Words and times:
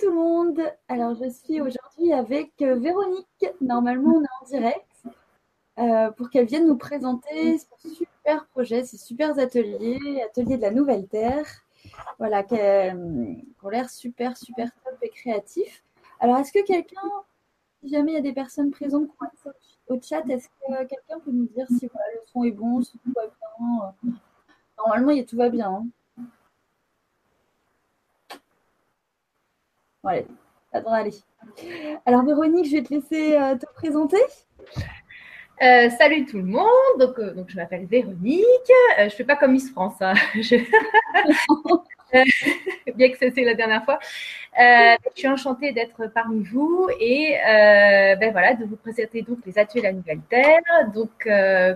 tout 0.00 0.10
le 0.10 0.16
monde. 0.16 0.60
Alors, 0.88 1.14
je 1.14 1.28
suis 1.28 1.60
aujourd'hui 1.60 2.12
avec 2.12 2.52
euh, 2.62 2.76
Véronique. 2.76 3.46
Normalement, 3.60 4.14
on 4.16 4.22
est 4.22 4.42
en 4.42 4.46
direct 4.46 4.86
euh, 5.78 6.10
pour 6.12 6.30
qu'elle 6.30 6.46
vienne 6.46 6.66
nous 6.66 6.76
présenter 6.76 7.58
son 7.58 7.88
super 7.88 8.46
projet, 8.46 8.84
ses 8.84 8.96
super 8.96 9.38
ateliers, 9.38 10.22
ateliers 10.22 10.56
de 10.56 10.62
la 10.62 10.70
Nouvelle 10.70 11.06
Terre. 11.06 11.46
Voilà, 12.18 12.42
qui 12.42 12.54
ont 12.54 13.68
l'air 13.68 13.88
super, 13.90 14.36
super 14.36 14.70
top 14.84 14.98
et 15.02 15.08
créatifs. 15.10 15.82
Alors, 16.18 16.36
est-ce 16.38 16.52
que 16.52 16.64
quelqu'un, 16.64 17.00
si 17.82 17.90
jamais 17.90 18.12
il 18.12 18.14
y 18.14 18.18
a 18.18 18.22
des 18.22 18.34
personnes 18.34 18.70
présentes 18.70 19.08
au 19.88 20.00
chat, 20.00 20.22
est-ce 20.28 20.48
que 20.48 20.84
quelqu'un 20.84 21.18
peut 21.24 21.32
nous 21.32 21.46
dire 21.46 21.66
si 21.68 21.86
le 21.86 22.20
son 22.26 22.44
est 22.44 22.50
bon, 22.50 22.82
si 22.82 22.98
tout 22.98 23.12
va 23.14 23.22
bien 23.22 24.14
Normalement, 24.78 25.24
tout 25.24 25.36
va 25.36 25.48
bien. 25.48 25.70
Hein. 25.70 25.86
Devrait 30.02 30.26
aller. 31.00 31.14
Alors 32.06 32.24
Véronique, 32.24 32.66
je 32.66 32.76
vais 32.76 32.82
te 32.82 32.94
laisser 32.94 33.36
euh, 33.36 33.56
te 33.56 33.66
présenter. 33.74 34.16
Euh, 35.62 35.90
salut 35.90 36.24
tout 36.24 36.38
le 36.38 36.44
monde, 36.44 36.64
donc, 36.98 37.18
euh, 37.18 37.34
je 37.46 37.56
m'appelle 37.56 37.84
Véronique, 37.84 38.46
je 38.96 39.04
ne 39.04 39.10
fais 39.10 39.24
pas 39.24 39.36
comme 39.36 39.52
Miss 39.52 39.70
France, 39.70 39.96
hein. 40.00 40.14
bien 42.94 43.10
que 43.10 43.18
c'était 43.18 43.44
la 43.44 43.54
dernière 43.54 43.84
fois. 43.84 43.98
je 44.56 44.96
suis 45.14 45.28
enchantée 45.28 45.72
d'être 45.72 46.06
parmi 46.14 46.44
vous 46.44 46.88
et 46.98 47.36
ben 47.44 48.32
voilà, 48.32 48.54
de 48.54 48.64
vous 48.64 48.76
présenter 48.76 49.20
donc 49.20 49.38
les 49.44 49.58
ateliers 49.58 49.82
de 49.82 49.86
la 49.86 49.92
Nouvelle 49.92 50.22
Terre. 50.30 50.62
Donc 50.94 51.28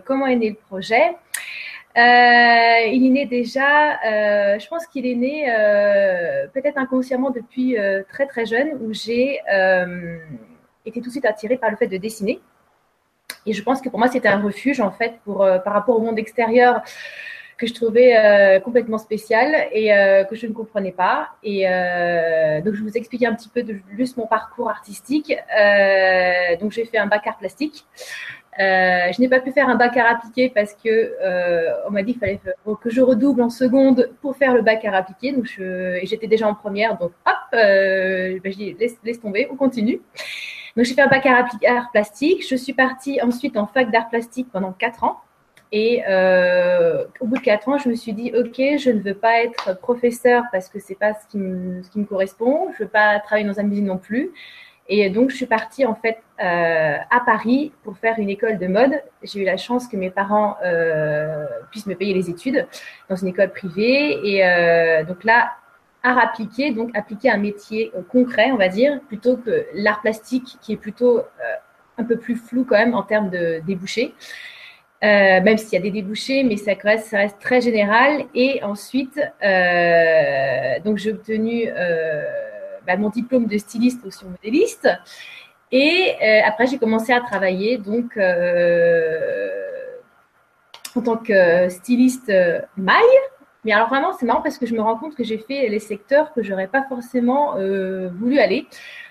comment 0.06 0.26
est 0.26 0.36
né 0.36 0.48
le 0.48 0.56
projet? 0.56 1.14
Il 1.96 3.16
est 3.16 3.26
déjà, 3.26 4.00
euh, 4.04 4.58
je 4.58 4.66
pense 4.68 4.86
qu'il 4.86 5.06
est 5.06 5.14
né 5.14 5.46
euh, 5.48 6.46
peut-être 6.52 6.78
inconsciemment 6.78 7.30
depuis 7.30 7.76
très 8.08 8.26
très 8.26 8.46
jeune, 8.46 8.70
où 8.80 8.92
j'ai 8.92 9.40
été 10.86 11.00
tout 11.00 11.06
de 11.06 11.10
suite 11.10 11.24
attirée 11.24 11.56
par 11.56 11.70
le 11.70 11.76
fait 11.76 11.86
de 11.86 11.96
dessiner. 11.96 12.40
Et 13.46 13.52
je 13.52 13.62
pense 13.62 13.80
que 13.80 13.88
pour 13.88 13.98
moi, 13.98 14.08
c'était 14.08 14.28
un 14.28 14.40
refuge 14.40 14.80
en 14.80 14.90
fait 14.90 15.14
pour, 15.24 15.38
par 15.38 15.72
rapport 15.72 15.96
au 15.96 16.00
monde 16.00 16.18
extérieur 16.18 16.82
que 17.56 17.68
je 17.68 17.74
trouvais 17.74 18.60
complètement 18.64 18.98
spécial 18.98 19.68
et 19.70 19.90
que 20.28 20.34
je 20.34 20.46
ne 20.46 20.52
comprenais 20.52 20.92
pas. 20.92 21.30
Et 21.42 21.64
donc, 22.64 22.74
je 22.74 22.82
vous 22.82 22.96
expliquer 22.96 23.26
un 23.26 23.34
petit 23.34 23.48
peu 23.48 23.62
de, 23.62 23.76
juste 23.96 24.16
mon 24.16 24.26
parcours 24.26 24.68
artistique. 24.68 25.32
donc, 26.60 26.72
j'ai 26.72 26.84
fait 26.86 26.98
un 26.98 27.06
bac 27.06 27.26
art 27.26 27.38
plastique. 27.38 27.86
Euh, 28.60 29.10
je 29.12 29.20
n'ai 29.20 29.28
pas 29.28 29.40
pu 29.40 29.50
faire 29.50 29.68
un 29.68 29.74
bac 29.74 29.96
à 29.96 30.08
appliquer 30.08 30.48
parce 30.48 30.74
que 30.74 30.88
euh, 30.88 31.72
on 31.88 31.90
m'a 31.90 32.02
dit 32.02 32.12
qu'il 32.12 32.20
fallait 32.20 32.40
que 32.80 32.90
je 32.90 33.00
redouble 33.00 33.42
en 33.42 33.50
seconde 33.50 34.10
pour 34.20 34.36
faire 34.36 34.54
le 34.54 34.62
bac 34.62 34.84
à 34.84 34.94
appliquer. 34.94 35.32
Donc 35.32 35.46
j'étais 36.02 36.26
déjà 36.28 36.46
en 36.46 36.54
première, 36.54 36.96
donc 36.96 37.12
hop, 37.26 37.34
euh, 37.54 38.38
ben, 38.42 38.52
je 38.52 38.56
dis 38.56 38.76
laisse, 38.78 39.20
tomber, 39.20 39.48
on 39.50 39.56
continue. 39.56 40.00
Donc 40.76 40.84
j'ai 40.84 40.94
fait 40.94 41.02
un 41.02 41.08
bac 41.08 41.26
à 41.26 41.46
art 41.68 41.90
plastique. 41.90 42.46
Je 42.48 42.54
suis 42.54 42.72
partie 42.72 43.20
ensuite 43.22 43.56
en 43.56 43.66
fac 43.66 43.90
d'art 43.90 44.08
plastique 44.08 44.48
pendant 44.52 44.72
quatre 44.72 45.02
ans. 45.04 45.20
Et 45.72 46.02
au 47.20 47.26
bout 47.26 47.36
de 47.38 47.42
quatre 47.42 47.68
ans, 47.68 47.78
je 47.78 47.88
me 47.88 47.96
suis 47.96 48.12
dit 48.12 48.32
ok, 48.32 48.78
je 48.78 48.90
ne 48.90 49.00
veux 49.00 49.14
pas 49.14 49.42
être 49.42 49.76
professeur 49.80 50.44
parce 50.52 50.68
que 50.68 50.78
c'est 50.78 50.94
pas 50.94 51.14
ce 51.14 51.26
qui, 51.28 51.38
me, 51.38 51.82
ce 51.82 51.90
qui 51.90 51.98
me 51.98 52.04
correspond. 52.04 52.68
Je 52.78 52.84
veux 52.84 52.88
pas 52.88 53.18
travailler 53.18 53.46
dans 53.46 53.58
un 53.58 53.64
musée 53.64 53.82
non 53.82 53.98
plus. 53.98 54.30
Et 54.88 55.08
donc, 55.08 55.30
je 55.30 55.36
suis 55.36 55.46
partie 55.46 55.86
en 55.86 55.94
fait 55.94 56.18
euh, 56.42 56.96
à 57.10 57.20
Paris 57.24 57.72
pour 57.84 57.96
faire 57.96 58.18
une 58.18 58.28
école 58.28 58.58
de 58.58 58.66
mode. 58.66 58.92
J'ai 59.22 59.40
eu 59.40 59.44
la 59.44 59.56
chance 59.56 59.88
que 59.88 59.96
mes 59.96 60.10
parents 60.10 60.56
euh, 60.64 61.46
puissent 61.70 61.86
me 61.86 61.94
payer 61.94 62.12
les 62.12 62.28
études 62.28 62.66
dans 63.08 63.16
une 63.16 63.28
école 63.28 63.50
privée. 63.50 64.20
Et 64.22 64.46
euh, 64.46 65.04
donc 65.04 65.24
là, 65.24 65.52
art 66.04 66.18
appliqué, 66.18 66.70
donc 66.70 66.90
appliquer 66.94 67.30
un 67.30 67.38
métier 67.38 67.90
euh, 67.96 68.02
concret, 68.02 68.52
on 68.52 68.56
va 68.56 68.68
dire, 68.68 69.00
plutôt 69.08 69.36
que 69.36 69.66
l'art 69.72 70.02
plastique 70.02 70.58
qui 70.60 70.74
est 70.74 70.76
plutôt 70.76 71.18
euh, 71.18 71.22
un 71.98 72.04
peu 72.04 72.18
plus 72.18 72.36
flou 72.36 72.64
quand 72.64 72.76
même 72.76 72.94
en 72.94 73.02
termes 73.02 73.30
de 73.30 73.60
débouchés. 73.66 74.14
Euh, 75.02 75.40
même 75.42 75.58
s'il 75.58 75.72
y 75.74 75.76
a 75.76 75.80
des 75.80 75.90
débouchés, 75.90 76.44
mais 76.44 76.56
ça 76.56 76.72
reste, 76.82 77.06
ça 77.06 77.18
reste 77.18 77.38
très 77.38 77.60
général. 77.60 78.24
Et 78.34 78.62
ensuite, 78.62 79.16
donc 80.84 80.96
j'ai 80.96 81.12
obtenu 81.12 81.68
bah, 82.86 82.96
mon 82.96 83.10
diplôme 83.10 83.46
de 83.46 83.58
styliste 83.58 84.04
aussi 84.04 84.24
modéliste. 84.24 84.88
Et 85.72 86.14
euh, 86.22 86.40
après, 86.46 86.68
j'ai 86.68 86.78
commencé 86.78 87.12
à 87.12 87.20
travailler 87.20 87.78
donc 87.78 88.16
euh, 88.16 89.50
en 90.94 91.00
tant 91.00 91.16
que 91.16 91.68
styliste 91.68 92.30
euh, 92.30 92.60
maille. 92.76 93.02
Mais 93.64 93.72
alors 93.72 93.88
vraiment, 93.88 94.12
c'est 94.12 94.24
marrant 94.24 94.40
parce 94.40 94.56
que 94.56 94.66
je 94.66 94.74
me 94.74 94.80
rends 94.80 94.96
compte 94.96 95.16
que 95.16 95.24
j'ai 95.24 95.38
fait 95.38 95.68
les 95.68 95.80
secteurs 95.80 96.32
que 96.32 96.44
j'aurais 96.44 96.68
pas 96.68 96.84
forcément 96.86 97.54
voulu 97.54 98.38
aller. 98.38 98.66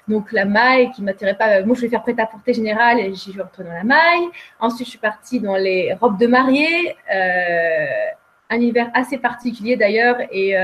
Donc 0.08 0.32
la 0.32 0.46
maille 0.46 0.92
qui 0.92 1.02
m'attirait 1.02 1.36
pas. 1.36 1.64
Moi, 1.64 1.76
je 1.76 1.82
vais 1.82 1.90
faire 1.90 2.04
prêt-à-porter 2.04 2.54
général 2.54 3.00
et 3.00 3.16
j'ai 3.16 3.32
retourner 3.32 3.72
dans 3.72 3.78
la 3.78 3.84
maille. 3.84 4.28
Ensuite, 4.60 4.86
je 4.86 4.92
suis 4.92 5.00
partie 5.00 5.40
dans 5.40 5.56
les 5.56 5.96
robes 6.00 6.20
de 6.20 6.28
mariée, 6.28 6.96
un 7.10 8.56
univers 8.56 8.92
assez 8.94 9.18
particulier 9.18 9.76
d'ailleurs 9.76 10.18
et 10.32 10.56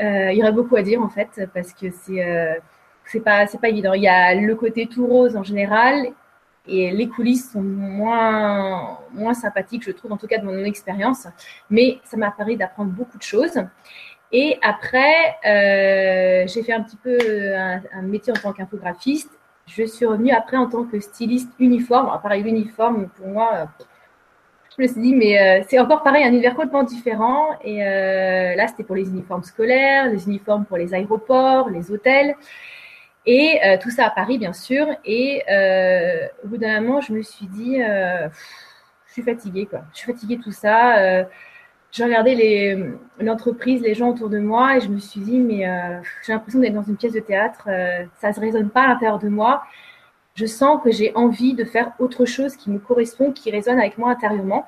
il 0.00 0.32
y 0.36 0.42
aurait 0.42 0.52
beaucoup 0.52 0.76
à 0.76 0.82
dire 0.82 1.00
en 1.02 1.08
fait 1.08 1.48
parce 1.54 1.72
que 1.72 1.90
c'est 1.90 2.24
euh, 2.24 2.54
c'est 3.04 3.20
pas 3.20 3.46
c'est 3.46 3.60
pas 3.60 3.68
évident. 3.68 3.92
Il 3.94 4.02
y 4.02 4.08
a 4.08 4.34
le 4.34 4.54
côté 4.54 4.86
tout 4.86 5.06
rose 5.06 5.36
en 5.36 5.42
général 5.42 6.06
et 6.66 6.90
les 6.92 7.08
coulisses 7.08 7.50
sont 7.52 7.62
moins 7.62 8.98
moins 9.12 9.34
sympathiques, 9.34 9.84
je 9.84 9.90
trouve 9.92 10.12
en 10.12 10.16
tout 10.16 10.26
cas 10.26 10.38
de 10.38 10.44
mon 10.44 10.64
expérience. 10.64 11.26
Mais 11.70 11.98
ça 12.04 12.16
m'a 12.16 12.30
permis 12.30 12.56
d'apprendre 12.56 12.90
beaucoup 12.90 13.18
de 13.18 13.22
choses. 13.22 13.58
Et 14.32 14.58
après, 14.62 15.36
euh, 15.44 16.46
j'ai 16.48 16.62
fait 16.62 16.72
un 16.72 16.82
petit 16.82 16.96
peu 16.96 17.18
un, 17.54 17.82
un 17.92 18.02
métier 18.02 18.32
en 18.32 18.36
tant 18.36 18.52
qu'infographiste. 18.52 19.30
Je 19.66 19.84
suis 19.84 20.06
revenue 20.06 20.32
après 20.32 20.56
en 20.56 20.68
tant 20.68 20.84
que 20.84 20.98
styliste 21.00 21.50
uniforme. 21.58 22.06
Alors, 22.06 22.22
pareil, 22.22 22.42
l'uniforme, 22.42 23.08
pour 23.08 23.28
moi, 23.28 23.68
je 24.76 24.82
me 24.82 24.88
suis 24.88 25.00
dit, 25.00 25.14
mais 25.14 25.38
euh, 25.38 25.64
c'est 25.68 25.78
encore 25.78 26.02
pareil, 26.02 26.24
un 26.24 26.28
univers 26.28 26.54
complètement 26.54 26.82
différent. 26.82 27.48
Et 27.62 27.84
euh, 27.84 28.54
là, 28.54 28.66
c'était 28.68 28.84
pour 28.84 28.96
les 28.96 29.08
uniformes 29.08 29.42
scolaires, 29.42 30.08
les 30.08 30.26
uniformes 30.26 30.64
pour 30.64 30.76
les 30.78 30.94
aéroports, 30.94 31.68
les 31.68 31.90
hôtels. 31.90 32.36
Et 33.26 33.60
euh, 33.64 33.76
tout 33.80 33.90
ça 33.90 34.06
à 34.06 34.10
Paris, 34.10 34.38
bien 34.38 34.52
sûr. 34.52 34.86
Et 35.04 35.42
au 36.44 36.48
bout 36.48 36.56
d'un 36.56 36.80
moment, 36.80 37.00
je 37.00 37.12
me 37.12 37.22
suis 37.22 37.46
dit, 37.46 37.78
je 37.78 39.12
suis 39.12 39.22
fatiguée, 39.22 39.66
quoi. 39.66 39.82
Je 39.92 39.98
suis 39.98 40.12
fatiguée 40.12 40.36
de 40.36 40.42
tout 40.42 40.52
ça. 40.52 41.26
j'ai 41.90 42.04
regardé 42.04 42.78
l'entreprise, 43.20 43.82
les 43.82 43.94
gens 43.94 44.10
autour 44.10 44.30
de 44.30 44.38
moi, 44.38 44.76
et 44.76 44.80
je 44.80 44.88
me 44.88 44.98
suis 44.98 45.20
dit, 45.20 45.38
mais 45.38 45.66
j'ai 46.24 46.32
l'impression 46.32 46.60
d'être 46.60 46.74
dans 46.74 46.82
une 46.82 46.96
pièce 46.96 47.12
de 47.12 47.20
théâtre. 47.20 47.68
ça 48.20 48.30
ne 48.30 48.40
résonne 48.40 48.70
pas 48.70 48.82
à 48.84 48.88
l'intérieur 48.88 49.18
de 49.18 49.28
moi 49.28 49.62
je 50.34 50.46
sens 50.46 50.80
que 50.82 50.90
j'ai 50.90 51.12
envie 51.14 51.54
de 51.54 51.64
faire 51.64 51.92
autre 51.98 52.24
chose 52.24 52.56
qui 52.56 52.70
me 52.70 52.78
correspond, 52.78 53.32
qui 53.32 53.50
résonne 53.50 53.78
avec 53.78 53.98
moi 53.98 54.10
intérieurement. 54.10 54.66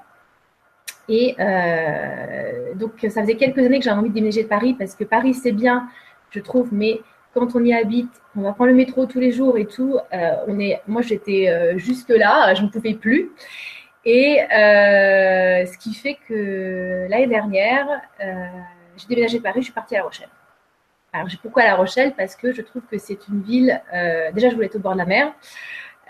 Et 1.08 1.34
euh, 1.38 2.74
donc, 2.74 2.92
ça 3.08 3.22
faisait 3.22 3.36
quelques 3.36 3.58
années 3.58 3.78
que 3.78 3.84
j'avais 3.84 3.98
envie 3.98 4.10
de 4.10 4.14
déménager 4.14 4.42
de 4.42 4.48
Paris 4.48 4.74
parce 4.74 4.94
que 4.94 5.04
Paris, 5.04 5.34
c'est 5.34 5.52
bien, 5.52 5.88
je 6.30 6.40
trouve, 6.40 6.68
mais 6.72 7.00
quand 7.32 7.56
on 7.56 7.64
y 7.64 7.72
habite, 7.72 8.10
on 8.36 8.42
va 8.42 8.52
prendre 8.52 8.70
le 8.70 8.76
métro 8.76 9.06
tous 9.06 9.20
les 9.20 9.32
jours 9.32 9.58
et 9.58 9.66
tout, 9.66 9.98
euh, 10.12 10.32
on 10.46 10.58
est, 10.60 10.80
moi, 10.86 11.02
j'étais 11.02 11.48
euh, 11.48 11.78
jusque-là, 11.78 12.54
je 12.54 12.62
ne 12.62 12.68
pouvais 12.68 12.94
plus. 12.94 13.32
Et 14.06 14.40
ce 14.50 15.78
qui 15.78 15.94
fait 15.94 16.18
que 16.28 17.06
l'année 17.08 17.26
dernière, 17.26 17.86
j'ai 18.18 19.06
déménagé 19.08 19.38
de 19.38 19.42
Paris, 19.42 19.60
je 19.60 19.64
suis 19.64 19.72
partie 19.72 19.94
à 19.96 20.00
La 20.00 20.04
Rochelle. 20.04 20.28
Alors, 21.14 21.28
pourquoi 21.40 21.62
La 21.62 21.76
Rochelle 21.76 22.12
Parce 22.16 22.34
que 22.34 22.52
je 22.52 22.60
trouve 22.60 22.82
que 22.90 22.98
c'est 22.98 23.28
une 23.28 23.40
ville. 23.40 23.80
Euh, 23.94 24.32
déjà, 24.32 24.48
je 24.50 24.56
voulais 24.56 24.66
être 24.66 24.74
au 24.74 24.80
bord 24.80 24.94
de 24.94 24.98
la 24.98 25.06
mer. 25.06 25.32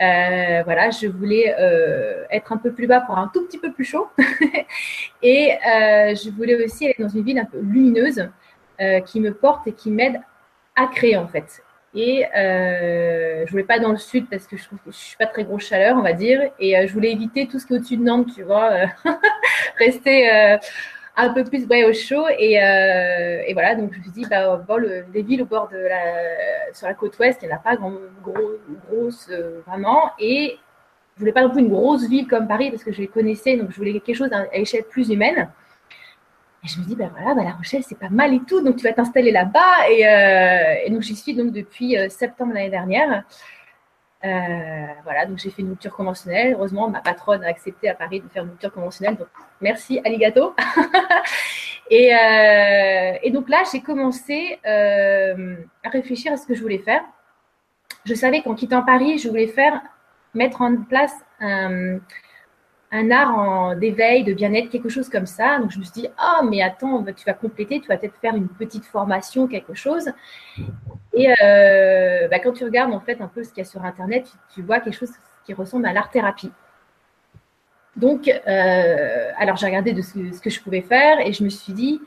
Euh, 0.00 0.62
voilà, 0.64 0.88
je 0.88 1.06
voulais 1.08 1.54
euh, 1.58 2.24
être 2.30 2.54
un 2.54 2.56
peu 2.56 2.72
plus 2.72 2.86
bas 2.86 3.02
pour 3.02 3.18
un 3.18 3.30
tout 3.32 3.46
petit 3.46 3.58
peu 3.58 3.70
plus 3.70 3.84
chaud. 3.84 4.08
et 5.22 5.58
je 5.62 6.30
voulais 6.30 6.64
aussi 6.64 6.86
être 6.86 7.02
dans 7.02 7.10
une 7.10 7.22
ville 7.22 7.38
un 7.38 7.44
peu 7.44 7.60
lumineuse 7.60 8.30
qui 9.04 9.20
me 9.20 9.34
porte 9.34 9.66
et 9.66 9.72
qui 9.72 9.90
m'aide 9.90 10.22
à 10.74 10.86
créer 10.86 11.18
en 11.18 11.28
fait. 11.28 11.62
Et 11.94 12.24
je 12.34 13.50
voulais 13.50 13.62
pas 13.62 13.78
dans 13.78 13.92
le 13.92 13.98
sud 13.98 14.26
parce 14.30 14.46
que 14.46 14.56
je 14.56 14.64
trouve 14.64 14.78
que 14.78 14.90
je 14.90 14.96
suis 14.96 15.18
pas 15.18 15.26
très 15.26 15.44
grosse 15.44 15.68
chaleur, 15.68 15.98
on 15.98 16.02
va 16.02 16.14
dire. 16.14 16.50
Et 16.58 16.86
je 16.88 16.92
voulais 16.94 17.12
éviter 17.12 17.46
tout 17.46 17.58
ce 17.58 17.66
qui 17.66 17.74
est 17.74 17.76
au-dessus 17.76 17.98
de 17.98 18.04
Nantes, 18.04 18.30
tu 18.34 18.42
vois, 18.42 18.70
rester 19.78 20.58
un 21.16 21.30
peu 21.30 21.44
plus 21.44 21.66
ouais, 21.66 21.84
au 21.84 21.92
chaud. 21.92 22.26
Et, 22.38 22.62
euh, 22.62 23.42
et, 23.46 23.52
voilà, 23.52 23.74
donc 23.74 23.92
je 23.92 23.98
me 23.98 24.02
suis 24.02 24.12
dit, 24.12 24.26
bah, 24.28 24.56
bon, 24.56 24.76
le, 24.76 25.04
les 25.12 25.22
villes 25.22 25.42
au 25.42 25.46
bord 25.46 25.68
de 25.68 25.76
la, 25.76 26.72
sur 26.72 26.86
la 26.86 26.94
côte 26.94 27.18
ouest, 27.18 27.40
il 27.42 27.46
n'y 27.46 27.52
en 27.52 27.56
a 27.56 27.60
pas 27.60 27.76
grand, 27.76 27.92
gros, 28.22 28.58
grosse 28.88 29.28
euh, 29.30 29.60
vraiment. 29.66 30.10
Et 30.18 30.58
je 31.14 31.20
voulais 31.20 31.32
pas 31.32 31.42
non 31.42 31.50
plus 31.50 31.60
une 31.60 31.68
grosse 31.68 32.08
ville 32.08 32.26
comme 32.26 32.48
Paris 32.48 32.70
parce 32.70 32.82
que 32.82 32.92
je 32.92 33.00
les 33.00 33.06
connaissais, 33.08 33.56
donc 33.56 33.70
je 33.70 33.76
voulais 33.76 33.92
quelque 34.00 34.16
chose 34.16 34.32
à 34.32 34.46
échelle 34.56 34.84
plus 34.84 35.10
humaine. 35.10 35.48
Et 36.64 36.68
je 36.68 36.80
me 36.80 36.84
dis, 36.84 36.96
ben 36.96 37.10
voilà, 37.14 37.34
bah, 37.34 37.44
La 37.44 37.52
Rochelle, 37.52 37.82
c'est 37.86 37.98
pas 37.98 38.08
mal 38.08 38.34
et 38.34 38.40
tout, 38.40 38.62
donc 38.62 38.76
tu 38.76 38.84
vas 38.84 38.92
t'installer 38.92 39.30
là-bas. 39.30 39.88
Et, 39.90 40.08
euh, 40.08 40.86
et, 40.86 40.90
donc 40.90 41.02
j'y 41.02 41.14
suis 41.14 41.34
donc 41.34 41.52
depuis 41.52 41.96
septembre 42.08 42.54
l'année 42.54 42.70
dernière. 42.70 43.24
Euh, 44.24 44.86
voilà, 45.04 45.26
donc 45.26 45.38
j'ai 45.38 45.50
fait 45.50 45.62
une 45.62 45.70
rupture 45.70 45.94
conventionnelle. 45.94 46.54
Heureusement, 46.54 46.88
ma 46.88 47.00
patronne 47.00 47.44
a 47.44 47.48
accepté 47.48 47.88
à 47.88 47.94
Paris 47.94 48.20
de 48.20 48.28
faire 48.28 48.44
une 48.44 48.50
rupture 48.50 48.72
conventionnelle. 48.72 49.16
Donc, 49.16 49.28
merci, 49.60 50.00
Aligato. 50.04 50.54
Et, 51.90 52.12
et 53.22 53.30
donc 53.30 53.50
là, 53.50 53.62
j'ai 53.70 53.82
commencé 53.82 54.58
à 54.64 55.90
réfléchir 55.90 56.32
à 56.32 56.38
ce 56.38 56.46
que 56.46 56.54
je 56.54 56.62
voulais 56.62 56.78
faire. 56.78 57.02
Je 58.06 58.14
savais 58.14 58.40
qu'en 58.40 58.54
quittant 58.54 58.82
Paris, 58.82 59.18
je 59.18 59.28
voulais 59.28 59.48
faire 59.48 59.82
mettre 60.32 60.62
en 60.62 60.76
place 60.76 61.14
un, 61.40 61.98
un 62.94 63.10
art 63.10 63.76
d'éveil, 63.76 64.22
de 64.22 64.32
bien-être, 64.32 64.70
quelque 64.70 64.88
chose 64.88 65.08
comme 65.08 65.26
ça. 65.26 65.58
Donc 65.58 65.72
je 65.72 65.78
me 65.78 65.84
suis 65.84 65.92
dit, 65.92 66.08
ah, 66.16 66.42
mais 66.48 66.62
attends, 66.62 67.00
bah, 67.02 67.12
tu 67.12 67.24
vas 67.24 67.34
compléter, 67.34 67.80
tu 67.80 67.88
vas 67.88 67.96
peut-être 67.96 68.16
faire 68.20 68.36
une 68.36 68.48
petite 68.48 68.84
formation, 68.84 69.48
quelque 69.48 69.74
chose. 69.74 70.10
Et 71.12 71.28
euh, 71.42 72.28
bah, 72.28 72.38
quand 72.38 72.52
tu 72.52 72.64
regardes 72.64 72.92
en 72.92 73.00
fait 73.00 73.20
un 73.20 73.26
peu 73.26 73.42
ce 73.42 73.48
qu'il 73.48 73.58
y 73.58 73.66
a 73.66 73.68
sur 73.68 73.84
Internet, 73.84 74.26
tu, 74.54 74.62
vois 74.62 74.78
quelque 74.78 74.96
chose 74.96 75.10
qui 75.44 75.52
ressemble 75.54 75.86
à 75.86 75.92
l'art-thérapie. 75.92 76.52
Donc, 77.96 78.28
euh, 78.28 79.30
alors 79.38 79.56
j'ai 79.56 79.66
regardé 79.66 79.92
de 79.92 80.00
ce, 80.00 80.40
que 80.40 80.50
je 80.50 80.60
pouvais 80.60 80.82
faire 80.82 81.18
et 81.18 81.32
je 81.32 81.42
me 81.42 81.48
suis 81.48 81.72
dit, 81.72 82.00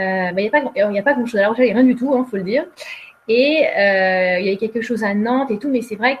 euh, 0.00 0.32
bah, 0.32 0.40
il 0.40 0.44
n'y 0.44 0.98
a 0.98 1.02
pas, 1.02 1.12
grand-chose. 1.12 1.40
Alors, 1.40 1.58
il 1.58 1.64
n'y 1.64 1.70
a 1.70 1.74
rien 1.74 1.84
du 1.84 1.94
tout, 1.94 2.10
il 2.14 2.18
hein, 2.18 2.26
faut 2.30 2.38
le 2.38 2.42
dire. 2.42 2.64
Et 3.28 3.66
il 4.40 4.46
y 4.46 4.50
a 4.50 4.56
quelque 4.56 4.80
chose 4.80 5.04
à 5.04 5.12
Nantes 5.12 5.50
et 5.50 5.58
tout, 5.58 5.68
mais 5.68 5.82
c'est 5.82 5.96
vrai 5.96 6.16
que 6.16 6.20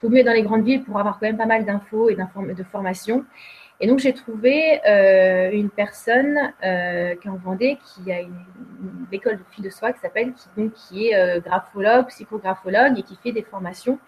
faut 0.00 0.08
mieux 0.08 0.24
dans 0.24 0.32
les 0.32 0.42
grandes 0.42 0.64
villes 0.64 0.82
pour 0.82 0.98
avoir 0.98 1.18
quand 1.18 1.26
même 1.26 1.36
pas 1.36 1.46
mal 1.46 1.64
d'infos 1.64 2.08
et 2.08 2.16
de 2.16 2.64
formations. 2.64 3.24
Et 3.82 3.86
donc, 3.86 3.98
j'ai 3.98 4.12
trouvé 4.12 4.80
euh, 4.86 5.50
une 5.52 5.70
personne 5.70 6.52
euh, 6.62 7.14
qui 7.16 7.26
est 7.26 7.30
en 7.30 7.36
Vendée, 7.36 7.78
qui 7.82 8.12
a 8.12 8.20
une, 8.20 8.44
école 9.10 9.38
de 9.38 9.42
filles 9.50 9.64
de 9.64 9.70
soi 9.70 9.92
qui 9.92 10.00
s'appelle, 10.00 10.34
qui, 10.34 10.70
qui 10.70 11.08
est 11.08 11.16
euh, 11.16 11.40
graphologue, 11.40 12.06
psychographologue 12.08 12.98
et 12.98 13.02
qui 13.02 13.16
fait 13.16 13.32
des 13.32 13.42
formations, 13.42 13.98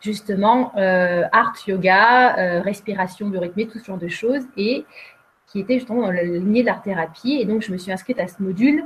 justement, 0.00 0.72
art, 0.74 1.54
yoga, 1.66 2.60
respiration 2.62 3.28
biorythmée, 3.28 3.68
tout 3.68 3.78
ce 3.78 3.84
genre 3.84 3.98
de 3.98 4.08
choses, 4.08 4.42
et 4.56 4.84
qui 5.46 5.60
était 5.60 5.74
justement 5.74 6.02
dans 6.02 6.10
la 6.10 6.24
lignée 6.24 6.62
de 6.62 6.66
l'art-thérapie. 6.66 7.38
Et 7.40 7.44
donc, 7.44 7.62
je 7.62 7.70
me 7.70 7.76
suis 7.76 7.92
inscrite 7.92 8.18
à 8.18 8.26
ce 8.26 8.42
module 8.42 8.84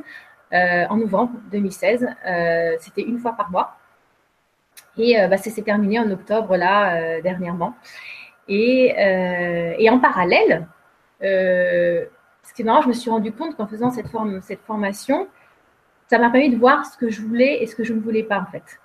en 0.52 0.96
novembre 0.96 1.32
2016. 1.52 2.06
C'était 2.80 3.02
une 3.02 3.18
fois 3.18 3.32
par 3.32 3.50
mois. 3.50 3.78
Et 4.98 5.20
euh, 5.20 5.28
bah, 5.28 5.36
ça 5.36 5.50
s'est 5.50 5.62
terminé 5.62 5.98
en 5.98 6.10
octobre, 6.10 6.56
là, 6.56 6.96
euh, 6.96 7.22
dernièrement. 7.22 7.74
Et, 8.48 8.94
euh, 8.98 9.74
et, 9.78 9.90
en 9.90 9.98
parallèle, 9.98 10.66
ce 11.20 12.54
qui 12.54 12.62
est 12.62 12.64
marrant, 12.64 12.82
je 12.82 12.88
me 12.88 12.92
suis 12.92 13.10
rendu 13.10 13.32
compte 13.32 13.56
qu'en 13.56 13.66
faisant 13.66 13.90
cette, 13.90 14.06
cette 14.42 14.60
formation, 14.60 15.26
ça 16.08 16.18
m'a 16.18 16.30
permis 16.30 16.50
de 16.50 16.56
voir 16.56 16.86
ce 16.86 16.96
que 16.96 17.10
je 17.10 17.20
voulais 17.22 17.62
et 17.62 17.66
ce 17.66 17.74
que 17.74 17.84
je 17.84 17.92
ne 17.92 18.00
voulais 18.00 18.22
pas, 18.22 18.38
en 18.40 18.46
fait. 18.46 18.80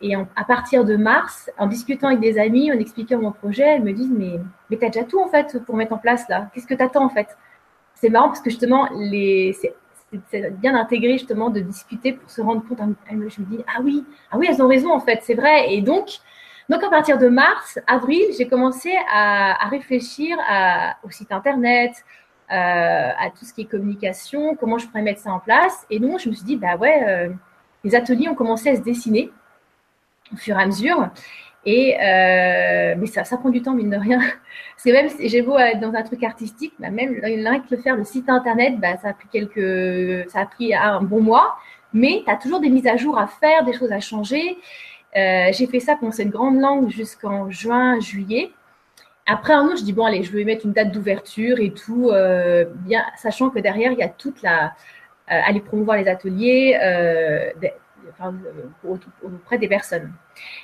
Et 0.00 0.14
à 0.14 0.44
partir 0.44 0.84
de 0.84 0.96
mars, 0.96 1.50
en 1.58 1.66
discutant 1.66 2.08
avec 2.08 2.20
des 2.20 2.38
amis, 2.38 2.70
en 2.72 2.78
expliquant 2.78 3.18
mon 3.18 3.32
projet, 3.32 3.62
elles 3.62 3.82
me 3.82 3.92
disent 3.92 4.12
Mais, 4.12 4.38
mais 4.70 4.76
tu 4.76 4.84
as 4.84 4.90
déjà 4.90 5.04
tout 5.04 5.20
en 5.20 5.28
fait 5.28 5.58
pour 5.64 5.76
mettre 5.76 5.94
en 5.94 5.98
place 5.98 6.28
là. 6.28 6.50
Qu'est-ce 6.52 6.66
que 6.66 6.74
tu 6.74 6.82
attends 6.82 7.04
en 7.04 7.08
fait? 7.08 7.36
C'est 7.94 8.10
marrant 8.10 8.28
parce 8.28 8.40
que 8.40 8.50
justement, 8.50 8.88
les, 8.94 9.56
bien 10.60 10.72
d'intégrer 10.72 11.18
justement, 11.18 11.50
de 11.50 11.60
discuter 11.60 12.12
pour 12.12 12.30
se 12.30 12.40
rendre 12.40 12.62
compte. 12.66 12.78
Je 13.10 13.40
me 13.40 13.46
dis, 13.46 13.64
ah 13.66 13.80
oui, 13.82 14.04
ah 14.30 14.38
oui, 14.38 14.46
elles 14.48 14.62
ont 14.62 14.68
raison 14.68 14.92
en 14.92 15.00
fait, 15.00 15.20
c'est 15.22 15.34
vrai. 15.34 15.72
Et 15.74 15.82
donc, 15.82 16.18
donc 16.68 16.82
à 16.82 16.90
partir 16.90 17.18
de 17.18 17.28
mars, 17.28 17.78
avril, 17.86 18.24
j'ai 18.36 18.48
commencé 18.48 18.92
à, 19.10 19.68
réfléchir 19.68 20.36
au 21.02 21.10
site 21.10 21.32
internet, 21.32 22.04
euh, 22.50 23.10
à 23.18 23.30
tout 23.30 23.46
ce 23.46 23.54
qui 23.54 23.62
est 23.62 23.64
communication, 23.64 24.54
comment 24.54 24.76
je 24.76 24.86
pourrais 24.86 25.02
mettre 25.02 25.20
ça 25.20 25.32
en 25.32 25.40
place. 25.40 25.86
Et 25.88 25.98
donc, 25.98 26.20
je 26.20 26.28
me 26.28 26.34
suis 26.34 26.44
dit, 26.44 26.56
bah 26.56 26.76
ouais, 26.76 27.02
euh, 27.08 27.32
les 27.84 27.94
ateliers 27.94 28.28
ont 28.28 28.34
commencé 28.34 28.68
à 28.68 28.76
se 28.76 28.82
dessiner 28.82 29.32
au 30.30 30.36
fur 30.36 30.58
et 30.58 30.62
à 30.62 30.66
mesure. 30.66 31.08
Euh, 31.66 32.94
mais 32.98 33.06
ça, 33.06 33.36
prend 33.36 33.50
du 33.50 33.62
temps, 33.62 33.74
mine 33.74 33.90
de 33.90 33.96
rien. 33.96 34.20
C'est 34.76 34.92
même, 34.92 35.08
j'ai 35.18 35.42
beau 35.42 35.58
être 35.58 35.80
dans 35.80 35.94
un 35.94 36.02
truc 36.02 36.22
artistique, 36.24 36.74
bah 36.78 36.90
même 36.90 37.20
rien 37.22 37.60
que 37.60 37.74
le 37.74 37.80
faire, 37.80 37.96
le 37.96 38.04
site 38.04 38.28
internet, 38.28 38.78
bah, 38.78 38.96
ça 38.98 39.08
a 39.08 39.12
pris 39.14 39.28
quelques, 39.32 40.30
ça 40.30 40.40
a 40.40 40.46
pris 40.46 40.74
un 40.74 41.00
bon 41.00 41.20
mois. 41.20 41.56
Mais 41.92 42.22
tu 42.24 42.30
as 42.30 42.36
toujours 42.36 42.60
des 42.60 42.68
mises 42.68 42.86
à 42.86 42.96
jour 42.96 43.18
à 43.18 43.26
faire, 43.28 43.64
des 43.64 43.72
choses 43.72 43.92
à 43.92 44.00
changer. 44.00 44.58
Euh, 45.16 45.50
j'ai 45.52 45.66
fait 45.68 45.80
ça 45.80 45.96
pour 45.96 46.12
cette 46.12 46.28
grande 46.28 46.58
langue 46.58 46.90
jusqu'en 46.90 47.50
juin, 47.50 48.00
juillet. 48.00 48.50
Après 49.26 49.54
un 49.54 49.62
an, 49.68 49.76
je 49.76 49.84
dis 49.84 49.92
bon 49.92 50.04
allez, 50.04 50.22
je 50.22 50.32
vais 50.32 50.44
mettre 50.44 50.66
une 50.66 50.72
date 50.72 50.90
d'ouverture 50.92 51.60
et 51.60 51.70
tout, 51.72 52.10
euh, 52.10 52.66
bien 52.80 53.04
sachant 53.16 53.48
que 53.48 53.58
derrière 53.60 53.92
il 53.92 53.98
y 53.98 54.02
a 54.02 54.08
toute 54.08 54.42
la, 54.42 54.74
aller 55.28 55.60
promouvoir 55.60 55.96
les 55.96 56.08
ateliers, 56.08 56.76
enfin, 58.10 58.34
auprès 59.22 59.58
des 59.58 59.68
personnes. 59.68 60.12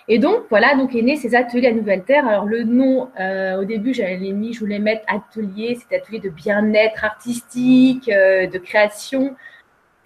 Et 0.08 0.18
donc, 0.18 0.44
voilà, 0.50 0.74
donc 0.74 0.94
est 0.94 1.02
né 1.02 1.16
ces 1.16 1.34
ateliers 1.34 1.68
à 1.68 1.72
Nouvelle 1.72 2.04
Terre. 2.04 2.26
Alors, 2.26 2.46
le 2.46 2.64
nom, 2.64 3.10
euh, 3.18 3.60
au 3.60 3.64
début, 3.64 3.94
j'avais 3.94 4.16
mis, 4.18 4.52
je 4.52 4.60
voulais 4.60 4.78
mettre 4.78 5.04
atelier, 5.08 5.78
c'est 5.80 5.96
atelier 5.96 6.18
de 6.18 6.30
bien-être 6.30 7.04
artistique, 7.04 8.08
euh, 8.08 8.46
de 8.46 8.58
création. 8.58 9.36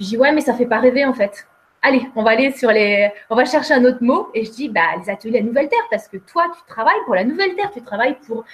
Je 0.01 0.07
dis, 0.07 0.17
ouais, 0.17 0.33
mais 0.33 0.41
ça 0.41 0.55
fait 0.55 0.67
pas 0.67 0.81
rêver, 0.81 1.05
en 1.05 1.15
fait. 1.15 1.47
Allez, 1.83 2.03
on 2.17 2.23
va 2.23 2.31
aller 2.31 2.51
sur 2.53 2.71
les, 2.71 3.11
on 3.31 3.37
va 3.37 3.45
chercher 3.45 3.75
un 3.75 3.85
autre 3.85 4.03
mot. 4.03 4.29
Et 4.35 4.45
je 4.45 4.51
dis, 4.51 4.69
bah, 4.69 4.97
les 5.01 5.11
ateliers 5.11 5.39
à 5.39 5.43
Nouvelle 5.43 5.69
Terre, 5.69 5.87
parce 5.91 6.09
que 6.09 6.17
toi, 6.17 6.47
tu 6.55 6.63
travailles 6.67 7.01
pour 7.05 7.15
la 7.15 7.25
Nouvelle 7.25 7.55
Terre, 7.55 7.71
tu 7.73 7.83
travailles 7.83 8.17
pour 8.27 8.45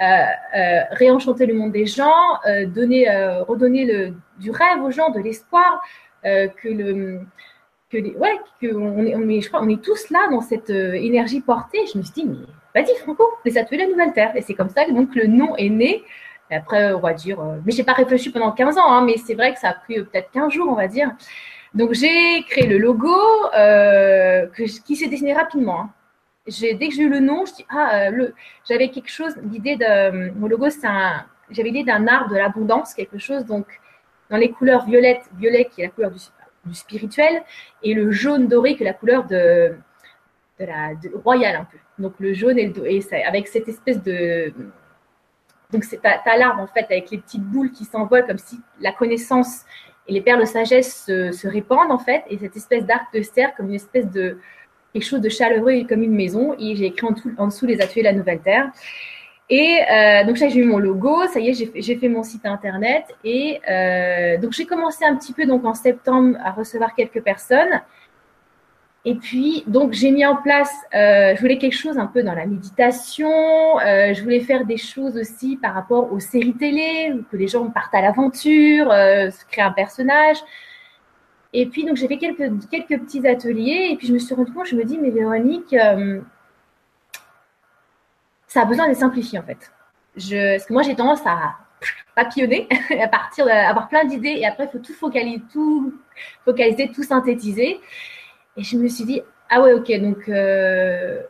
euh, 0.00 0.80
réenchanter 0.90 1.46
le 1.46 1.54
monde 1.54 1.72
des 1.72 1.86
gens, 1.86 2.38
donner, 2.66 3.08
redonner 3.46 3.84
le, 3.84 4.14
du 4.38 4.50
rêve 4.50 4.82
aux 4.82 4.90
gens, 4.90 5.10
de 5.10 5.20
l'espoir, 5.20 5.82
que 6.22 6.68
le, 6.68 7.20
ouais, 8.00 8.38
que 8.60 8.74
on 8.74 9.04
est, 9.04 9.14
on 9.14 9.40
je 9.40 9.48
crois, 9.48 9.62
on 9.62 9.68
est 9.68 9.82
tous 9.82 10.10
là 10.10 10.28
dans 10.30 10.40
cette 10.40 10.70
euh, 10.70 10.94
énergie 10.94 11.40
portée. 11.40 11.80
Je 11.92 11.98
me 11.98 12.02
suis 12.02 12.12
dit, 12.12 12.24
mais 12.24 12.82
vas-y, 12.82 12.96
Franco, 12.98 13.24
les 13.44 13.58
ateliers 13.58 13.86
Nouvelle 13.86 14.12
Terre. 14.12 14.34
Et 14.36 14.42
c'est 14.42 14.54
comme 14.54 14.68
ça 14.68 14.84
que 14.84 14.92
donc 14.92 15.14
le 15.14 15.26
nom 15.26 15.56
est 15.56 15.68
né. 15.68 16.02
après, 16.50 16.92
on 16.92 17.00
va 17.00 17.14
dire, 17.14 17.40
euh, 17.40 17.58
mais 17.64 17.72
j'ai 17.72 17.84
pas 17.84 17.92
réfléchi 17.92 18.30
pendant 18.30 18.52
15 18.52 18.78
ans, 18.78 18.92
hein, 18.92 19.04
mais 19.04 19.16
c'est 19.16 19.34
vrai 19.34 19.52
que 19.54 19.60
ça 19.60 19.70
a 19.70 19.74
pris 19.74 19.98
euh, 19.98 20.04
peut-être 20.04 20.30
15 20.32 20.52
jours, 20.52 20.68
on 20.70 20.74
va 20.74 20.88
dire. 20.88 21.10
Donc 21.74 21.92
j'ai 21.92 22.42
créé 22.48 22.66
le 22.66 22.78
logo 22.78 23.14
que, 23.52 24.82
qui 24.84 24.94
s'est 24.94 25.08
dessiné 25.08 25.32
rapidement. 25.34 25.80
Hein. 25.80 25.90
Dès 26.46 26.88
que 26.88 26.94
j'ai 26.94 27.02
eu 27.02 27.08
le 27.08 27.20
nom, 27.20 27.44
je 27.46 27.54
dis 27.54 27.66
ah 27.70 28.10
j'avais 28.68 28.90
quelque 28.90 29.10
chose, 29.10 29.34
l'idée 29.50 29.76
de 29.76 30.30
mon 30.38 30.46
logo, 30.46 30.70
c'est 30.70 30.86
un, 30.86 31.24
j'avais 31.50 31.70
l'idée 31.70 31.90
d'un 31.90 32.06
arbre 32.06 32.30
de 32.30 32.36
l'abondance, 32.36 32.94
quelque 32.94 33.18
chose 33.18 33.44
donc 33.44 33.66
dans 34.30 34.36
les 34.36 34.50
couleurs 34.50 34.84
violettes, 34.84 35.28
violet 35.36 35.66
qui 35.66 35.80
est 35.80 35.84
la 35.84 35.90
couleur 35.90 36.10
du 36.10 36.18
du 36.66 36.74
spirituel, 36.74 37.42
et 37.82 37.94
le 37.94 38.10
jaune 38.10 38.48
doré 38.48 38.76
qui 38.76 38.82
est 38.82 38.86
la 38.86 38.94
couleur 38.94 39.24
de, 39.26 39.74
de 40.60 40.64
la 40.64 40.92
royale 41.22 41.56
un 41.56 41.64
peu. 41.64 41.78
Donc 41.98 42.14
le 42.18 42.32
jaune 42.32 42.58
et, 42.58 42.66
le, 42.66 42.90
et 42.90 43.24
avec 43.24 43.48
cette 43.48 43.68
espèce 43.68 44.02
de 44.02 44.52
donc 45.70 45.84
c'est 45.84 46.00
ta, 46.00 46.20
l'arbre 46.36 46.60
en 46.60 46.66
fait 46.66 46.84
avec 46.84 47.10
les 47.10 47.18
petites 47.18 47.42
boules 47.42 47.72
qui 47.72 47.84
s'envolent 47.84 48.26
comme 48.26 48.38
si 48.38 48.60
la 48.80 48.92
connaissance 48.92 49.64
et 50.06 50.12
les 50.12 50.20
perles 50.20 50.40
de 50.40 50.46
sagesse 50.46 51.04
se, 51.06 51.48
répandent 51.48 51.90
en 51.90 51.98
fait. 51.98 52.22
Et 52.28 52.38
cette 52.38 52.56
espèce 52.56 52.84
d'arc 52.84 53.12
de 53.12 53.22
cercle 53.22 53.56
comme 53.56 53.68
une 53.68 53.74
espèce 53.74 54.08
de 54.10 54.38
quelque 54.92 55.04
chose 55.04 55.20
de 55.20 55.28
chaleureux 55.28 55.84
comme 55.88 56.02
une 56.02 56.14
maison. 56.14 56.54
Et 56.58 56.76
j'ai 56.76 56.86
écrit 56.86 57.06
en, 57.06 57.14
en, 57.42 57.46
dessous 57.48 57.66
les 57.66 57.80
ateliers 57.80 58.02
de 58.02 58.08
la 58.08 58.12
Nouvelle 58.12 58.40
Terre 58.40 58.70
et 59.50 59.80
euh, 59.90 60.24
donc, 60.24 60.36
j'ai 60.36 60.56
eu 60.56 60.64
mon 60.64 60.78
logo, 60.78 61.26
ça 61.26 61.38
y 61.38 61.50
est, 61.50 61.70
j'ai 61.74 61.96
fait 61.96 62.08
mon 62.08 62.22
site 62.22 62.46
internet. 62.46 63.04
Et 63.24 63.60
euh, 63.68 64.38
donc, 64.38 64.52
j'ai 64.52 64.64
commencé 64.64 65.04
un 65.04 65.16
petit 65.16 65.32
peu 65.32 65.46
donc 65.46 65.64
en 65.64 65.74
septembre 65.74 66.38
à 66.42 66.52
recevoir 66.52 66.94
quelques 66.94 67.22
personnes. 67.22 67.82
Et 69.04 69.16
puis, 69.16 69.64
donc, 69.66 69.92
j'ai 69.92 70.10
mis 70.10 70.24
en 70.24 70.36
place, 70.36 70.72
euh, 70.94 71.34
je 71.36 71.40
voulais 71.42 71.58
quelque 71.58 71.76
chose 71.76 71.98
un 71.98 72.06
peu 72.06 72.22
dans 72.22 72.34
la 72.34 72.46
méditation. 72.46 73.28
je 73.28 74.22
voulais 74.22 74.40
faire 74.40 74.64
des 74.64 74.78
choses 74.78 75.18
aussi 75.18 75.56
par 75.56 75.74
rapport 75.74 76.10
aux 76.10 76.20
séries 76.20 76.54
télé, 76.54 77.12
que 77.30 77.36
les 77.36 77.48
gens 77.48 77.68
partent 77.68 77.94
à 77.94 78.00
l'aventure, 78.00 78.90
se 78.90 79.44
créent 79.50 79.60
un 79.60 79.72
personnage. 79.72 80.38
Et 81.52 81.66
puis, 81.66 81.84
donc, 81.84 81.96
j'ai 81.96 82.08
fait 82.08 82.16
quelques, 82.16 82.50
quelques 82.70 82.98
petits 83.02 83.26
ateliers. 83.28 83.90
Et 83.92 83.96
puis, 83.96 84.06
je 84.06 84.14
me 84.14 84.18
suis 84.18 84.34
rendu 84.34 84.52
compte, 84.52 84.66
je 84.68 84.76
me 84.76 84.84
dis, 84.84 84.98
mais 84.98 85.10
Véronique, 85.10 85.76
ça 88.54 88.62
a 88.62 88.64
besoin 88.66 88.86
d'être 88.86 88.98
simplifié 88.98 89.40
en 89.40 89.42
fait. 89.42 89.72
Parce 90.14 90.66
que 90.66 90.72
moi 90.72 90.82
j'ai 90.82 90.94
tendance 90.94 91.26
à 91.26 91.56
papillonner, 92.14 92.68
à 93.02 93.08
partir, 93.08 93.48
avoir 93.48 93.88
plein 93.88 94.04
d'idées 94.04 94.36
et 94.38 94.46
après 94.46 94.66
il 94.66 94.70
faut 94.70 94.78
tout 94.78 94.92
focaliser, 94.92 95.42
tout 95.52 95.92
focaliser, 96.44 96.88
tout 96.94 97.02
synthétiser. 97.02 97.80
Et 98.56 98.62
je 98.62 98.76
me 98.76 98.86
suis 98.86 99.04
dit 99.04 99.22
ah 99.50 99.60
ouais 99.60 99.72
ok 99.72 99.90
donc 100.00 100.28
euh, 100.28 101.20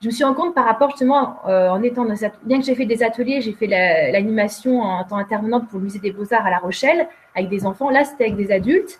je 0.00 0.06
me 0.06 0.10
suis 0.10 0.24
rendu 0.24 0.36
compte 0.36 0.54
par 0.54 0.64
rapport 0.64 0.88
justement 0.92 1.46
euh, 1.46 1.68
en 1.68 1.82
étant 1.82 2.06
dans 2.06 2.14
bien 2.44 2.58
que 2.58 2.64
j'ai 2.64 2.74
fait 2.74 2.86
des 2.86 3.02
ateliers, 3.02 3.42
j'ai 3.42 3.52
fait 3.52 3.66
l'animation 3.66 4.80
en 4.80 5.04
tant 5.04 5.18
intervenante 5.18 5.68
pour 5.68 5.78
le 5.78 5.84
musée 5.84 5.98
des 5.98 6.10
Beaux 6.10 6.32
Arts 6.32 6.46
à 6.46 6.50
La 6.50 6.58
Rochelle 6.58 7.06
avec 7.34 7.50
des 7.50 7.66
enfants. 7.66 7.90
Là 7.90 8.04
c'était 8.04 8.24
avec 8.24 8.36
des 8.36 8.50
adultes. 8.50 8.98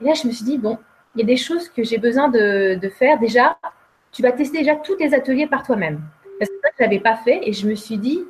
Et 0.00 0.04
là 0.04 0.14
je 0.14 0.26
me 0.26 0.32
suis 0.32 0.46
dit 0.46 0.56
bon 0.56 0.78
il 1.14 1.20
y 1.20 1.24
a 1.24 1.26
des 1.26 1.36
choses 1.36 1.68
que 1.68 1.84
j'ai 1.84 1.98
besoin 1.98 2.28
de, 2.30 2.76
de 2.76 2.88
faire 2.88 3.18
déjà. 3.18 3.58
Tu 4.12 4.22
vas 4.22 4.32
tester 4.32 4.60
déjà 4.60 4.76
tous 4.76 4.96
tes 4.96 5.14
ateliers 5.14 5.46
par 5.46 5.62
toi-même. 5.62 6.00
Parce 6.40 6.50
que 6.50 6.56
ça, 6.60 6.70
je 6.76 6.82
ne 6.82 6.88
l'avais 6.88 7.00
pas 7.00 7.16
fait 7.16 7.40
et 7.44 7.52
je 7.52 7.68
me 7.68 7.76
suis 7.76 7.98
dit, 7.98 8.24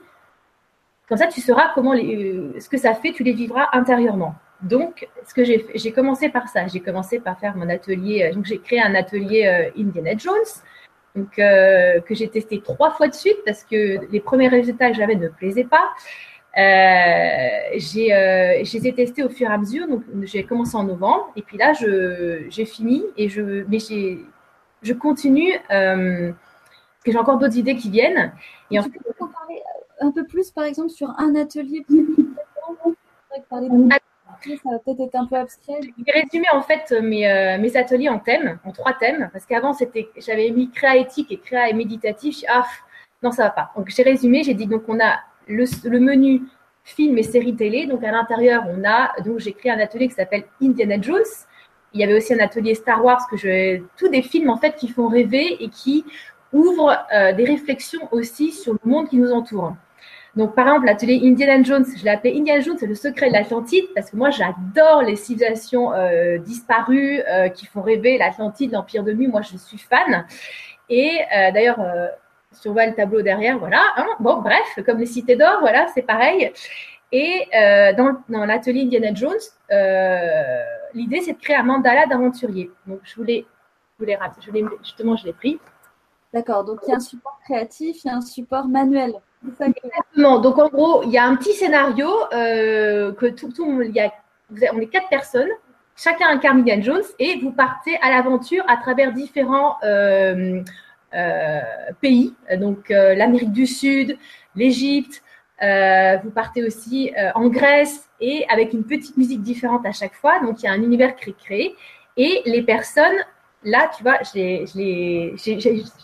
comme 1.08 1.16
ça, 1.16 1.28
tu 1.28 1.40
sauras 1.40 1.70
comment 1.74 1.94
euh, 1.94 2.52
ce 2.60 2.68
que 2.68 2.76
ça 2.76 2.92
fait, 2.94 3.12
tu 3.12 3.22
les 3.22 3.32
vivras 3.32 3.68
intérieurement. 3.72 4.34
Donc, 4.60 5.08
ce 5.26 5.32
que 5.32 5.42
j'ai 5.44 5.92
commencé 5.92 6.28
par 6.28 6.48
ça. 6.48 6.66
J'ai 6.66 6.80
commencé 6.80 7.18
par 7.18 7.38
faire 7.40 7.56
mon 7.56 7.68
atelier. 7.70 8.24
Euh, 8.24 8.34
donc, 8.34 8.44
j'ai 8.44 8.58
créé 8.58 8.82
un 8.82 8.94
atelier 8.94 9.46
euh, 9.46 9.80
Indiana 9.80 10.12
Jones, 10.18 10.34
donc, 11.16 11.30
que 11.36 12.14
j'ai 12.14 12.28
testé 12.28 12.60
trois 12.60 12.90
fois 12.92 13.08
de 13.08 13.14
suite 13.14 13.38
parce 13.44 13.64
que 13.64 13.98
les 14.12 14.20
premiers 14.20 14.48
résultats 14.48 14.90
que 14.90 14.96
j'avais 14.96 15.16
ne 15.16 15.28
plaisaient 15.28 15.64
pas. 15.64 15.88
Euh, 16.58 17.48
j'ai, 17.76 18.12
euh, 18.12 18.64
je 18.64 19.24
au 19.24 19.28
fur 19.28 19.50
et 19.50 19.52
à 19.52 19.58
mesure. 19.58 19.86
Donc, 19.86 20.02
j'ai 20.22 20.44
commencé 20.44 20.76
en 20.76 20.84
novembre. 20.84 21.32
Et 21.36 21.42
puis 21.42 21.56
là, 21.56 21.72
j'ai 21.72 22.64
fini. 22.64 23.04
Et 23.16 23.28
je, 23.28 23.64
mais 23.68 23.78
je 24.82 24.92
continue. 24.92 25.52
Parce 27.00 27.06
que 27.06 27.12
j'ai 27.12 27.18
encore 27.18 27.38
d'autres 27.38 27.56
idées 27.56 27.76
qui 27.76 27.90
viennent. 27.90 28.32
Et 28.70 28.74
tu 28.74 28.78
en 28.78 28.82
fait, 28.82 28.90
peux 28.90 29.26
parler 29.26 29.62
un 30.00 30.10
peu 30.10 30.24
plus, 30.24 30.50
par 30.50 30.64
exemple, 30.64 30.90
sur 30.90 31.08
un 31.18 31.34
atelier 31.34 31.84
ça 34.62 34.70
va 34.70 34.78
peut-être 34.78 35.00
être 35.00 35.14
un 35.14 35.26
peu 35.26 35.36
abstrait. 35.36 35.80
J'ai 35.82 36.12
résumé 36.12 36.46
en 36.52 36.62
fait 36.62 36.92
mes, 37.02 37.30
euh, 37.30 37.58
mes, 37.58 37.76
ateliers 37.76 38.08
en 38.08 38.18
thèmes, 38.18 38.58
en 38.64 38.72
trois 38.72 38.94
thèmes, 38.94 39.30
parce 39.32 39.46
qu'avant 39.46 39.72
c'était, 39.72 40.08
j'avais 40.16 40.50
mis 40.50 40.70
créa 40.70 40.96
éthique 40.96 41.30
et 41.30 41.38
créa 41.38 41.68
et 41.68 41.72
méditatif. 41.72 42.38
Ah, 42.48 42.64
non, 43.22 43.32
ça 43.32 43.44
va 43.44 43.50
pas. 43.50 43.70
Donc 43.76 43.88
j'ai 43.88 44.02
résumé, 44.02 44.42
j'ai 44.42 44.54
dit 44.54 44.66
donc 44.66 44.82
on 44.88 44.98
a 45.00 45.18
le, 45.46 45.64
le, 45.88 46.00
menu 46.00 46.42
film 46.84 47.18
et 47.18 47.22
série 47.22 47.54
télé. 47.54 47.86
Donc 47.86 48.02
à 48.04 48.10
l'intérieur, 48.10 48.64
on 48.68 48.84
a 48.84 49.12
donc 49.24 49.38
j'ai 49.38 49.52
créé 49.52 49.72
un 49.72 49.78
atelier 49.78 50.08
qui 50.08 50.14
s'appelle 50.14 50.44
Indiana 50.62 51.00
Jones. 51.00 51.22
Il 51.92 52.00
y 52.00 52.04
avait 52.04 52.14
aussi 52.14 52.32
un 52.32 52.38
atelier 52.38 52.74
Star 52.74 53.04
Wars 53.04 53.26
que 53.28 53.36
je, 53.36 53.82
tous 53.98 54.08
des 54.08 54.22
films 54.22 54.48
en 54.48 54.56
fait 54.56 54.76
qui 54.76 54.88
font 54.88 55.08
rêver 55.08 55.62
et 55.62 55.68
qui 55.68 56.04
ouvrent 56.52 56.96
euh, 57.14 57.32
des 57.32 57.44
réflexions 57.44 58.08
aussi 58.12 58.52
sur 58.52 58.72
le 58.72 58.78
monde 58.84 59.08
qui 59.08 59.16
nous 59.16 59.32
entoure. 59.32 59.74
Donc, 60.36 60.54
par 60.54 60.68
exemple, 60.68 60.86
l'atelier 60.86 61.20
Indiana 61.24 61.62
Jones, 61.62 61.84
je 61.96 62.04
l'ai 62.04 62.10
appelé 62.10 62.38
Indiana 62.38 62.60
Jones, 62.60 62.76
c'est 62.78 62.86
le 62.86 62.94
secret 62.94 63.28
de 63.28 63.32
l'Atlantide, 63.32 63.86
parce 63.94 64.10
que 64.10 64.16
moi, 64.16 64.30
j'adore 64.30 65.02
les 65.02 65.16
civilisations 65.16 65.92
euh, 65.92 66.38
disparues 66.38 67.20
euh, 67.28 67.48
qui 67.48 67.66
font 67.66 67.82
rêver 67.82 68.16
l'Atlantide, 68.16 68.72
l'Empire 68.72 69.02
de 69.02 69.12
nuit. 69.12 69.26
Moi, 69.26 69.42
je 69.42 69.56
suis 69.56 69.78
fan. 69.78 70.26
Et 70.88 71.20
d'ailleurs, 71.30 71.78
si 72.50 72.68
on 72.68 72.72
voit 72.72 72.86
le 72.86 72.94
tableau 72.94 73.22
derrière, 73.22 73.60
voilà. 73.60 73.80
Hein, 73.96 74.08
bon, 74.18 74.40
bref, 74.40 74.76
comme 74.84 74.98
les 74.98 75.06
cités 75.06 75.36
d'or, 75.36 75.58
voilà, 75.60 75.86
c'est 75.94 76.02
pareil. 76.02 76.52
Et 77.12 77.46
dans, 77.96 78.44
l'atelier 78.44 78.82
Indiana 78.82 79.14
Jones, 79.14 79.38
l'idée, 80.92 81.20
c'est 81.20 81.34
de 81.34 81.38
créer 81.38 81.54
un 81.54 81.62
mandala 81.62 82.06
d'aventurier. 82.06 82.72
Donc, 82.88 82.98
je 83.04 83.14
voulais, 83.14 83.46
je 84.00 84.04
voulais, 84.04 84.18
je 84.40 84.68
justement, 84.82 85.14
je 85.14 85.26
l'ai 85.26 85.32
pris. 85.32 85.60
D'accord, 86.32 86.64
donc 86.64 86.78
il 86.86 86.90
y 86.90 86.92
a 86.92 86.96
un 86.96 87.00
support 87.00 87.40
créatif, 87.44 88.04
il 88.04 88.08
y 88.08 88.10
a 88.10 88.14
un 88.14 88.20
support 88.20 88.68
manuel. 88.68 89.14
Exactement. 89.46 90.38
Donc 90.38 90.58
en 90.58 90.68
gros, 90.68 91.02
il 91.02 91.10
y 91.10 91.18
a 91.18 91.24
un 91.24 91.34
petit 91.36 91.54
scénario 91.54 92.08
euh, 92.32 93.12
que 93.12 93.26
tout, 93.26 93.52
il 93.82 93.90
y 93.90 94.00
a, 94.00 94.12
on 94.72 94.78
est 94.78 94.86
quatre 94.86 95.08
personnes, 95.08 95.48
chacun 95.96 96.28
incarne 96.28 96.60
Indiana 96.60 96.82
Jones 96.82 97.02
et 97.18 97.40
vous 97.40 97.50
partez 97.50 97.96
à 98.02 98.10
l'aventure 98.10 98.62
à 98.68 98.76
travers 98.76 99.12
différents 99.12 99.76
euh, 99.82 100.62
euh, 101.14 101.60
pays, 102.00 102.34
donc 102.58 102.90
l'Amérique 102.90 103.52
du 103.52 103.66
Sud, 103.66 104.16
l'Égypte. 104.54 105.22
Vous 105.60 106.30
partez 106.30 106.64
aussi 106.64 107.12
en 107.34 107.48
Grèce 107.48 108.08
et 108.20 108.46
avec 108.48 108.72
une 108.72 108.84
petite 108.84 109.16
musique 109.16 109.42
différente 109.42 109.84
à 109.84 109.92
chaque 109.92 110.14
fois. 110.14 110.38
Donc 110.40 110.62
il 110.62 110.66
y 110.66 110.68
a 110.68 110.72
un 110.72 110.82
univers 110.82 111.16
créé, 111.16 111.34
créé 111.34 111.76
et 112.16 112.42
les 112.46 112.62
personnes. 112.62 113.16
Là, 113.62 113.90
tu 113.96 114.02
vois, 114.02 114.18
je 114.22 114.76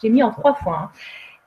l'ai 0.03 0.11
mis 0.11 0.23
en 0.23 0.31
trois 0.31 0.55
fois. 0.55 0.79
Hein. 0.83 0.91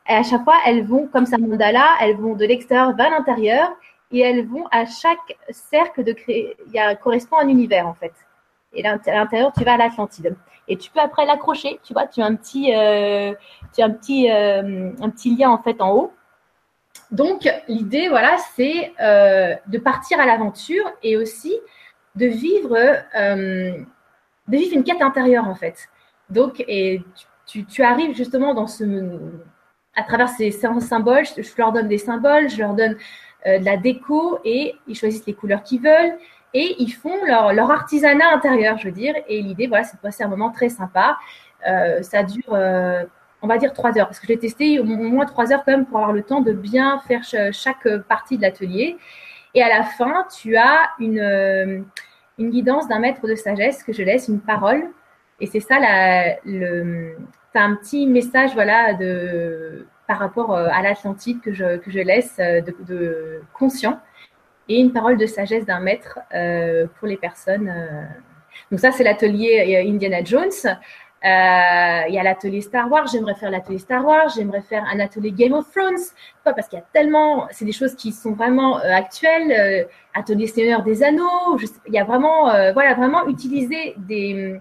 Et 0.09 0.13
à 0.13 0.23
chaque 0.23 0.43
fois, 0.43 0.55
elles 0.65 0.85
vont, 0.85 1.07
comme 1.07 1.27
ça 1.27 1.37
mandala, 1.37 1.85
elles 2.01 2.17
vont 2.17 2.35
de 2.35 2.45
l'extérieur 2.45 2.95
vers 2.95 3.11
l'intérieur 3.11 3.71
et 4.11 4.21
elles 4.21 4.47
vont 4.47 4.65
à 4.71 4.85
chaque 4.85 5.37
cercle 5.51 6.03
de 6.03 6.13
créer, 6.13 6.57
il 6.65 6.73
y 6.73 6.79
a, 6.79 6.95
correspond 6.95 7.37
à 7.37 7.43
un 7.43 7.47
univers 7.47 7.87
en 7.87 7.93
fait. 7.93 8.13
Et 8.73 8.85
à 8.85 8.97
l'intérieur, 8.97 9.51
tu 9.55 9.63
vas 9.63 9.73
à 9.73 9.77
l'Atlantide. 9.77 10.35
Et 10.67 10.77
tu 10.77 10.89
peux 10.89 10.99
après 10.99 11.25
l'accrocher, 11.25 11.79
tu 11.83 11.93
vois, 11.93 12.07
tu 12.07 12.21
as 12.21 12.25
un 12.25 12.35
petit, 12.35 12.75
euh, 12.75 13.33
tu 13.75 13.81
as 13.81 13.85
un 13.85 13.91
petit, 13.91 14.31
euh, 14.31 14.91
un 14.99 15.09
petit 15.09 15.35
lien 15.35 15.49
en 15.51 15.61
fait 15.61 15.79
en 15.79 15.91
haut. 15.91 16.13
Donc 17.11 17.47
l'idée, 17.67 18.09
voilà, 18.09 18.37
c'est 18.55 18.93
euh, 18.99 19.55
de 19.67 19.77
partir 19.77 20.19
à 20.19 20.25
l'aventure 20.25 20.85
et 21.03 21.17
aussi 21.17 21.55
de 22.15 22.25
vivre, 22.25 22.75
de 22.75 23.85
vivre 24.57 24.75
une 24.75 24.83
quête 24.83 25.01
intérieure 25.01 25.47
en 25.47 25.55
fait. 25.55 25.87
Donc 26.29 26.63
et 26.67 27.01
tu, 27.45 27.83
arrives 27.83 28.15
justement 28.15 28.53
dans 28.53 28.67
ce 28.67 28.83
à 29.95 30.03
travers 30.03 30.29
ces 30.29 30.51
symboles, 30.51 31.25
je, 31.25 31.57
leur 31.57 31.71
donne 31.71 31.87
des 31.87 31.97
symboles, 31.97 32.49
je 32.49 32.59
leur 32.59 32.73
donne 32.73 32.95
euh, 33.47 33.59
de 33.59 33.65
la 33.65 33.77
déco 33.77 34.39
et 34.45 34.75
ils 34.87 34.95
choisissent 34.95 35.25
les 35.25 35.33
couleurs 35.33 35.63
qu'ils 35.63 35.81
veulent 35.81 36.17
et 36.53 36.75
ils 36.79 36.91
font 36.91 37.25
leur, 37.25 37.71
artisanat 37.71 38.33
intérieur, 38.33 38.77
je 38.77 38.85
veux 38.85 38.91
dire. 38.91 39.13
Et 39.27 39.41
l'idée, 39.41 39.67
voilà, 39.67 39.83
c'est 39.83 39.97
de 39.97 40.01
passer 40.01 40.23
un 40.23 40.27
moment 40.27 40.51
très 40.51 40.69
sympa. 40.69 41.17
Euh, 41.67 42.01
ça 42.01 42.23
dure, 42.23 42.53
euh, 42.53 43.03
on 43.41 43.47
va 43.47 43.57
dire, 43.57 43.73
trois 43.73 43.97
heures 43.97 44.07
parce 44.07 44.19
que 44.19 44.27
je 44.27 44.33
l'ai 44.33 44.39
testé 44.39 44.79
au 44.79 44.83
moins 44.83 45.25
trois 45.25 45.51
heures 45.51 45.63
quand 45.65 45.71
même 45.71 45.85
pour 45.85 45.97
avoir 45.97 46.13
le 46.13 46.23
temps 46.23 46.41
de 46.41 46.53
bien 46.53 46.99
faire 46.99 47.21
chaque 47.51 47.87
partie 48.07 48.37
de 48.37 48.41
l'atelier. 48.41 48.97
Et 49.53 49.63
à 49.63 49.69
la 49.69 49.83
fin, 49.83 50.25
tu 50.41 50.55
as 50.55 50.89
une, 50.99 51.85
une 52.37 52.49
guidance 52.49 52.87
d'un 52.87 52.99
maître 52.99 53.27
de 53.27 53.35
sagesse 53.35 53.83
que 53.83 53.93
je 53.93 54.03
laisse, 54.03 54.27
une 54.27 54.39
parole. 54.39 54.89
Et 55.41 55.47
c'est 55.47 55.59
ça 55.59 55.79
la, 55.79 56.35
le, 56.45 57.15
un 57.59 57.75
petit 57.75 58.07
message 58.07 58.53
voilà, 58.53 58.93
de, 58.93 59.85
par 60.07 60.19
rapport 60.19 60.55
euh, 60.55 60.67
à 60.71 60.81
l'Atlantide 60.81 61.41
que 61.41 61.53
je, 61.53 61.77
que 61.77 61.91
je 61.91 61.99
laisse 61.99 62.35
euh, 62.39 62.61
de, 62.61 62.75
de, 62.87 63.41
conscient 63.53 63.99
et 64.67 64.79
une 64.79 64.93
parole 64.93 65.17
de 65.17 65.25
sagesse 65.25 65.65
d'un 65.65 65.79
maître 65.79 66.19
euh, 66.33 66.87
pour 66.97 67.07
les 67.07 67.17
personnes. 67.17 67.69
Euh. 67.69 68.03
Donc 68.71 68.79
ça, 68.79 68.91
c'est 68.91 69.03
l'atelier 69.03 69.83
Indiana 69.87 70.23
Jones. 70.23 70.49
Il 71.23 72.13
y 72.13 72.19
a 72.19 72.23
l'atelier 72.23 72.61
Star 72.61 72.89
Wars. 72.91 73.07
J'aimerais 73.11 73.33
faire 73.35 73.49
l'atelier 73.49 73.79
Star 73.79 74.05
Wars. 74.05 74.29
J'aimerais 74.35 74.61
faire 74.61 74.85
un 74.91 74.99
atelier 74.99 75.31
Game 75.31 75.53
of 75.53 75.71
Thrones. 75.71 75.97
Pas 76.43 76.53
parce 76.53 76.67
qu'il 76.67 76.77
y 76.77 76.81
a 76.81 76.85
tellement, 76.93 77.47
c'est 77.51 77.65
des 77.65 77.71
choses 77.71 77.95
qui 77.95 78.11
sont 78.11 78.33
vraiment 78.33 78.77
actuelles. 78.77 79.87
atelier 80.13 80.47
Seigneur 80.47 80.83
des 80.83 81.03
Anneaux. 81.03 81.57
Il 81.87 81.93
y 81.93 81.99
a 81.99 82.03
vraiment, 82.03 82.43
voilà, 82.73 82.93
vraiment 82.93 83.27
utiliser 83.27 83.95
des 83.97 84.59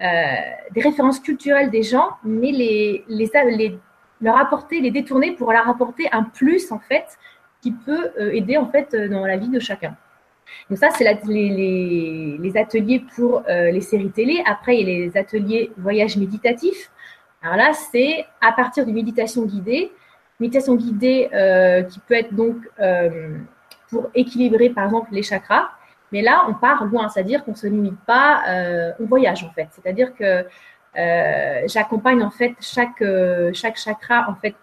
des 0.00 0.80
références 0.80 1.20
culturelles 1.20 1.70
des 1.70 1.82
gens, 1.82 2.10
mais 2.24 2.52
les, 2.52 3.04
les, 3.08 3.30
les, 3.56 3.78
leur 4.20 4.38
apporter, 4.38 4.80
les 4.80 4.90
détourner 4.90 5.32
pour 5.32 5.52
leur 5.52 5.68
apporter 5.68 6.08
un 6.12 6.22
plus 6.22 6.72
en 6.72 6.78
fait 6.78 7.18
qui 7.60 7.72
peut 7.72 8.10
euh, 8.18 8.32
aider 8.32 8.56
en 8.56 8.66
fait 8.66 8.94
dans 8.96 9.26
la 9.26 9.36
vie 9.36 9.48
de 9.48 9.60
chacun. 9.60 9.96
Donc 10.68 10.78
ça, 10.78 10.90
c'est 10.90 11.04
les, 11.04 11.48
les, 11.48 12.38
les, 12.38 12.56
ateliers 12.56 13.04
pour 13.14 13.42
euh, 13.48 13.70
les 13.70 13.80
séries 13.80 14.10
télé. 14.10 14.42
Après, 14.46 14.78
il 14.78 14.88
y 14.88 14.92
a 14.92 15.06
les 15.06 15.16
ateliers 15.16 15.70
voyage 15.76 16.16
méditatif. 16.16 16.90
Alors 17.42 17.56
là, 17.56 17.72
c'est 17.72 18.26
à 18.40 18.52
partir 18.52 18.86
de 18.86 18.92
méditation 18.92 19.44
guidée. 19.44 19.92
Méditation 20.38 20.74
guidée 20.74 21.28
euh, 21.32 21.82
qui 21.82 22.00
peut 22.00 22.14
être 22.14 22.34
donc 22.34 22.56
euh, 22.80 23.38
pour 23.90 24.10
équilibrer, 24.14 24.70
par 24.70 24.86
exemple, 24.86 25.08
les 25.12 25.22
chakras. 25.22 25.70
Mais 26.12 26.22
là, 26.22 26.44
on 26.48 26.54
part 26.54 26.84
loin, 26.84 27.08
c'est-à-dire 27.08 27.44
qu'on 27.44 27.52
ne 27.52 27.56
se 27.56 27.66
limite 27.66 27.98
pas, 28.06 28.42
euh, 28.48 28.92
on 29.00 29.04
voyage 29.04 29.44
en 29.44 29.50
fait. 29.50 29.68
C'est-à-dire 29.70 30.14
que 30.14 30.44
euh, 30.98 31.62
j'accompagne 31.66 32.22
en 32.22 32.30
fait 32.30 32.54
chaque, 32.60 33.02
euh, 33.02 33.52
chakra 33.52 34.28
en 34.28 34.34
fait. 34.34 34.54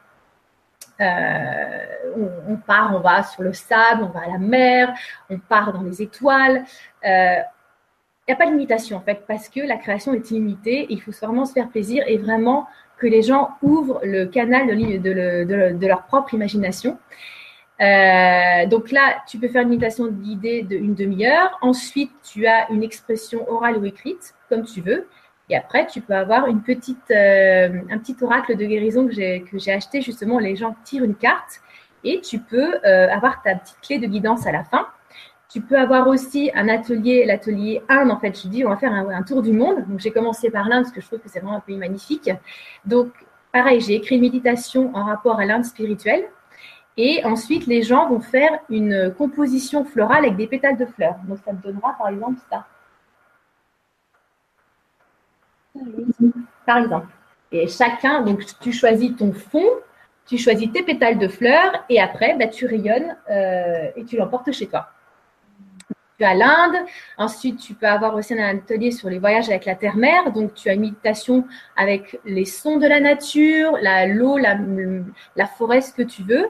Euh, 0.99 2.33
on, 2.47 2.55
part, 2.55 2.95
on 2.95 2.99
va 2.99 3.21
sur 3.21 3.43
le 3.43 3.53
sable, 3.53 4.03
on 4.03 4.07
va 4.07 4.21
à 4.21 4.31
la 4.31 4.39
mer, 4.39 4.93
on 5.29 5.37
part 5.37 5.71
dans 5.71 5.83
les 5.83 6.01
étoiles. 6.01 6.65
Il 7.03 7.43
n'y 8.27 8.33
a 8.33 8.35
pas 8.35 8.45
de 8.47 8.51
limitation 8.51 8.97
en 8.97 9.01
fait 9.01 9.23
parce 9.27 9.47
que 9.47 9.61
la 9.61 9.77
création 9.77 10.13
est 10.13 10.31
illimitée. 10.31 10.87
Il 10.89 11.01
faut 11.01 11.11
vraiment 11.11 11.45
se 11.45 11.53
faire 11.53 11.69
plaisir 11.69 12.03
et 12.07 12.17
vraiment 12.17 12.67
que 12.97 13.05
les 13.05 13.21
gens 13.21 13.51
ouvrent 13.61 14.01
le 14.03 14.25
canal 14.25 14.67
de 14.67 15.87
leur 15.87 16.03
propre 16.03 16.33
imagination. 16.33 16.97
Euh, 17.79 18.65
donc 18.65 18.91
là, 18.91 19.17
tu 19.27 19.37
peux 19.37 19.47
faire 19.47 19.61
une 19.61 19.69
méditation 19.69 20.07
guidée 20.07 20.63
d'une 20.63 20.95
demi-heure. 20.95 21.57
Ensuite, 21.61 22.11
tu 22.23 22.47
as 22.47 22.69
une 22.71 22.83
expression 22.83 23.49
orale 23.49 23.77
ou 23.77 23.85
écrite, 23.85 24.33
comme 24.49 24.63
tu 24.63 24.81
veux. 24.81 25.07
Et 25.49 25.55
après, 25.55 25.85
tu 25.87 26.01
peux 26.01 26.13
avoir 26.13 26.47
une 26.47 26.61
petite, 26.61 27.11
euh, 27.11 27.81
un 27.89 27.97
petit 27.99 28.15
oracle 28.21 28.57
de 28.57 28.65
guérison 28.65 29.07
que 29.07 29.13
j'ai, 29.13 29.71
acheté. 29.71 30.01
Justement, 30.01 30.39
les 30.39 30.55
gens 30.55 30.75
tirent 30.83 31.03
une 31.03 31.15
carte 31.15 31.61
et 32.03 32.19
tu 32.21 32.39
peux 32.39 32.75
euh, 32.85 33.09
avoir 33.09 33.41
ta 33.43 33.55
petite 33.55 33.77
clé 33.81 33.99
de 33.99 34.07
guidance 34.07 34.45
à 34.45 34.51
la 34.51 34.63
fin. 34.63 34.87
Tu 35.49 35.61
peux 35.61 35.77
avoir 35.77 36.07
aussi 36.07 36.51
un 36.55 36.67
atelier, 36.67 37.25
l'atelier 37.25 37.81
Inde. 37.87 38.11
En 38.11 38.19
fait, 38.19 38.37
je 38.41 38.49
dis, 38.49 38.65
on 38.65 38.69
va 38.69 38.77
faire 38.77 38.91
un, 38.91 39.07
un 39.09 39.23
tour 39.23 39.41
du 39.41 39.53
monde. 39.53 39.87
Donc, 39.87 39.99
j'ai 39.99 40.11
commencé 40.11 40.49
par 40.49 40.67
l'Inde 40.67 40.83
parce 40.83 40.93
que 40.93 40.99
je 40.99 41.07
trouve 41.07 41.19
que 41.19 41.29
c'est 41.29 41.39
vraiment 41.39 41.57
un 41.57 41.61
pays 41.61 41.77
magnifique. 41.77 42.29
Donc, 42.85 43.13
pareil, 43.53 43.79
j'ai 43.79 43.93
écrit 43.93 44.15
une 44.15 44.21
méditation 44.21 44.91
en 44.93 45.05
rapport 45.05 45.39
à 45.39 45.45
l'Inde 45.45 45.63
spirituelle 45.63 46.27
et 46.97 47.23
ensuite, 47.23 47.67
les 47.67 47.83
gens 47.83 48.09
vont 48.09 48.19
faire 48.19 48.59
une 48.69 49.13
composition 49.15 49.85
florale 49.85 50.25
avec 50.25 50.35
des 50.35 50.47
pétales 50.47 50.77
de 50.77 50.85
fleurs. 50.85 51.15
Donc, 51.27 51.37
ça 51.45 51.51
te 51.51 51.67
donnera, 51.67 51.95
par 51.95 52.09
exemple, 52.09 52.39
ça. 52.49 52.65
Par 56.65 56.79
exemple. 56.79 57.07
Et 57.51 57.67
chacun, 57.67 58.21
donc, 58.21 58.43
tu 58.59 58.73
choisis 58.73 59.15
ton 59.15 59.31
fond, 59.31 59.69
tu 60.25 60.39
choisis 60.39 60.71
tes 60.71 60.81
pétales 60.81 61.19
de 61.19 61.27
fleurs, 61.27 61.85
et 61.87 62.01
après, 62.01 62.35
bah, 62.35 62.47
tu 62.47 62.65
rayonnes 62.65 63.15
euh, 63.29 63.91
et 63.95 64.03
tu 64.03 64.17
l'emportes 64.17 64.51
chez 64.51 64.65
toi. 64.65 64.89
Tu 66.17 66.25
as 66.25 66.33
l'Inde. 66.33 66.77
Ensuite, 67.19 67.59
tu 67.59 67.75
peux 67.75 67.85
avoir 67.85 68.15
aussi 68.15 68.33
un 68.33 68.57
atelier 68.57 68.89
sur 68.89 69.07
les 69.07 69.19
voyages 69.19 69.49
avec 69.49 69.65
la 69.65 69.75
terre-mère. 69.75 70.31
Donc, 70.31 70.55
tu 70.55 70.67
as 70.67 70.73
une 70.73 70.81
méditation 70.81 71.45
avec 71.75 72.19
les 72.25 72.45
sons 72.45 72.77
de 72.77 72.87
la 72.87 72.99
nature, 72.99 73.77
l'eau, 74.07 74.37
la, 74.37 74.55
la, 74.55 74.57
la 75.35 75.45
forêt, 75.45 75.81
ce 75.81 75.93
que 75.93 76.01
tu 76.01 76.23
veux. 76.23 76.49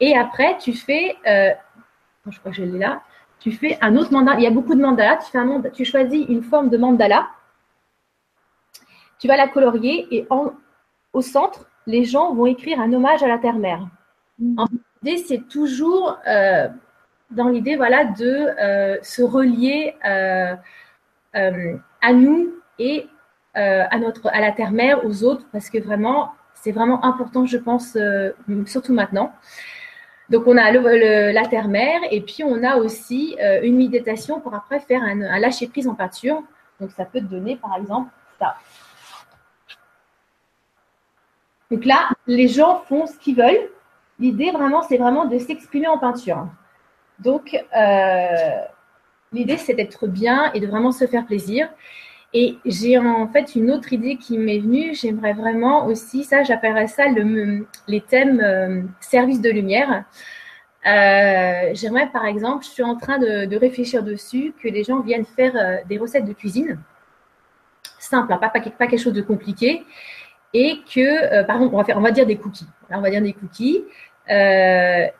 Et 0.00 0.16
après, 0.16 0.56
tu 0.58 0.72
fais 0.72 1.16
euh, 1.26 1.52
je 2.30 2.38
crois 2.38 2.50
que 2.50 2.56
je 2.56 2.64
l'ai 2.64 2.78
là, 2.78 3.02
tu 3.38 3.52
fais 3.52 3.78
un 3.80 3.96
autre 3.96 4.12
mandala. 4.12 4.38
Il 4.38 4.42
y 4.42 4.46
a 4.46 4.50
beaucoup 4.50 4.74
de 4.74 4.80
mandalas. 4.80 5.18
Tu, 5.18 5.30
fais 5.30 5.38
un 5.38 5.62
tu 5.72 5.84
choisis 5.84 6.26
une 6.28 6.42
forme 6.42 6.70
de 6.70 6.76
mandala. 6.76 7.28
Tu 9.18 9.28
vas 9.28 9.36
la 9.36 9.48
colorier 9.48 10.06
et 10.10 10.26
au 11.12 11.22
centre, 11.22 11.66
les 11.86 12.04
gens 12.04 12.34
vont 12.34 12.46
écrire 12.46 12.80
un 12.80 12.92
hommage 12.92 13.22
à 13.22 13.28
la 13.28 13.38
terre-mère. 13.38 13.86
Mm. 14.38 14.60
En 14.60 14.66
l'idée, 15.02 15.18
c'est 15.18 15.48
toujours 15.48 16.18
euh, 16.26 16.68
dans 17.30 17.48
l'idée 17.48 17.76
voilà, 17.76 18.04
de 18.04 18.48
euh, 18.60 18.98
se 19.02 19.22
relier 19.22 19.94
à 20.02 22.12
nous 22.12 22.54
et 22.78 23.08
à, 23.54 23.98
notre, 23.98 24.28
à 24.28 24.40
la 24.40 24.52
terre-mère, 24.52 25.06
aux 25.06 25.24
autres, 25.24 25.46
parce 25.50 25.70
que 25.70 25.78
vraiment, 25.78 26.32
c'est 26.54 26.72
vraiment 26.72 27.02
important, 27.04 27.46
je 27.46 27.56
pense, 27.56 27.96
surtout 28.66 28.92
maintenant. 28.92 29.32
Donc, 30.28 30.46
on 30.46 30.56
a 30.56 30.72
la 30.72 31.46
terre-mère 31.46 32.00
et 32.10 32.20
puis 32.20 32.42
on 32.42 32.64
a 32.64 32.76
aussi 32.76 33.36
euh, 33.40 33.60
une 33.62 33.76
méditation 33.76 34.40
pour 34.40 34.54
après 34.54 34.80
faire 34.80 35.02
un, 35.02 35.38
lâcher-prise 35.38 35.86
en 35.86 35.94
peinture. 35.94 36.42
Donc, 36.80 36.90
ça 36.90 37.04
peut 37.04 37.20
donner, 37.20 37.56
par 37.56 37.76
exemple, 37.76 38.10
ça. 38.38 38.56
Donc 41.70 41.84
là, 41.84 42.08
les 42.26 42.48
gens 42.48 42.82
font 42.88 43.06
ce 43.06 43.16
qu'ils 43.18 43.36
veulent. 43.36 43.70
L'idée, 44.18 44.50
vraiment, 44.50 44.82
c'est 44.82 44.98
vraiment 44.98 45.26
de 45.26 45.38
s'exprimer 45.38 45.88
en 45.88 45.98
peinture. 45.98 46.46
Donc, 47.18 47.56
euh, 47.76 48.60
l'idée, 49.32 49.56
c'est 49.56 49.74
d'être 49.74 50.06
bien 50.06 50.52
et 50.52 50.60
de 50.60 50.66
vraiment 50.66 50.92
se 50.92 51.06
faire 51.06 51.26
plaisir. 51.26 51.68
Et 52.34 52.58
j'ai 52.64 52.98
en 52.98 53.28
fait 53.28 53.54
une 53.54 53.70
autre 53.70 53.92
idée 53.92 54.16
qui 54.16 54.38
m'est 54.38 54.58
venue. 54.58 54.94
J'aimerais 54.94 55.32
vraiment 55.32 55.86
aussi, 55.86 56.24
ça, 56.24 56.42
j'appellerais 56.42 56.88
ça 56.88 57.08
le, 57.08 57.66
les 57.88 58.00
thèmes 58.00 58.40
euh, 58.40 58.82
service 59.00 59.40
de 59.40 59.50
lumière. 59.50 60.04
Euh, 60.86 61.70
j'aimerais 61.72 62.08
par 62.10 62.26
exemple, 62.26 62.64
je 62.64 62.70
suis 62.70 62.82
en 62.82 62.96
train 62.96 63.18
de, 63.18 63.56
réfléchir 63.56 64.02
dessus, 64.02 64.54
que 64.62 64.68
les 64.68 64.84
gens 64.84 65.00
viennent 65.00 65.24
faire 65.24 65.56
euh, 65.56 65.78
des 65.88 65.98
recettes 65.98 66.26
de 66.26 66.32
cuisine 66.32 66.78
simple, 67.98 68.32
hein, 68.32 68.38
pas, 68.38 68.50
quelque 68.60 68.98
chose 68.98 69.14
de 69.14 69.22
compliqué, 69.22 69.84
et 70.52 70.78
que, 70.94 71.44
par 71.44 71.56
exemple, 71.56 71.74
on 71.74 71.78
va, 71.78 71.84
faire, 71.84 71.98
on 71.98 72.02
va 72.02 72.12
dire 72.12 72.26
des 72.26 72.36
cookies. 72.36 72.68
on 72.90 73.00
va 73.00 73.10
dire 73.10 73.20
des 73.20 73.32
cookies. 73.32 73.84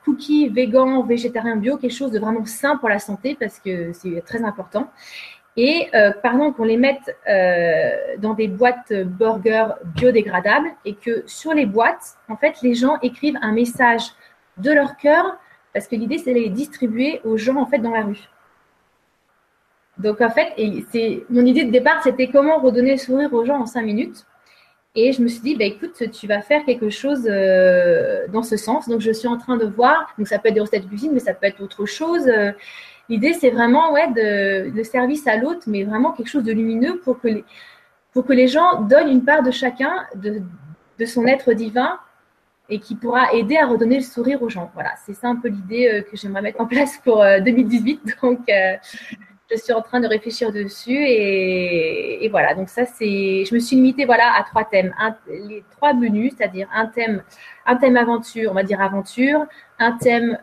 cookies 0.05 0.49
vegan, 0.51 1.05
végétarien, 1.05 1.57
bio, 1.57 1.79
quelque 1.79 1.93
chose 1.93 2.13
de 2.13 2.21
vraiment 2.21 2.45
simple 2.45 2.79
pour 2.79 2.89
la 2.89 3.01
santé 3.01 3.37
parce 3.39 3.59
que 3.59 3.93
c'est 3.93 4.23
très 4.25 4.45
important. 4.45 4.93
Et 5.57 5.89
euh, 5.95 6.13
par 6.13 6.35
exemple, 6.35 6.57
qu'on 6.57 6.65
les 6.65 6.77
mette 6.77 7.17
euh, 7.29 8.17
dans 8.19 8.35
des 8.35 8.47
boîtes 8.47 8.93
burger 8.93 9.69
biodégradables 9.95 10.69
et 10.85 10.95
que 10.95 11.23
sur 11.27 11.55
les 11.55 11.65
boîtes, 11.65 12.19
en 12.29 12.37
fait, 12.37 12.61
les 12.63 12.75
gens 12.75 12.99
écrivent 13.03 13.39
un 13.41 13.53
message 13.53 14.03
de 14.59 14.71
leur 14.71 14.97
cœur 14.97 15.39
parce 15.73 15.89
que 15.89 15.97
l'idée, 15.97 16.19
c'est 16.19 16.33
de 16.33 16.39
les 16.39 16.51
distribuer 16.51 17.21
aux 17.25 17.37
gens 17.37 17.57
en 17.57 17.67
fait 17.67 17.79
dans 17.79 17.91
la 17.91 18.03
rue. 18.03 18.29
Donc 19.99 20.21
en 20.21 20.31
fait, 20.31 20.53
c'est 20.93 21.25
mon 21.31 21.45
idée 21.45 21.65
de 21.65 21.71
départ, 21.71 22.03
c'était 22.03 22.29
comment 22.29 22.59
redonner 22.59 22.93
le 22.93 22.99
sourire 22.99 23.33
aux 23.33 23.45
gens 23.45 23.61
en 23.61 23.67
cinq 23.67 23.83
minutes. 23.83 24.27
Et 24.95 25.13
je 25.13 25.21
me 25.21 25.29
suis 25.29 25.41
dit, 25.41 25.55
bah, 25.55 25.65
écoute, 25.65 26.11
tu 26.11 26.27
vas 26.27 26.41
faire 26.41 26.65
quelque 26.65 26.89
chose 26.89 27.29
euh, 27.31 28.27
dans 28.29 28.43
ce 28.43 28.57
sens. 28.57 28.89
Donc 28.89 29.01
je 29.01 29.11
suis 29.11 29.29
en 29.29 29.37
train 29.37 29.59
de 29.59 29.67
voir. 29.67 30.15
Donc 30.17 30.29
ça 30.29 30.39
peut 30.39 30.49
être 30.49 30.55
des 30.55 30.61
recettes 30.61 30.85
de 30.85 30.89
cuisine, 30.89 31.13
mais 31.13 31.21
ça 31.21 31.35
peut 31.35 31.47
être 31.47 31.61
autre 31.63 31.85
chose. 31.85 32.27
L'idée, 33.09 33.33
c'est 33.35 33.51
vraiment 33.51 33.93
ouais, 33.93 34.09
service 34.85 35.27
à 35.27 35.37
l'autre, 35.37 35.63
mais 35.67 35.85
vraiment 35.85 36.13
quelque 36.13 36.29
chose 36.29 36.45
de 36.45 36.53
lumineux 36.53 37.01
pour 37.05 37.21
que 37.21 37.29
les, 37.29 37.45
pour 38.13 38.25
que 38.25 38.33
les 38.33 38.49
gens 38.49 38.81
donnent 38.83 39.11
une 39.11 39.25
part 39.25 39.43
de 39.43 39.51
chacun 39.51 40.07
de, 40.15 40.43
de 40.99 41.05
son 41.05 41.27
être 41.27 41.53
divin 41.53 41.99
et 42.69 42.81
qui 42.81 42.97
pourra 42.97 43.33
aider 43.33 43.57
à 43.57 43.67
redonner 43.67 43.97
le 43.97 44.03
sourire 44.03 44.43
aux 44.43 44.49
gens. 44.49 44.71
Voilà, 44.75 44.95
c'est 45.05 45.15
ça 45.15 45.29
un 45.29 45.37
peu 45.37 45.49
l'idée 45.49 45.89
euh, 45.89 46.03
que 46.03 46.17
j'aimerais 46.17 46.43
mettre 46.43 46.61
en 46.61 46.67
place 46.75 46.99
pour 47.05 47.19
2018. 47.19 48.01
Euh, 48.07 48.13
Donc, 48.23 48.41
euh, 48.49 48.77
je 49.49 49.57
suis 49.57 49.73
en 49.73 49.81
train 49.81 50.01
de 50.01 50.09
réfléchir 50.09 50.51
dessus 50.51 50.97
et, 50.97 52.25
et 52.25 52.29
voilà. 52.29 52.55
Donc 52.55 52.69
ça, 52.69 52.85
c'est, 52.85 53.45
je 53.45 53.55
me 53.55 53.61
suis 53.61 53.77
limitée 53.77 54.05
voilà 54.05 54.33
à 54.37 54.43
trois 54.43 54.65
thèmes, 54.65 54.93
les 55.29 55.63
trois 55.71 55.95
menus, 55.95 56.33
c'est-à-dire 56.37 56.69
un 56.75 56.87
thème, 56.87 57.23
un 57.65 57.77
thème 57.77 57.97
aventure, 57.97 58.51
on 58.51 58.55
va 58.55 58.65
dire 58.65 58.81
aventure, 58.81 59.47
un 59.79 59.93
thème 59.93 60.37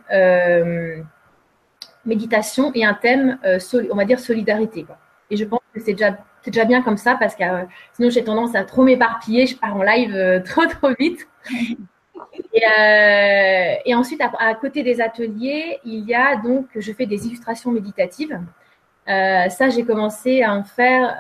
méditation 2.06 2.72
et 2.74 2.86
un 2.86 2.94
thème, 2.94 3.40
euh, 3.46 3.60
on 3.92 3.96
va 3.96 4.06
dire, 4.06 4.20
solidarité. 4.20 4.86
Et 5.30 5.38
je 5.38 5.46
pense 5.46 5.62
que 5.74 5.80
c'est 5.80 5.94
déjà, 5.94 6.18
déjà 6.46 6.66
bien 6.66 6.82
comme 6.82 6.98
ça 6.98 7.16
parce 7.20 7.36
que 7.36 7.44
euh, 7.44 7.64
sinon 7.94 8.10
j'ai 8.10 8.24
tendance 8.24 8.56
à 8.56 8.64
trop 8.64 8.84
m'éparpiller, 8.84 9.48
je 9.48 9.58
pars 9.58 9.76
en 9.76 9.84
live 9.84 10.14
euh, 10.14 10.40
trop 10.46 10.66
trop 10.66 10.90
vite. 11.00 11.28
Et, 12.54 13.96
ensuite, 13.96 14.22
à, 14.22 14.56
côté 14.56 14.84
des 14.84 15.02
ateliers, 15.02 15.80
il 15.84 16.06
y 16.06 16.16
a 16.16 16.36
donc, 16.38 16.68
je 16.76 16.92
fais 16.94 17.06
des 17.06 17.28
illustrations 17.28 17.72
méditatives. 17.72 18.40
ça, 19.06 19.70
j'ai 19.70 19.84
commencé 19.84 20.42
à 20.42 20.54
en 20.54 20.64
faire, 20.64 21.18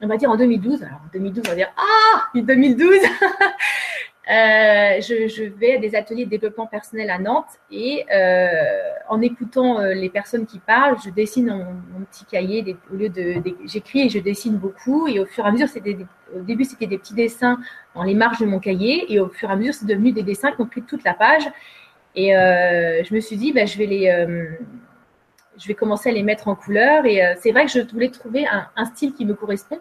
on 0.00 0.06
va 0.06 0.16
dire 0.16 0.30
en 0.30 0.36
2012. 0.36 0.82
Alors 0.82 1.00
en 1.04 1.10
2012, 1.12 1.44
on 1.46 1.50
va 1.50 1.56
dire, 1.56 1.72
ah, 1.76 2.28
2012 2.34 2.98
Euh, 4.30 5.02
je, 5.02 5.42
vais 5.42 5.74
à 5.74 5.78
des 5.78 5.94
ateliers 5.94 6.24
de 6.24 6.30
développement 6.30 6.66
personnel 6.66 7.10
à 7.10 7.18
Nantes 7.18 7.58
et 7.70 8.06
euh, 8.10 8.54
en 9.10 9.20
écoutant 9.20 9.78
euh, 9.78 9.92
les 9.92 10.08
personnes 10.08 10.46
qui 10.46 10.60
parlent, 10.60 10.96
je 11.04 11.10
dessine 11.10 11.48
mon, 11.92 12.04
petit 12.06 12.24
cahier 12.24 12.74
au 12.90 12.96
lieu 12.96 13.10
de, 13.10 13.34
j'écris 13.66 14.06
et 14.06 14.08
je 14.08 14.18
dessine 14.18 14.56
beaucoup 14.56 15.06
et 15.08 15.20
au 15.20 15.26
fur 15.26 15.44
et 15.44 15.48
à 15.48 15.52
mesure 15.52 15.68
au 16.34 16.40
début 16.40 16.64
c'était 16.64 16.86
des 16.86 16.96
petits 16.96 17.12
dessins 17.12 17.58
dans 17.94 18.02
les 18.02 18.14
marges 18.14 18.38
de 18.38 18.46
mon 18.46 18.60
cahier 18.60 19.12
et 19.12 19.20
au 19.20 19.28
fur 19.28 19.50
et 19.50 19.52
à 19.52 19.56
mesure 19.56 19.74
c'est 19.74 19.86
devenu 19.86 20.12
des 20.12 20.22
dessins 20.22 20.52
qui 20.52 20.62
ont 20.62 20.66
pris 20.66 20.82
toute 20.82 21.04
la 21.04 21.12
page 21.12 21.44
et 22.14 22.30
je 22.30 23.14
me 23.14 23.20
suis 23.20 23.36
dit 23.36 23.52
bah, 23.52 23.66
je 23.66 23.76
vais 25.68 25.74
commencer 25.74 26.08
à 26.08 26.12
les 26.12 26.22
mettre 26.22 26.48
en 26.48 26.54
couleur 26.54 27.04
et 27.04 27.20
c'est 27.40 27.52
vrai 27.52 27.66
que 27.66 27.72
je 27.72 27.80
voulais 27.80 28.10
trouver 28.10 28.46
un 28.46 28.84
style 28.86 29.12
qui 29.12 29.26
me 29.26 29.34
correspond 29.34 29.80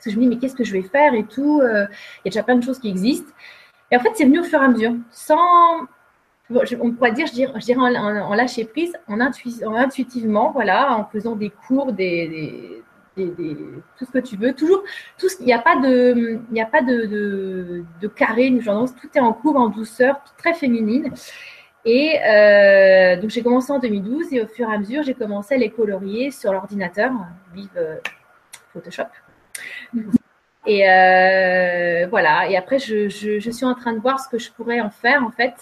parce 0.00 0.06
que 0.06 0.10
je 0.12 0.16
me 0.16 0.22
dis, 0.22 0.28
mais 0.28 0.38
qu'est-ce 0.38 0.54
que 0.54 0.64
je 0.64 0.72
vais 0.72 0.82
faire 0.82 1.12
et 1.12 1.24
tout. 1.24 1.60
Euh, 1.60 1.84
il 2.24 2.24
y 2.24 2.28
a 2.28 2.30
déjà 2.30 2.42
plein 2.42 2.56
de 2.56 2.64
choses 2.64 2.78
qui 2.78 2.88
existent. 2.88 3.30
Et 3.90 3.96
en 3.96 4.00
fait, 4.00 4.08
c'est 4.14 4.24
venu 4.24 4.40
au 4.40 4.44
fur 4.44 4.60
et 4.62 4.64
à 4.64 4.68
mesure, 4.68 4.94
sans. 5.10 5.80
On 6.50 6.90
pourrait 6.92 7.12
dire, 7.12 7.26
je 7.26 7.32
dirais, 7.32 7.52
je 7.56 7.64
dirais 7.64 7.80
en, 7.80 8.34
lâcher 8.34 8.64
prise, 8.64 8.98
en, 9.06 9.20
intuitivement, 9.20 10.50
voilà, 10.50 10.96
en 10.96 11.04
faisant 11.04 11.36
des 11.36 11.50
cours, 11.50 11.92
des, 11.92 12.82
tout 13.14 14.04
ce 14.04 14.10
que 14.10 14.18
tu 14.18 14.36
veux. 14.36 14.52
Toujours, 14.54 14.82
tout, 15.16 15.28
il 15.38 15.46
n'y 15.46 15.52
a 15.52 15.60
pas 15.60 15.76
de, 15.76 16.40
il 16.50 16.60
a 16.60 16.66
pas 16.66 16.82
de, 16.82 17.84
carré, 18.16 18.52
tout 18.64 19.08
est 19.14 19.20
en 19.20 19.32
cours, 19.32 19.56
en 19.56 19.68
douceur, 19.68 20.20
très 20.38 20.54
féminine. 20.54 21.12
Et 21.84 22.18
euh, 22.26 23.20
donc 23.20 23.30
j'ai 23.30 23.42
commencé 23.42 23.72
en 23.72 23.78
2012 23.78 24.32
et 24.32 24.42
au 24.42 24.46
fur 24.46 24.68
et 24.68 24.74
à 24.74 24.78
mesure, 24.78 25.02
j'ai 25.02 25.14
commencé 25.14 25.54
à 25.54 25.58
les 25.58 25.70
colorier 25.70 26.30
sur 26.30 26.52
l'ordinateur, 26.52 27.12
vive 27.54 27.70
euh, 27.76 27.96
Photoshop. 28.72 29.04
Et 30.66 30.88
euh, 30.88 32.06
voilà. 32.10 32.48
Et 32.48 32.56
après, 32.56 32.78
je, 32.78 33.08
suis 33.08 33.64
en 33.64 33.74
train 33.74 33.92
de 33.92 34.00
voir 34.00 34.20
ce 34.20 34.28
que 34.28 34.38
je 34.38 34.50
pourrais 34.52 34.80
en 34.80 34.90
faire. 34.90 35.24
En 35.24 35.30
fait, 35.30 35.54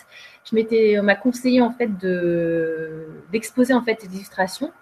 je 0.49 0.55
m'étais, 0.55 0.99
on 0.99 1.05
m'a 1.05 1.15
conseillé 1.15 1.61
en 1.63 1.73
fait 1.73 1.97
de 1.99 3.07
d'exposer 3.33 3.75
en 3.75 3.83
fait 3.83 4.07
des 4.07 4.17
illustrations. 4.17 4.73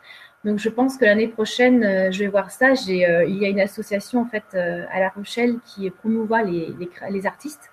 Donc, 0.45 0.59
je 0.59 0.69
pense 0.69 0.97
que 0.97 1.05
l'année 1.05 1.29
prochaine, 1.29 1.83
euh, 1.85 2.11
je 2.13 2.21
vais 2.21 2.29
voir 2.29 2.51
ça. 2.51 2.69
Euh, 2.69 3.25
il 3.29 3.37
y 3.37 3.45
a 3.45 3.49
une 3.49 3.61
association 3.61 4.21
en 4.21 4.27
fait 4.27 4.45
à 4.55 5.01
La 5.01 5.11
Rochelle 5.11 5.59
qui 5.65 5.91
promouvoit 5.91 6.43
les, 6.43 6.75
les, 6.79 6.91
les 7.11 7.27
artistes. 7.27 7.71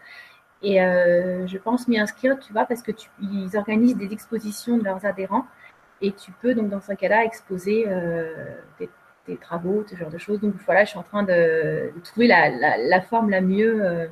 Et 0.63 0.77
je 0.77 1.57
pense 1.57 1.89
m'y 1.89 1.99
inscrire, 1.99 2.39
tu 2.39 2.53
vois, 2.53 2.65
parce 2.65 2.81
que 2.81 2.93
tu, 2.93 3.09
ils 3.21 3.57
organisent 3.57 3.97
des 3.97 4.13
expositions 4.13 4.77
de 4.77 4.83
leurs 4.85 5.05
adhérents. 5.05 5.45
Et 6.01 6.13
tu 6.13 6.31
peux 6.41 6.53
donc 6.55 6.69
dans 6.69 6.79
ce 6.79 6.93
cas-là 6.93 7.25
exposer 7.25 7.85
des 8.79 8.87
des 9.27 9.37
travaux, 9.37 9.83
ce 9.87 9.95
genre 9.95 10.09
de 10.09 10.17
choses. 10.17 10.39
Donc 10.39 10.55
voilà, 10.65 10.83
je 10.83 10.89
suis 10.89 10.99
en 10.99 11.03
train 11.03 11.23
de, 11.23 11.91
trouver 12.03 12.27
la, 12.27 12.77
la, 12.77 13.01
forme 13.01 13.29
la 13.29 13.41
mieux. 13.41 13.83
Euh. 13.83 14.07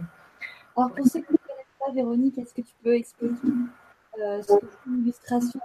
Alors 0.78 0.92
pour 0.94 1.06
ceux 1.06 1.20
qui 1.20 1.34
ne 1.34 1.38
connaissent 1.38 1.78
pas, 1.80 1.92
Véronique, 1.94 2.38
est-ce 2.38 2.54
que 2.54 2.62
tu 2.62 2.74
peux 2.84 2.96
expliquer 2.96 3.36
euh, 4.20 4.42
ce 4.42 4.54
que 4.56 4.66
c'est 4.70 4.90
une 4.90 5.02
illustration, 5.02 5.60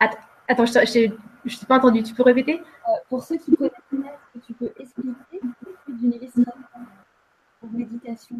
Attends, 0.00 0.18
attends, 0.48 0.66
je 0.66 0.78
ne 0.78 1.56
t'ai 1.56 1.66
pas 1.66 1.76
entendu, 1.76 2.02
tu 2.02 2.14
peux 2.14 2.22
répéter? 2.22 2.60
Euh, 2.60 2.92
Pour 3.08 3.22
ceux 3.22 3.36
qui 3.36 3.54
connaissent, 3.56 3.72
est-ce 3.92 4.40
que 4.40 4.46
tu 4.46 4.54
peux 4.54 4.72
expliquer 4.78 5.40
ce 5.86 5.92
d'une 5.92 6.12
illustration 6.12 6.52
pour 7.60 7.70
méditation 7.70 8.36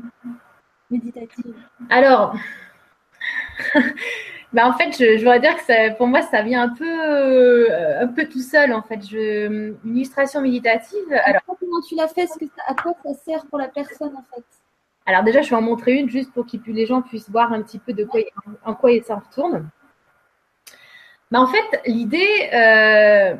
méditative? 0.90 1.54
Alors, 1.90 2.34
Bah, 4.52 4.66
en 4.66 4.72
fait, 4.72 4.90
je, 4.98 5.18
voudrais 5.18 5.38
dire 5.38 5.56
que 5.56 5.96
pour 5.96 6.08
moi, 6.08 6.22
ça 6.22 6.42
vient 6.42 6.62
un 6.62 6.74
peu, 6.74 6.89
euh, 7.10 8.02
un 8.02 8.06
peu 8.08 8.26
tout 8.26 8.40
seul. 8.40 8.72
En 8.72 8.82
fait, 8.82 9.00
je, 9.06 9.74
une 9.84 9.96
illustration 9.96 10.40
méditative. 10.40 11.12
Alors, 11.24 11.42
comment 11.46 11.80
tu 11.86 11.94
l'as 11.94 12.08
fait 12.08 12.26
que 12.26 12.44
À 12.66 12.74
quoi 12.74 12.92
ça 13.04 13.14
sert 13.14 13.46
pour 13.46 13.58
la 13.58 13.68
personne 13.68 14.14
en 14.16 14.24
fait 14.34 14.44
Alors 15.06 15.22
déjà, 15.22 15.42
je 15.42 15.50
vais 15.50 15.56
en 15.56 15.62
montrer 15.62 15.94
une 15.94 16.08
juste 16.08 16.32
pour 16.32 16.46
que 16.46 16.56
les 16.66 16.86
gens 16.86 17.02
puissent 17.02 17.30
voir 17.30 17.52
un 17.52 17.62
petit 17.62 17.78
peu 17.78 17.92
de 17.92 18.04
quoi, 18.04 18.20
en 18.64 18.74
quoi 18.74 18.90
ça 19.02 19.16
retourne. 19.16 19.68
Bah, 21.30 21.40
en 21.40 21.46
fait, 21.46 21.82
l'idée, 21.86 22.50
euh, 22.52 23.36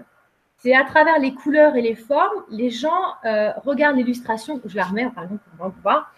c'est 0.58 0.74
à 0.74 0.84
travers 0.84 1.18
les 1.18 1.34
couleurs 1.34 1.74
et 1.76 1.82
les 1.82 1.94
formes, 1.94 2.44
les 2.50 2.70
gens 2.70 3.14
euh, 3.24 3.50
regardent 3.64 3.96
l'illustration. 3.96 4.60
Je 4.64 4.76
la 4.76 4.84
remets, 4.84 5.08
par 5.14 5.24
exemple, 5.24 5.42
pour 5.58 5.72
voir. 5.82 6.12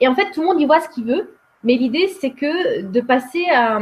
Et 0.00 0.08
en 0.08 0.14
fait, 0.14 0.30
tout 0.32 0.40
le 0.40 0.46
monde 0.46 0.60
y 0.60 0.66
voit 0.66 0.80
ce 0.80 0.88
qu'il 0.88 1.04
veut 1.04 1.36
Mais 1.62 1.74
l'idée, 1.74 2.08
c'est 2.20 2.30
que 2.30 2.82
de 2.82 3.00
passer 3.00 3.44
à, 3.50 3.78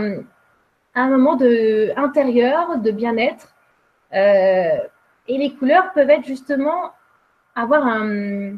un 0.95 1.09
moment 1.09 1.37
de 1.37 1.93
intérieur, 1.97 2.79
de 2.79 2.91
bien-être. 2.91 3.55
Euh, 4.13 4.79
et 5.27 5.39
les 5.39 5.55
couleurs 5.55 5.93
peuvent 5.93 6.11
être 6.11 6.25
justement 6.25 6.93
avoir 7.55 7.87
un, 7.87 8.57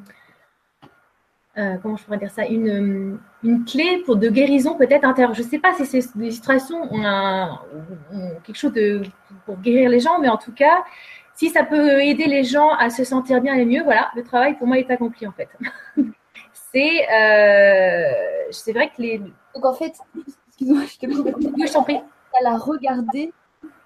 euh, 1.59 1.77
comment 1.83 1.97
je 1.97 2.05
pourrais 2.05 2.19
dire 2.19 2.31
ça, 2.31 2.45
une, 2.45 3.19
une 3.43 3.65
clé 3.65 4.03
pour 4.05 4.17
de 4.17 4.29
guérison 4.29 4.75
peut-être 4.77 5.05
intérieure. 5.05 5.35
Je 5.35 5.43
ne 5.43 5.47
sais 5.47 5.59
pas 5.59 5.73
si 5.73 5.87
ces 5.87 6.07
illustrations 6.17 6.83
ont, 6.93 7.59
quelque 8.45 8.57
chose 8.57 8.75
de, 8.75 9.03
pour 9.47 9.57
guérir 9.59 9.89
les 9.89 10.01
gens, 10.01 10.19
mais 10.19 10.29
en 10.29 10.37
tout 10.37 10.53
cas, 10.53 10.85
si 11.35 11.49
ça 11.49 11.65
peut 11.65 12.03
aider 12.03 12.27
les 12.27 12.45
gens 12.45 12.71
à 12.71 12.91
se 12.91 13.05
sentir 13.05 13.41
bien 13.41 13.55
et 13.55 13.65
mieux, 13.65 13.83
voilà, 13.83 14.11
le 14.15 14.23
travail 14.23 14.59
pour 14.59 14.67
moi 14.67 14.79
est 14.79 14.91
accompli 14.91 15.27
en 15.27 15.33
fait. 15.33 15.49
c'est 16.53 17.07
euh, 17.11 18.13
c'est 18.51 18.73
vrai 18.73 18.89
que 18.89 19.01
les. 19.01 19.19
Donc 19.55 19.65
en 19.65 19.73
fait, 19.73 19.95
excuse-moi, 20.49 20.83
je 20.87 20.99
te 20.99 21.07
prie. 21.07 21.67
Je 21.67 21.73
t'en 21.73 21.83
prie. 21.85 22.01
À 22.39 22.43
la 22.43 22.57
regarder 22.59 23.33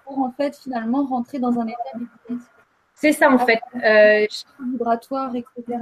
pour 0.05 0.19
en 0.19 0.31
fait 0.31 0.57
finalement 0.57 1.05
rentrer 1.05 1.39
dans 1.39 1.59
un 1.59 1.67
état 1.67 1.79
méditatif. 1.95 2.49
C'est 2.93 3.13
ça 3.13 3.31
en 3.31 3.39
fait. 3.39 3.61
Euh, 3.83 4.25
vibratoire, 4.71 5.33
etc. 5.35 5.79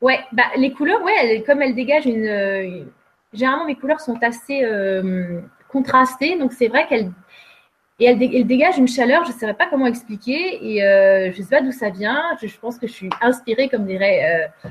Ouais, 0.00 0.18
bah, 0.32 0.44
les 0.56 0.72
couleurs, 0.72 1.02
ouais, 1.02 1.44
comme 1.46 1.62
elles 1.62 1.76
dégagent 1.76 2.06
une, 2.06 2.88
Généralement, 3.32 3.64
mes 3.64 3.76
couleurs 3.76 4.00
sont 4.00 4.22
assez 4.22 4.62
euh, 4.62 5.40
contrastées, 5.68 6.38
donc 6.38 6.52
c'est 6.52 6.68
vrai 6.68 6.86
qu'elles. 6.86 7.10
Et 7.98 8.06
elles, 8.06 8.46
dégagent 8.46 8.78
une 8.78 8.88
chaleur, 8.88 9.24
je 9.24 9.32
ne 9.32 9.38
saurais 9.38 9.54
pas 9.54 9.66
comment 9.66 9.86
expliquer, 9.86 10.58
et 10.60 10.82
euh, 10.82 11.30
je 11.30 11.38
ne 11.38 11.42
sais 11.44 11.56
pas 11.56 11.62
d'où 11.62 11.70
ça 11.70 11.88
vient. 11.88 12.36
Je, 12.42 12.58
pense 12.58 12.78
que 12.78 12.86
je 12.86 12.92
suis 12.92 13.10
inspirée, 13.20 13.68
comme 13.68 13.86
dirait 13.86 14.50
euh, 14.64 14.68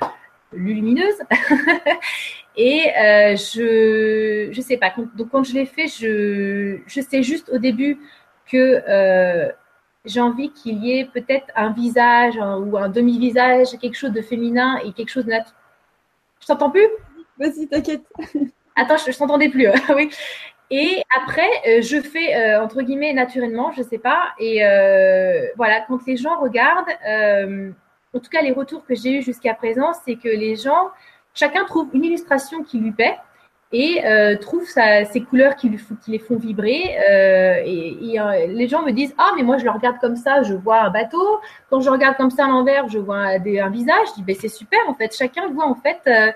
lumineuse. 0.54 1.20
et 2.56 2.84
je 3.36 4.50
ne 4.50 4.62
sais 4.62 4.78
pas. 4.78 4.94
Donc, 5.16 5.30
quand 5.32 5.44
je 5.44 5.54
l'ai 5.54 5.66
fait, 5.66 5.88
je, 5.88 6.80
je 6.86 7.02
sais 7.02 7.24
juste 7.24 7.50
au 7.50 7.58
début 7.58 8.00
que 8.52 8.82
j'ai 10.06 10.20
envie 10.20 10.52
qu'il 10.52 10.84
y 10.84 11.00
ait 11.00 11.06
peut-être 11.06 11.48
un 11.56 11.72
visage 11.72 12.36
ou 12.38 12.78
un 12.78 12.90
demi-visage, 12.90 13.78
quelque 13.80 13.96
chose 13.96 14.12
de 14.12 14.22
féminin 14.22 14.80
et 14.84 14.94
quelque 14.94 15.10
chose 15.10 15.26
de 15.26 15.32
naturel. 15.32 15.56
Je 16.42 16.48
t'entends 16.48 16.72
plus? 16.72 16.88
Vas-y, 17.40 17.68
t'inquiète. 17.68 18.04
Attends, 18.76 18.98
je, 18.98 19.10
ne 19.10 19.16
t'entendais 19.16 19.50
plus. 19.50 19.68
oui. 19.96 20.10
Et 20.70 21.04
après, 21.18 21.50
euh, 21.68 21.82
je 21.82 22.02
fais 22.02 22.36
euh, 22.36 22.64
entre 22.64 22.82
guillemets 22.82 23.14
naturellement, 23.14 23.72
je 23.74 23.84
sais 23.84 23.98
pas. 23.98 24.30
Et 24.40 24.66
euh, 24.66 25.48
voilà, 25.58 25.82
quand 25.82 26.00
les 26.08 26.18
gens 26.18 26.40
regardent, 26.40 26.90
en 28.14 28.20
tout 28.20 28.30
cas 28.30 28.42
les 28.42 28.52
retours 28.52 28.86
que 28.86 28.96
j'ai 28.96 29.20
eu 29.20 29.22
jusqu'à 29.22 29.54
présent, 29.54 29.94
c'est 30.06 30.16
que 30.16 30.28
les 30.28 30.56
gens, 30.56 30.90
chacun 31.34 31.66
trouve 31.66 31.88
une 31.94 32.04
illustration 32.04 32.64
qui 32.64 32.80
lui 32.80 32.92
plaît 32.92 33.18
et 33.74 34.06
euh, 34.06 34.36
trouve 34.38 34.66
sa, 34.68 35.06
ces 35.06 35.22
couleurs 35.22 35.56
qui, 35.56 35.70
lui, 35.70 35.80
qui 36.04 36.12
les 36.12 36.20
font 36.20 36.36
vibrer. 36.36 36.98
Euh, 37.10 37.62
et, 37.66 38.20
euh, 38.20 38.48
les 38.48 38.68
gens 38.68 38.84
me 38.84 38.92
disent 38.92 39.16
Ah, 39.18 39.32
mais 39.38 39.44
moi 39.44 39.58
je 39.58 39.64
le 39.64 39.72
regarde 39.72 39.98
comme 40.00 40.18
ça, 40.18 40.44
je 40.44 40.54
vois 40.54 40.82
un 40.82 40.90
bateau. 40.90 41.40
Quand 41.70 41.80
je 41.80 41.90
regarde 41.90 42.18
comme 42.18 42.32
ça 42.32 42.46
à 42.46 42.48
l'envers, 42.50 42.90
je 42.90 43.00
vois 43.00 43.18
un, 43.18 43.36
un, 43.36 43.70
visage. 43.70 44.08
Je 44.10 44.16
dis 44.16 44.24
ben, 44.24 44.36
C'est 44.40 44.50
super, 44.50 44.80
en 44.88 44.94
fait. 44.94 45.16
Chacun 45.16 45.50
voit 45.50 45.68
en 45.68 45.76
fait 45.76 46.02
euh, 46.08 46.32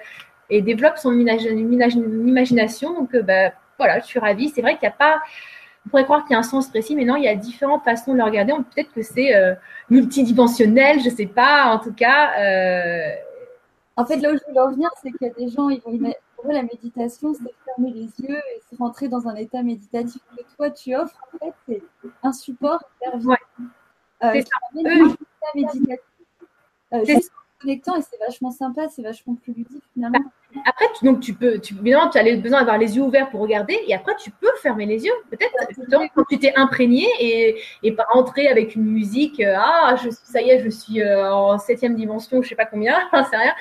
et 0.50 0.62
développe 0.62 0.98
son 0.98 1.14
imagination. 1.14 2.94
Donc 2.94 3.16
ben, 3.16 3.52
voilà, 3.78 4.00
je 4.00 4.06
suis 4.06 4.20
ravie. 4.20 4.50
C'est 4.50 4.62
vrai 4.62 4.78
qu'il 4.78 4.88
n'y 4.88 4.94
a 4.94 4.98
pas. 4.98 5.22
On 5.86 5.90
pourrait 5.90 6.04
croire 6.04 6.24
qu'il 6.24 6.34
y 6.34 6.36
a 6.36 6.40
un 6.40 6.44
sens 6.44 6.68
précis, 6.68 6.96
mais 6.96 7.06
non, 7.06 7.16
il 7.16 7.24
y 7.24 7.28
a 7.28 7.36
différentes 7.36 7.84
façons 7.84 8.14
de 8.14 8.18
le 8.18 8.24
regarder. 8.24 8.54
Peut-être 8.74 8.92
que 8.92 9.02
c'est 9.02 9.34
multidimensionnel, 9.90 11.00
je 11.00 11.10
ne 11.10 11.16
sais 11.16 11.28
pas. 11.28 11.66
En 11.66 11.80
tout 11.80 11.94
cas. 11.94 12.32
En 13.98 14.06
fait, 14.06 14.18
là 14.18 14.32
où 14.32 14.34
je 14.34 14.54
veux 14.54 14.60
en 14.60 14.72
venir, 14.72 14.90
c'est 15.02 15.12
qu'il 15.12 15.28
y 15.28 15.30
a 15.30 15.34
des 15.34 15.48
gens, 15.48 15.70
ils 15.70 15.82
vont 15.82 15.94
la 16.52 16.64
méditation, 16.64 17.34
c'est 17.34 17.54
fermer 17.66 17.92
les 17.92 18.10
yeux 18.20 18.38
et 18.38 18.62
se 18.70 18.78
rentrer 18.78 19.08
dans 19.08 19.28
un 19.28 19.36
état 19.36 19.64
méditatif 19.64 20.22
que 20.36 20.44
toi, 20.56 20.70
tu 20.70 20.96
offres. 20.96 21.16
En 21.34 21.38
fait, 21.46 21.54
c'est 21.68 21.84
un 22.24 22.34
support 22.34 22.84
hyper 23.02 23.26
ouais. 23.26 23.38
euh, 24.24 24.28
un 24.28 24.34
état 24.34 24.50
méditatif. 25.56 26.00
Euh, 26.94 27.04
juste 27.06 27.32
en 27.32 27.45
connectant 27.60 27.96
et 27.96 28.02
c'est 28.02 28.20
vachement 28.20 28.52
sympa, 28.52 28.88
c'est 28.90 29.02
vachement 29.02 29.36
plus 29.36 29.54
ludique 29.54 29.84
finalement. 29.94 30.20
Après, 30.66 30.86
tu, 30.98 31.06
donc 31.06 31.20
tu 31.20 31.34
peux, 31.34 31.60
tu, 31.60 31.74
évidemment, 31.76 32.10
tu 32.10 32.18
as 32.18 32.24
besoin 32.38 32.60
d'avoir 32.60 32.78
les 32.78 32.96
yeux 32.96 33.04
ouverts 33.04 33.30
pour 33.30 33.42
regarder, 33.42 33.78
et 33.88 33.94
après 33.94 34.16
tu 34.16 34.32
peux 34.32 34.52
fermer 34.62 34.86
les 34.86 35.04
yeux, 35.04 35.14
peut-être 35.30 35.54
quand 36.16 36.24
tu 36.30 36.40
t'es 36.40 36.54
imprégné 36.56 37.08
et, 37.20 37.62
et 37.84 37.92
pas 37.92 38.06
entrer 38.14 38.48
avec 38.48 38.76
une 38.76 38.86
musique. 38.86 39.40
Euh, 39.40 39.56
ah, 39.58 39.96
je, 40.02 40.10
ça 40.10 40.42
y 40.42 40.50
est, 40.50 40.64
je 40.64 40.70
suis 40.70 41.02
euh, 41.02 41.34
en 41.34 41.58
septième 41.58 41.96
dimension, 41.96 42.42
je 42.42 42.50
sais 42.50 42.56
pas 42.56 42.66
combien, 42.66 42.96
c'est 43.30 43.38
rien. 43.38 43.54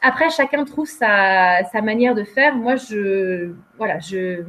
Après, 0.00 0.30
chacun 0.30 0.64
trouve 0.64 0.86
sa, 0.86 1.64
sa, 1.72 1.82
manière 1.82 2.14
de 2.14 2.22
faire. 2.22 2.54
Moi, 2.54 2.76
je, 2.76 3.50
voilà, 3.76 3.98
je, 3.98 4.44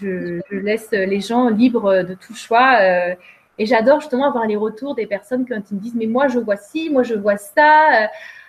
je, 0.00 0.40
laisse 0.52 0.92
les 0.92 1.20
gens 1.20 1.48
libres 1.48 2.04
de 2.04 2.14
tout 2.14 2.34
choix. 2.34 2.78
Euh, 2.80 3.14
et 3.58 3.66
j'adore 3.66 4.00
justement 4.00 4.26
avoir 4.26 4.46
les 4.46 4.56
retours 4.56 4.94
des 4.94 5.06
personnes 5.06 5.46
quand 5.46 5.60
ils 5.70 5.74
me 5.74 5.80
disent 5.80 5.94
Mais 5.94 6.06
moi, 6.06 6.28
je 6.28 6.38
vois 6.38 6.56
ci, 6.56 6.90
moi, 6.90 7.02
je 7.02 7.14
vois 7.14 7.36
ça. 7.36 8.04
Euh, 8.04 8.06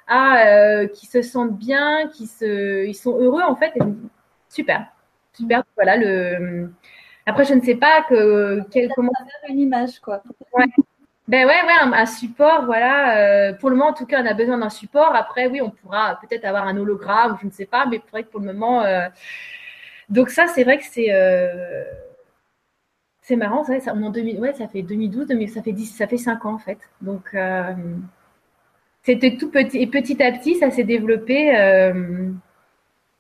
ah, 0.08 0.46
euh, 0.48 0.88
qui 0.88 1.06
se 1.06 1.22
sentent 1.22 1.58
bien, 1.58 2.10
qui 2.10 2.28
se, 2.28 2.86
ils 2.86 2.96
sont 2.96 3.18
heureux 3.18 3.42
en 3.42 3.56
fait. 3.56 3.74
super, 4.50 4.86
super. 5.34 5.64
Voilà 5.76 5.96
le. 5.96 6.72
Après, 7.26 7.46
je 7.46 7.54
ne 7.54 7.62
sais 7.62 7.76
pas 7.76 8.02
que 8.10 8.62
quel 8.70 8.90
comment. 8.96 9.12
Une 9.48 9.60
image 9.60 10.00
quoi. 10.02 10.22
Ouais. 10.54 10.66
Ben 11.30 11.48
ouais, 11.48 11.54
ouais, 11.54 11.98
un, 11.98 12.06
support, 12.06 12.66
voilà. 12.66 13.18
Euh, 13.18 13.54
pour 13.54 13.70
le 13.70 13.78
moment, 13.78 13.92
en 13.92 13.94
tout 13.94 14.06
cas, 14.06 14.22
on 14.22 14.26
a 14.26 14.34
besoin 14.34 14.58
d'un 14.58 14.70
support. 14.70 15.16
Après, 15.16 15.48
oui, 15.48 15.62
on 15.62 15.70
pourra 15.70 16.20
peut-être 16.20 16.44
avoir 16.44 16.68
un 16.68 16.76
hologramme, 16.76 17.38
je 17.40 17.46
ne 17.46 17.52
sais 17.52 17.66
pas, 17.66 17.86
mais 17.86 18.02
c'est 18.04 18.12
vrai 18.12 18.24
que 18.24 18.30
pour 18.30 18.42
le 18.42 18.48
moment. 18.48 18.84
Donc 20.10 20.30
ça, 20.30 20.48
c'est 20.48 20.64
vrai 20.64 20.78
que 20.78 20.84
c'est 20.84 21.08
euh, 21.12 21.84
c'est 23.24 23.36
marrant, 23.36 23.64
ça, 23.64 23.80
ça, 23.80 23.94
en 23.94 24.10
2000, 24.12 24.40
ouais, 24.40 24.54
ça 24.54 24.68
fait 24.68 24.84
2012, 24.84 25.30
mais 25.36 25.48
ça 25.48 25.64
fait 25.64 25.72
10, 25.72 25.88
ça 25.88 26.08
fait 26.08 26.18
5 26.18 26.46
ans 26.46 26.54
en 26.54 26.60
fait. 26.60 26.78
Donc 27.02 27.36
c'était 29.04 29.38
tout 29.38 29.50
petit 29.50 29.80
et 29.80 29.88
petit 29.88 30.22
à 30.22 30.32
petit, 30.32 30.56
ça 30.56 30.70
s'est 30.72 30.84
développé. 30.84 31.52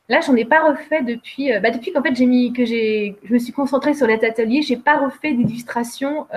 Là, 0.09 0.19
j'en 0.19 0.35
ai 0.35 0.45
pas 0.45 0.69
refait 0.69 1.01
depuis. 1.01 1.51
Bah, 1.61 1.71
depuis 1.71 1.91
qu'en 1.93 2.03
fait 2.03 2.19
mis 2.25 2.53
que 2.53 2.65
je 2.65 3.33
me 3.33 3.39
suis 3.39 3.53
concentrée 3.53 3.93
sur 3.93 4.05
les 4.05 4.23
ateliers, 4.25 4.61
j'ai 4.61 4.77
pas 4.77 4.97
refait 4.99 5.33
d'illustration 5.33 6.27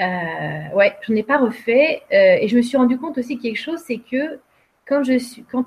euh, 0.00 0.68
ouais, 0.74 0.96
j'en 1.02 1.14
ai 1.14 1.22
pas 1.22 1.38
refait. 1.38 2.02
Euh, 2.12 2.38
et 2.40 2.48
je 2.48 2.56
me 2.56 2.62
suis 2.62 2.76
rendu 2.76 2.98
compte 2.98 3.18
aussi 3.18 3.38
quelque 3.38 3.58
chose, 3.58 3.80
c'est 3.84 3.98
que 3.98 4.40
quand 4.86 5.02
je 5.02 5.18
suis, 5.18 5.44
quand, 5.44 5.64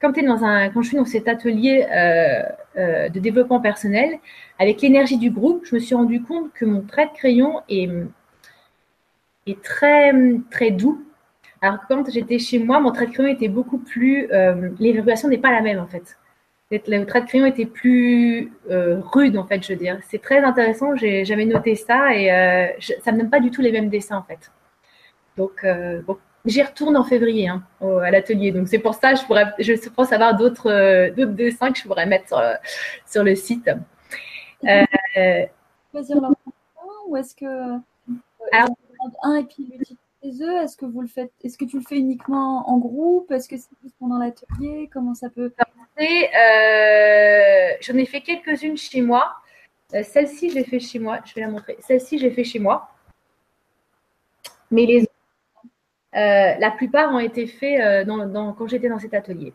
quand, 0.00 0.12
je 0.14 0.88
suis 0.88 0.96
dans 0.96 1.04
cet 1.04 1.28
atelier 1.28 1.86
euh, 1.90 2.42
euh, 2.76 3.08
de 3.08 3.18
développement 3.20 3.60
personnel, 3.60 4.18
avec 4.58 4.82
l'énergie 4.82 5.16
du 5.16 5.30
groupe, 5.30 5.64
je 5.64 5.74
me 5.74 5.80
suis 5.80 5.94
rendu 5.94 6.22
compte 6.22 6.52
que 6.52 6.64
mon 6.64 6.82
trait 6.82 7.06
de 7.06 7.12
crayon 7.12 7.62
est, 7.68 7.88
très, 9.62 10.12
très 10.50 10.70
doux. 10.70 11.02
Alors 11.62 11.78
quand 11.88 12.10
j'étais 12.10 12.38
chez 12.38 12.58
moi, 12.58 12.80
mon 12.80 12.92
trait 12.92 13.06
de 13.06 13.12
crayon 13.12 13.32
était 13.32 13.48
beaucoup 13.48 13.78
plus, 13.78 14.30
euh, 14.32 14.70
l'évaluation 14.78 15.28
n'est 15.28 15.38
pas 15.38 15.52
la 15.52 15.62
même 15.62 15.78
en 15.78 15.86
fait 15.86 16.16
le 16.68 17.04
trait 17.04 17.20
de 17.20 17.26
crayon 17.26 17.46
était 17.46 17.64
plus 17.64 18.50
rude, 18.68 19.38
en 19.38 19.46
fait, 19.46 19.62
je 19.62 19.72
veux 19.72 19.78
dire. 19.78 20.00
C'est 20.10 20.20
très 20.20 20.40
intéressant, 20.40 20.96
j'ai 20.96 21.24
jamais 21.24 21.44
noté 21.44 21.76
ça 21.76 22.12
et 22.12 22.26
ça 23.04 23.12
ne 23.12 23.18
donne 23.18 23.30
pas 23.30 23.38
du 23.38 23.52
tout 23.52 23.62
les 23.62 23.70
mêmes 23.70 23.88
dessins, 23.88 24.16
en 24.16 24.24
fait. 24.24 24.50
Donc, 25.36 25.64
bon, 26.04 26.18
j'y 26.46 26.62
retourne 26.62 26.96
en 26.96 27.04
février 27.04 27.48
hein, 27.48 27.62
à 27.80 28.10
l'atelier. 28.10 28.52
Donc, 28.52 28.68
c'est 28.68 28.78
pour 28.78 28.94
ça 28.94 29.14
je, 29.14 29.24
pourrais, 29.24 29.52
je 29.58 29.88
pense 29.88 30.12
avoir 30.12 30.36
d'autres 30.36 31.10
dessins 31.26 31.72
que 31.72 31.78
je 31.78 31.84
pourrais 31.84 32.06
mettre 32.06 32.28
sur, 32.28 32.42
sur 33.06 33.24
le 33.24 33.34
site. 33.34 33.70
Choisir 35.92 36.20
leur 36.20 36.32
ou 37.06 37.16
est-ce 37.16 37.34
que. 37.34 37.78
Alors, 38.52 38.76
un 39.22 39.36
et 39.36 39.44
puis 39.44 39.78
eux? 40.24 40.62
Est-ce 40.62 40.76
que 40.76 40.86
vous 40.86 41.02
le 41.02 41.06
faites 41.06 41.32
Est-ce 41.44 41.56
que 41.56 41.64
tu 41.64 41.78
le 41.78 41.84
fais 41.84 41.98
uniquement 41.98 42.68
en 42.68 42.78
groupe? 42.78 43.30
Est-ce 43.30 43.48
que 43.48 43.56
c'est 43.56 43.70
juste 43.82 43.94
pendant 43.98 44.18
l'atelier? 44.18 44.90
Comment 44.92 45.14
ça 45.14 45.30
peut? 45.30 45.52
Euh, 46.00 47.68
J'en 47.80 47.94
ai 47.94 48.06
fait 48.06 48.20
quelques-unes 48.20 48.76
chez 48.76 49.02
moi. 49.02 49.36
Euh, 49.94 50.02
celle-ci, 50.02 50.50
je 50.50 50.56
l'ai 50.56 50.64
fait 50.64 50.80
chez 50.80 50.98
moi. 50.98 51.20
Je 51.24 51.34
vais 51.34 51.42
la 51.42 51.48
montrer. 51.48 51.76
Celle-ci, 51.80 52.18
j'ai 52.18 52.30
fait 52.30 52.44
chez 52.44 52.58
moi. 52.58 52.90
Mais 54.70 54.84
les 54.84 55.04
euh, 55.04 55.06
la 56.16 56.70
plupart 56.70 57.12
ont 57.12 57.18
été 57.18 57.46
faits 57.46 58.06
dans, 58.06 58.52
quand 58.54 58.66
j'étais 58.66 58.88
dans 58.88 58.98
cet 58.98 59.14
atelier. 59.14 59.52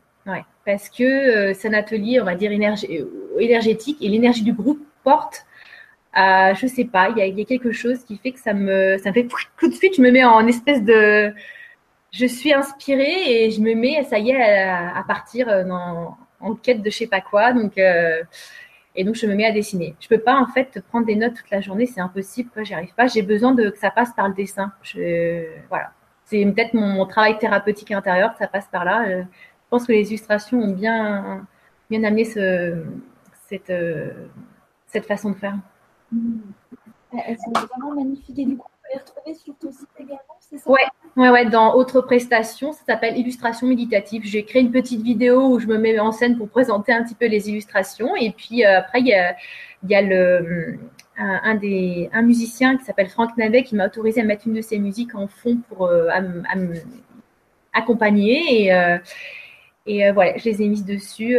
Parce 0.65 0.89
que 0.89 1.53
c'est 1.53 1.67
un 1.67 1.73
atelier, 1.73 2.21
on 2.21 2.25
va 2.25 2.35
dire, 2.35 2.51
énergétique 2.51 3.97
et 4.01 4.07
l'énergie 4.07 4.43
du 4.43 4.53
groupe 4.53 4.79
porte 5.03 5.45
je 6.15 6.53
je 6.55 6.67
sais 6.67 6.85
pas, 6.85 7.09
il 7.09 7.37
y, 7.37 7.41
a, 7.41 7.45
quelque 7.45 7.71
chose 7.71 8.03
qui 8.03 8.17
fait 8.17 8.31
que 8.31 8.39
ça 8.39 8.53
me, 8.53 8.97
ça 8.97 9.13
fait 9.13 9.27
tout 9.57 9.67
de 9.67 9.73
suite, 9.73 9.95
je 9.95 10.01
me 10.01 10.11
mets 10.11 10.23
en 10.23 10.45
espèce 10.47 10.83
de, 10.83 11.33
je 12.11 12.25
suis 12.25 12.53
inspirée 12.53 13.45
et 13.45 13.51
je 13.51 13.61
me 13.61 13.73
mets, 13.73 14.03
ça 14.03 14.19
y 14.19 14.31
est, 14.31 14.41
à, 14.41 15.03
partir 15.07 15.47
euh, 15.49 15.63
en 16.39 16.55
quête 16.55 16.81
de 16.81 16.89
je 16.89 16.97
sais 16.97 17.07
pas 17.07 17.21
quoi, 17.21 17.53
donc 17.53 17.77
euh, 17.77 18.21
et 18.95 19.03
donc 19.05 19.15
je 19.15 19.25
me 19.25 19.35
mets 19.35 19.45
à 19.45 19.51
dessiner. 19.51 19.95
Je 19.99 20.07
peux 20.09 20.19
pas 20.19 20.35
en 20.35 20.47
fait 20.47 20.81
prendre 20.89 21.05
des 21.05 21.15
notes 21.15 21.35
toute 21.35 21.49
la 21.51 21.61
journée, 21.61 21.85
c'est 21.85 22.01
impossible, 22.01 22.49
j'y 22.63 22.73
arrive 22.73 22.93
pas. 22.93 23.07
J'ai 23.07 23.21
besoin 23.21 23.53
de 23.53 23.69
que 23.69 23.77
ça 23.77 23.91
passe 23.91 24.13
par 24.13 24.27
le 24.27 24.33
dessin. 24.33 24.73
Voilà, 25.69 25.91
c'est 26.31 26.45
peut-être 26.45 26.73
mon, 26.73 27.05
travail 27.05 27.37
thérapeutique 27.37 27.91
intérieur, 27.91 28.33
que 28.33 28.39
ça 28.39 28.47
passe 28.47 28.67
par 28.71 28.85
là. 28.85 29.07
Euh, 29.07 29.23
je 29.23 29.69
pense 29.69 29.85
que 29.85 29.91
les 29.91 30.09
illustrations 30.09 30.59
ont 30.59 30.71
bien 30.71 31.45
bien 31.89 32.03
amené 32.05 32.23
ce, 32.23 32.83
cette, 33.47 33.73
cette 34.87 35.05
façon 35.05 35.31
de 35.31 35.35
faire. 35.35 35.57
Mmh. 36.11 36.39
Elles 37.27 37.37
sont 37.37 37.51
vraiment 37.51 37.95
magnifiques 37.95 38.39
et 38.39 38.45
du 38.45 38.57
coup, 38.57 38.67
on 38.67 38.87
peut 38.87 38.93
les 38.93 38.99
retrouver 38.99 39.33
sur 39.33 39.53
ton 39.57 39.71
site 39.71 39.89
également, 39.99 40.37
c'est 40.39 40.57
ça? 40.57 40.69
Ouais, 40.69 40.85
Ouais, 41.17 41.29
ouais, 41.29 41.45
dans 41.45 41.75
autre 41.75 41.99
prestation, 41.99 42.71
ça 42.71 42.83
s'appelle 42.85 43.17
illustration 43.17 43.67
méditative. 43.67 44.23
J'ai 44.23 44.45
créé 44.45 44.61
une 44.61 44.71
petite 44.71 45.01
vidéo 45.01 45.49
où 45.49 45.59
je 45.59 45.67
me 45.67 45.77
mets 45.77 45.99
en 45.99 46.13
scène 46.13 46.37
pour 46.37 46.47
présenter 46.47 46.93
un 46.93 47.03
petit 47.03 47.15
peu 47.15 47.25
les 47.25 47.49
illustrations. 47.49 48.15
Et 48.15 48.31
puis 48.31 48.63
euh, 48.63 48.79
après, 48.79 49.01
il 49.01 49.07
y 49.07 49.13
a, 49.13 49.35
y 49.89 49.95
a 49.95 50.01
le, 50.01 50.79
un, 51.21 51.55
des, 51.55 52.09
un 52.13 52.21
musicien 52.21 52.77
qui 52.77 52.85
s'appelle 52.85 53.09
Franck 53.09 53.37
Navet 53.37 53.63
qui 53.63 53.75
m'a 53.75 53.87
autorisé 53.87 54.21
à 54.21 54.23
mettre 54.23 54.47
une 54.47 54.53
de 54.53 54.61
ses 54.61 54.79
musiques 54.79 55.15
en 55.15 55.27
fond 55.27 55.57
pour 55.69 55.85
euh, 55.85 56.09
accompagner. 57.73 58.63
Et, 58.63 58.73
euh, 58.73 58.97
et 59.85 60.11
voilà, 60.11 60.37
je 60.37 60.45
les 60.45 60.61
ai 60.61 60.67
mises 60.67 60.85
dessus 60.85 61.37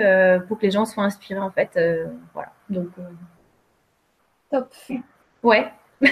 pour 0.49 0.59
que 0.59 0.67
les 0.67 0.73
gens 0.73 0.85
soient 0.85 1.05
inspirés 1.05 1.41
en 1.41 1.51
fait. 1.51 1.79
voilà, 2.35 2.53
donc. 2.69 2.89
Top. 4.51 4.73
Ouais. 5.43 5.73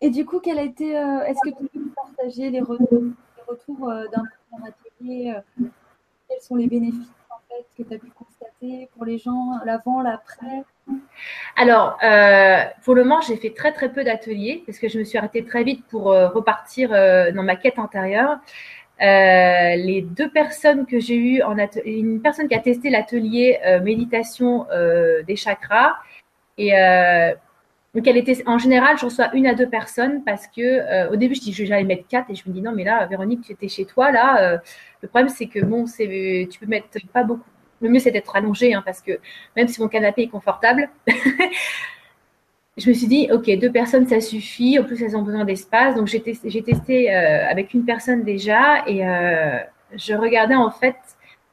Et 0.00 0.10
du 0.10 0.26
coup, 0.26 0.40
quel 0.40 0.58
a 0.58 0.62
été, 0.62 0.96
euh, 0.98 1.24
est-ce 1.24 1.40
que 1.42 1.56
tu 1.56 1.66
peux 1.68 1.90
partager 1.90 2.50
les 2.50 2.60
retours, 2.60 3.02
les 3.02 3.42
retours 3.48 3.88
euh, 3.88 4.04
d'un 4.08 4.22
atelier 4.66 5.34
euh, 5.34 5.66
Quels 6.28 6.40
sont 6.40 6.56
les 6.56 6.66
bénéfices 6.66 7.08
en 7.30 7.38
fait, 7.48 7.66
que 7.76 7.88
tu 7.88 7.94
as 7.94 7.98
pu 7.98 8.10
constater 8.10 8.90
pour 8.94 9.04
les 9.06 9.16
gens, 9.16 9.58
l'avant, 9.64 10.02
l'après? 10.02 10.64
Alors, 11.56 11.98
pour 12.84 12.94
le 12.94 13.04
moment, 13.04 13.20
j'ai 13.20 13.36
fait 13.36 13.50
très 13.50 13.72
très 13.72 13.92
peu 13.92 14.04
d'ateliers 14.04 14.62
parce 14.66 14.78
que 14.78 14.88
je 14.88 14.98
me 14.98 15.04
suis 15.04 15.18
arrêtée 15.18 15.44
très 15.44 15.64
vite 15.64 15.84
pour 15.88 16.04
repartir 16.04 16.90
dans 16.90 17.42
ma 17.42 17.56
quête 17.56 17.78
intérieure. 17.78 18.38
les 19.00 20.02
deux 20.02 20.30
personnes 20.30 20.86
que 20.86 21.00
j'ai 21.00 21.16
eues 21.16 21.42
en 21.42 21.56
une 21.84 22.20
personne 22.20 22.48
qui 22.48 22.54
a 22.54 22.60
testé 22.60 22.90
l'atelier 22.90 23.58
méditation 23.82 24.66
des 25.26 25.36
chakras 25.36 25.94
et 26.58 26.72
donc, 27.96 28.06
elle 28.06 28.18
était, 28.18 28.46
en 28.46 28.58
général, 28.58 28.98
je 28.98 29.06
reçois 29.06 29.34
une 29.34 29.46
à 29.46 29.54
deux 29.54 29.70
personnes 29.70 30.22
parce 30.22 30.46
que 30.48 30.60
euh, 30.60 31.10
au 31.10 31.16
début, 31.16 31.34
je 31.34 31.40
dis 31.40 31.54
que 31.54 31.64
j'allais 31.64 31.82
mettre 31.82 32.06
quatre 32.06 32.30
et 32.30 32.34
je 32.34 32.42
me 32.46 32.52
dis 32.52 32.60
non, 32.60 32.72
mais 32.72 32.84
là, 32.84 33.06
Véronique, 33.06 33.40
tu 33.40 33.52
étais 33.52 33.68
chez 33.68 33.86
toi. 33.86 34.12
Là, 34.12 34.42
euh, 34.42 34.58
le 35.00 35.08
problème, 35.08 35.30
c'est 35.30 35.46
que 35.46 35.64
bon, 35.64 35.86
tu 35.86 36.58
peux 36.60 36.66
mettre 36.66 36.88
pas 37.10 37.24
beaucoup. 37.24 37.48
Le 37.80 37.88
mieux, 37.88 37.98
c'est 37.98 38.10
d'être 38.10 38.34
allongé 38.34 38.74
hein, 38.74 38.82
parce 38.84 39.00
que 39.00 39.18
même 39.54 39.68
si 39.68 39.80
mon 39.80 39.88
canapé 39.88 40.22
est 40.22 40.28
confortable, 40.28 40.88
je 42.76 42.88
me 42.88 42.94
suis 42.94 43.06
dit, 43.06 43.28
ok, 43.32 43.50
deux 43.58 43.72
personnes, 43.72 44.06
ça 44.06 44.20
suffit. 44.20 44.78
En 44.78 44.84
plus, 44.84 45.02
elles 45.02 45.16
ont 45.16 45.22
besoin 45.22 45.44
d'espace. 45.44 45.94
Donc, 45.94 46.06
j'ai 46.06 46.20
testé, 46.20 47.14
euh, 47.14 47.48
avec 47.48 47.74
une 47.74 47.84
personne 47.84 48.22
déjà 48.22 48.86
et 48.86 49.00
je 49.94 50.14
regardais 50.14 50.56
en 50.56 50.70
fait 50.70 50.96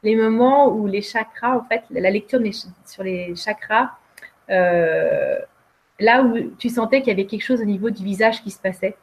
les 0.01 0.15
moments 0.15 0.69
où 0.69 0.87
les 0.87 1.01
chakras, 1.01 1.57
en 1.57 1.63
fait, 1.63 1.83
la 1.91 2.09
lecture 2.09 2.39
sur 2.85 3.03
les 3.03 3.35
chakras 3.35 3.91
là 5.99 6.23
où 6.23 6.51
tu 6.57 6.69
sentais 6.69 6.99
qu'il 7.01 7.09
y 7.09 7.11
avait 7.11 7.25
quelque 7.25 7.43
chose 7.43 7.61
au 7.61 7.65
niveau 7.65 7.89
du 7.89 8.03
visage 8.03 8.43
qui 8.43 8.51
se 8.51 8.59
passait. 8.59 8.95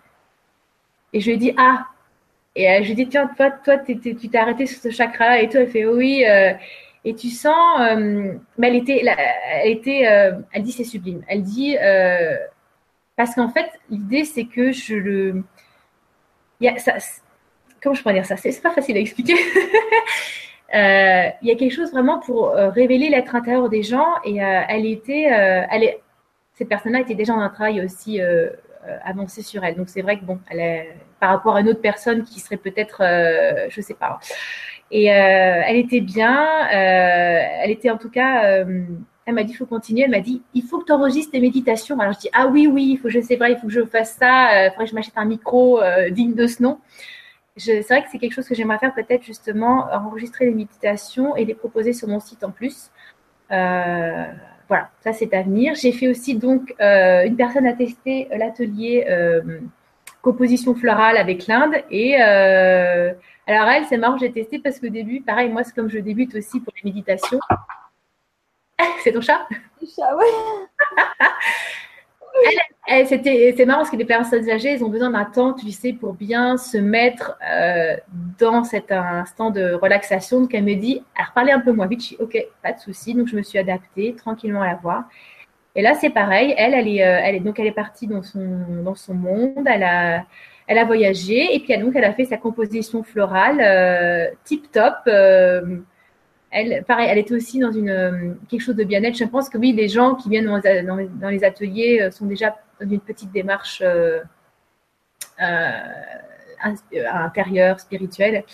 Et 1.13 1.21
je 1.21 1.27
lui 1.27 1.35
ai 1.35 1.37
dit, 1.39 1.53
ah 1.57 1.87
Et 2.55 2.69
euh, 2.69 2.79
je 2.83 2.85
lui 2.85 2.93
ai 2.93 2.95
dit, 2.95 3.09
tiens, 3.09 3.29
toi, 3.37 3.51
toi 3.51 3.79
tu 3.79 3.99
t'es 3.99 4.39
arrêté 4.39 4.67
sur 4.67 4.81
ce 4.81 4.91
chakra-là 4.91 5.43
et 5.43 5.49
toi, 5.49 5.61
elle 5.61 5.71
fait, 5.71 5.87
oui. 5.87 6.25
Euh, 7.05 7.09
et 7.09 7.15
tu 7.15 7.31
sens, 7.31 7.81
euh, 7.81 8.35
mais 8.59 8.69
elle 8.69 8.77
était, 8.77 9.05
elle 9.05 9.71
était, 9.71 10.03
elle 10.53 10.63
dit 10.63 10.73
c'est 10.73 10.85
sublime. 10.85 11.23
Elle 11.29 11.43
dit, 11.43 11.77
parce 13.17 13.35
qu'en 13.35 13.49
fait, 13.49 13.71
l'idée 13.91 14.25
c'est 14.25 14.45
que 14.45 14.73
je 14.73 14.95
le, 14.95 15.43
comment 17.83 17.95
je 17.95 18.03
pourrais 18.03 18.15
dire 18.15 18.27
ça? 18.27 18.37
C'est 18.37 18.63
pas 18.63 18.71
facile 18.71 18.97
à 18.97 19.01
expliquer. 19.01 19.35
il 20.73 21.49
y 21.49 21.51
a 21.51 21.55
quelque 21.57 21.75
chose 21.75 21.91
vraiment 21.91 22.19
pour 22.21 22.53
révéler 22.53 23.09
l'être 23.09 23.35
intérieur 23.35 23.69
des 23.69 23.83
gens 23.83 24.09
et 24.25 24.37
elle 24.37 24.87
était, 24.87 25.25
elle 25.25 25.97
cette 26.61 26.69
personne-là 26.69 27.01
était 27.01 27.15
déjà 27.15 27.33
en 27.33 27.41
un 27.41 27.49
travail 27.49 27.83
aussi 27.83 28.21
euh, 28.21 28.51
euh, 28.87 28.99
avancé 29.03 29.41
sur 29.41 29.65
elle. 29.65 29.77
Donc 29.77 29.89
c'est 29.89 30.03
vrai 30.03 30.19
que 30.19 30.25
bon, 30.27 30.39
elle 30.51 30.89
par 31.19 31.31
rapport 31.31 31.57
à 31.57 31.63
une 31.63 31.71
autre 31.71 31.81
personne 31.81 32.23
qui 32.23 32.39
serait 32.39 32.59
peut-être, 32.59 33.03
euh, 33.03 33.67
je 33.71 33.81
sais 33.81 33.95
pas. 33.95 34.21
Et 34.91 35.05
elle 35.07 35.77
était 35.77 36.01
bien, 36.01 36.67
elle 36.69 37.71
était 37.71 37.91
en 37.91 37.99
tout 37.99 38.11
cas, 38.11 38.65
elle 39.25 39.35
m'a 39.35 39.45
dit 39.45 39.53
il 39.53 39.57
faut 39.57 39.67
continuer. 39.67 40.03
Elle 40.03 40.11
m'a 40.11 40.21
dit 40.21 40.43
il 40.55 40.63
faut 40.63 40.79
que 40.79 40.87
tu 40.87 40.93
enregistres 40.93 41.33
tes 41.33 41.41
méditations. 41.41 41.99
Alors 42.01 42.13
je 42.15 42.19
dis 42.19 42.31
ah 42.33 42.49
oui 42.49 42.67
oui, 42.67 42.89
il 42.93 42.97
faut 42.99 43.09
je 43.09 43.21
sais 43.21 43.37
pas, 43.37 43.51
il 43.51 43.57
faut 43.57 43.69
que 43.69 43.73
je 43.73 43.85
fasse 43.85 44.17
ça. 44.19 44.67
Il 44.67 44.71
faudrait 44.71 44.85
que 44.87 44.91
je 44.91 44.95
m'achète 44.97 45.17
un 45.17 45.27
micro 45.27 45.81
digne 46.11 46.35
de 46.35 46.47
ce 46.47 46.63
nom. 46.63 46.81
C'est 47.57 47.81
vrai 47.83 48.03
que 48.03 48.09
c'est 48.11 48.19
quelque 48.19 48.33
chose 48.33 48.49
que 48.49 48.55
j'aimerais 48.55 48.79
faire 48.79 48.95
peut-être 48.95 49.23
justement 49.23 49.87
enregistrer 49.93 50.47
les 50.47 50.55
méditations 50.55 51.37
et 51.37 51.45
les 51.45 51.55
proposer 51.55 51.93
sur 51.93 52.09
mon 52.09 52.19
site 52.21 52.43
en 52.43 52.51
plus. 52.51 52.91
Euh, 53.53 54.25
voilà, 54.69 54.89
ça 55.01 55.13
c'est 55.13 55.35
à 55.35 55.43
venir. 55.43 55.75
J'ai 55.75 55.93
fait 55.93 56.09
aussi 56.09 56.37
donc 56.37 56.75
euh, 56.81 57.25
une 57.27 57.37
personne 57.37 57.67
a 57.67 57.73
testé 57.73 58.29
l'atelier 58.31 59.05
euh, 59.11 59.59
composition 60.23 60.75
florale 60.75 61.17
avec 61.17 61.49
l'Inde 61.49 61.75
et 61.91 62.17
euh, 62.23 63.13
alors 63.47 63.69
elle 63.69 63.87
c'est 63.87 63.97
marrant 63.97 64.19
j'ai 64.19 64.33
testé 64.33 64.59
parce 64.59 64.79
qu'au 64.79 64.89
début 64.89 65.23
pareil 65.23 65.51
moi 65.51 65.65
c'est 65.65 65.75
comme 65.75 65.91
je 65.91 65.99
débute 65.99 66.35
aussi 66.35 66.61
pour 66.61 66.73
les 66.83 66.91
méditations. 66.91 67.41
c'est 69.05 69.13
ton 69.13 69.21
chat? 69.21 69.47
Le 69.81 69.87
chat 69.87 70.17
ouais. 70.17 70.27
c'est 72.87 73.67
marrant 73.67 73.81
parce 73.81 73.91
que 73.91 73.97
les 73.97 74.05
personnes 74.05 74.49
âgées, 74.51 74.71
elles 74.71 74.85
ont 74.85 74.89
besoin 74.89 75.11
d'un 75.11 75.25
temps, 75.25 75.53
tu 75.53 75.71
sais, 75.71 75.93
pour 75.93 76.15
bien 76.15 76.57
se 76.57 76.79
mettre 76.79 77.39
euh, 77.49 77.97
dans 78.39 78.65
cet 78.65 78.93
instant 78.93 79.51
de 79.51 79.75
relaxation. 79.75 80.41
Donc, 80.41 80.55
elle 80.55 80.65
me 80.65 80.75
dit, 80.75 81.03
alors 81.17 81.33
parlez 81.35 81.53
un 81.53 81.61
peu 81.61 81.73
moins 81.73 81.87
vite. 81.87 82.03
Je 82.03 82.09
dis, 82.09 82.17
ok, 82.21 82.37
pas 82.63 82.73
de 82.73 82.81
souci. 82.81 83.15
Donc, 83.15 83.29
je 83.29 83.37
me 83.37 83.43
suis 83.43 83.59
adaptée 83.59 84.15
tranquillement 84.17 84.63
à 84.63 84.69
la 84.69 84.75
voix. 84.77 85.05
Et 85.75 85.83
là, 85.83 85.95
c'est 85.95 86.11
pareil. 86.11 86.55
Elle, 86.57 86.75
elle 86.75 86.89
est, 86.89 87.05
euh, 87.05 87.21
elle 87.23 87.37
est, 87.37 87.41
donc, 87.41 87.59
elle 87.59 87.67
est 87.67 87.73
partie 87.73 88.07
dans 88.07 88.23
son, 88.23 88.83
dans 88.83 88.97
son 88.97 89.15
monde. 89.15 89.67
Elle 89.67 89.85
a, 89.85 90.25
elle 90.67 90.79
a 90.79 90.85
voyagé. 90.85 91.55
Et 91.55 91.61
puis, 91.61 91.77
donc, 91.79 91.95
elle 91.97 92.05
a 92.05 92.13
fait 92.13 92.25
sa 92.25 92.37
composition 92.37 93.03
florale 93.03 93.61
euh, 93.61 94.27
tip 94.45 94.71
top 94.71 95.09
elle, 96.51 96.85
pareil, 96.85 97.09
elle 97.09 97.19
était 97.19 97.35
aussi 97.35 97.59
dans 97.61 97.71
une, 97.71 97.91
euh, 97.91 98.35
quelque 98.49 98.61
chose 98.61 98.77
de 98.77 98.85
bien-être. 98.85 99.17
Je 99.17 99.25
pense 99.25 99.49
que 99.49 99.57
oui, 99.57 99.73
les 99.73 99.89
gens 99.89 100.17
qui 100.17 100.29
viennent 100.29 100.47
dans, 100.47 101.29
les 101.29 101.45
ateliers 101.45 102.03
euh, 102.03 102.11
sont 102.11 102.27
déjà 102.27 102.57
dans 102.81 102.91
une 102.91 103.01
petite 103.01 103.31
démarche 103.31 103.83
euh, 103.83 104.21
intérieure, 107.13 107.79
spirituelle. 107.79 108.45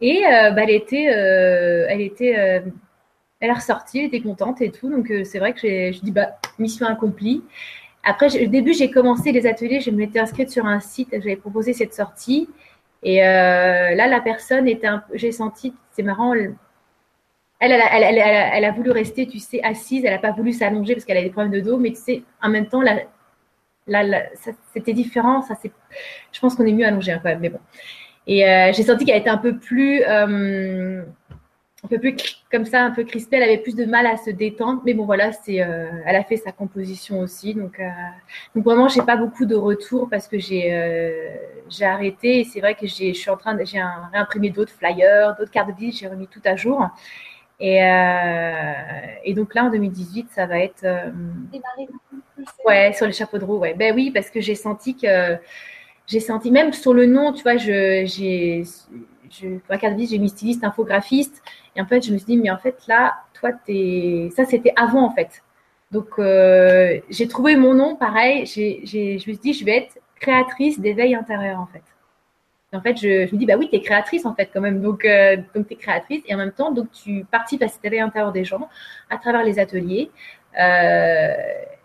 Et 0.00 0.22
bah, 0.24 0.64
elle 0.64 0.70
était, 0.70 1.04
elle 1.04 2.00
était, 2.00 2.32
elle 2.32 2.72
est 3.40 3.52
ressortie, 3.52 4.00
elle 4.00 4.06
était 4.06 4.20
contente 4.20 4.60
et 4.60 4.72
tout. 4.72 4.90
Donc 4.90 5.12
c'est 5.24 5.38
vrai 5.38 5.52
que 5.52 5.60
je 5.60 6.00
dis 6.00 6.10
bah 6.10 6.38
mission 6.58 6.86
accomplie. 6.86 7.44
Après, 8.04 8.44
au 8.44 8.48
début, 8.48 8.72
j'ai 8.72 8.90
commencé 8.90 9.32
les 9.32 9.46
ateliers, 9.46 9.80
je 9.80 9.90
m'étais 9.90 10.18
inscrite 10.18 10.50
sur 10.50 10.66
un 10.66 10.80
site, 10.80 11.08
j'avais 11.12 11.36
proposé 11.36 11.72
cette 11.72 11.94
sortie. 11.94 12.48
Et 13.02 13.18
là, 13.20 14.06
la 14.06 14.20
personne 14.20 14.68
était 14.68 14.86
un 14.86 15.02
j'ai 15.14 15.32
senti, 15.32 15.74
c'est 15.92 16.02
marrant, 16.02 16.34
elle, 17.62 18.64
a 18.64 18.70
voulu 18.72 18.90
rester, 18.90 19.26
tu 19.26 19.38
sais, 19.38 19.62
assise. 19.62 20.04
Elle 20.04 20.12
n'a 20.12 20.18
pas 20.18 20.32
voulu 20.32 20.52
s'allonger 20.52 20.94
parce 20.94 21.04
qu'elle 21.04 21.16
a 21.16 21.22
des 21.22 21.30
problèmes 21.30 21.52
de 21.52 21.60
dos. 21.60 21.78
Mais 21.78 21.90
tu 21.90 21.96
sais, 21.96 22.22
en 22.42 22.48
même 22.48 22.66
temps, 22.66 22.82
c'était 24.72 24.92
différent. 24.92 25.42
Ça, 25.42 25.54
je 26.32 26.40
pense 26.40 26.54
qu'on 26.54 26.66
est 26.66 26.72
mieux 26.72 26.86
allongé 26.86 27.12
hein, 27.12 27.20
quand 27.22 27.28
même. 27.28 27.40
Mais 27.40 27.50
bon. 27.50 27.60
Et 28.26 28.48
euh, 28.48 28.72
j'ai 28.72 28.82
senti 28.82 29.04
qu'elle 29.04 29.20
était 29.20 29.30
un 29.30 29.38
peu 29.38 29.56
plus, 29.58 30.02
euh, 30.06 31.04
un 31.84 31.88
peu 31.88 31.98
plus 31.98 32.14
comme 32.50 32.64
ça, 32.64 32.84
un 32.84 32.90
peu 32.90 33.04
crispée. 33.04 33.36
Elle 33.36 33.42
avait 33.44 33.58
plus 33.58 33.74
de 33.74 33.84
mal 33.84 34.06
à 34.06 34.16
se 34.16 34.30
détendre. 34.30 34.82
Mais 34.84 34.94
bon, 34.94 35.04
voilà, 35.04 35.32
c'est, 35.32 35.62
euh, 35.62 35.90
elle 36.06 36.16
a 36.16 36.24
fait 36.24 36.36
sa 36.36 36.52
composition 36.52 37.20
aussi. 37.20 37.54
Donc, 37.54 37.80
donc 38.54 38.64
vraiment, 38.64 38.88
j'ai 38.88 39.02
pas 39.02 39.16
beaucoup 39.16 39.46
de 39.46 39.56
retours 39.56 40.08
parce 40.08 40.28
que 40.28 40.38
j'ai, 40.38 41.30
j'ai 41.68 41.84
arrêté. 41.84 42.40
Et 42.40 42.44
c'est 42.44 42.60
vrai 42.60 42.74
que 42.74 42.86
j'ai, 42.86 43.14
je 43.14 43.18
suis 43.18 43.30
en 43.30 43.36
train 43.36 43.54
de, 43.54 43.64
j'ai 43.64 43.82
réimprimé 44.12 44.50
d'autres 44.50 44.72
flyers, 44.72 45.36
d'autres 45.36 45.50
cartes 45.50 45.68
de 45.68 45.74
visite. 45.74 46.00
J'ai 46.00 46.08
remis 46.08 46.28
tout 46.28 46.42
à 46.44 46.56
jour. 46.56 46.88
Euh, 47.62 48.72
et, 49.24 49.34
donc 49.34 49.54
là, 49.54 49.64
en 49.64 49.70
2018, 49.70 50.28
ça 50.30 50.46
va 50.46 50.58
être. 50.58 50.84
Euh, 50.84 51.10
ouais, 52.66 52.92
sur 52.92 53.06
les 53.06 53.12
chapeaux 53.12 53.38
de 53.38 53.44
roue, 53.44 53.58
ouais. 53.58 53.74
Ben 53.74 53.94
oui, 53.94 54.10
parce 54.10 54.30
que 54.30 54.40
j'ai 54.40 54.54
senti 54.54 54.96
que. 54.96 55.36
J'ai 56.08 56.20
senti, 56.20 56.50
même 56.50 56.72
sur 56.72 56.94
le 56.94 57.06
nom, 57.06 57.32
tu 57.32 57.42
vois, 57.42 57.56
je, 57.56 58.04
j'ai. 58.06 58.64
Je, 59.32 59.58
pour 59.58 59.74
la 59.74 59.78
j'ai 59.78 60.18
mis 60.18 60.28
styliste, 60.28 60.64
infographiste. 60.64 61.42
Et 61.74 61.80
en 61.80 61.86
fait, 61.86 62.02
je 62.04 62.12
me 62.12 62.18
suis 62.18 62.26
dit, 62.26 62.36
mais 62.36 62.50
en 62.50 62.58
fait, 62.58 62.76
là, 62.86 63.14
toi, 63.34 63.50
t'es. 63.52 64.30
Ça, 64.36 64.44
c'était 64.44 64.72
avant, 64.76 65.04
en 65.04 65.10
fait. 65.10 65.42
Donc, 65.90 66.08
euh, 66.18 67.00
j'ai 67.10 67.28
trouvé 67.28 67.56
mon 67.56 67.74
nom, 67.74 67.96
pareil. 67.96 68.46
Je 68.46 69.14
me 69.14 69.18
suis 69.18 69.38
dit, 69.38 69.52
je 69.54 69.64
vais 69.64 69.78
être 69.78 69.98
créatrice 70.20 70.78
d'éveil 70.80 71.14
intérieur, 71.14 71.60
en 71.60 71.66
fait 71.66 71.82
en 72.74 72.80
fait, 72.80 72.96
je, 72.96 73.32
me 73.32 73.36
dis, 73.36 73.46
bah 73.46 73.54
oui, 73.58 73.68
tu 73.68 73.76
es 73.76 73.80
créatrice 73.80 74.24
en 74.24 74.34
fait 74.34 74.50
quand 74.52 74.60
même. 74.60 74.80
Donc, 74.80 75.04
euh, 75.04 75.36
donc 75.54 75.68
tu 75.68 75.74
es 75.74 75.76
créatrice 75.76 76.22
et 76.26 76.34
en 76.34 76.38
même 76.38 76.52
temps, 76.52 76.72
donc 76.72 76.90
tu 76.90 77.24
participes 77.30 77.62
à 77.62 77.68
cet 77.68 77.84
éveil 77.84 78.00
intérieur 78.00 78.32
des 78.32 78.44
gens 78.44 78.68
à 79.10 79.18
travers 79.18 79.44
les 79.44 79.58
ateliers. 79.58 80.10
Euh, 80.58 81.34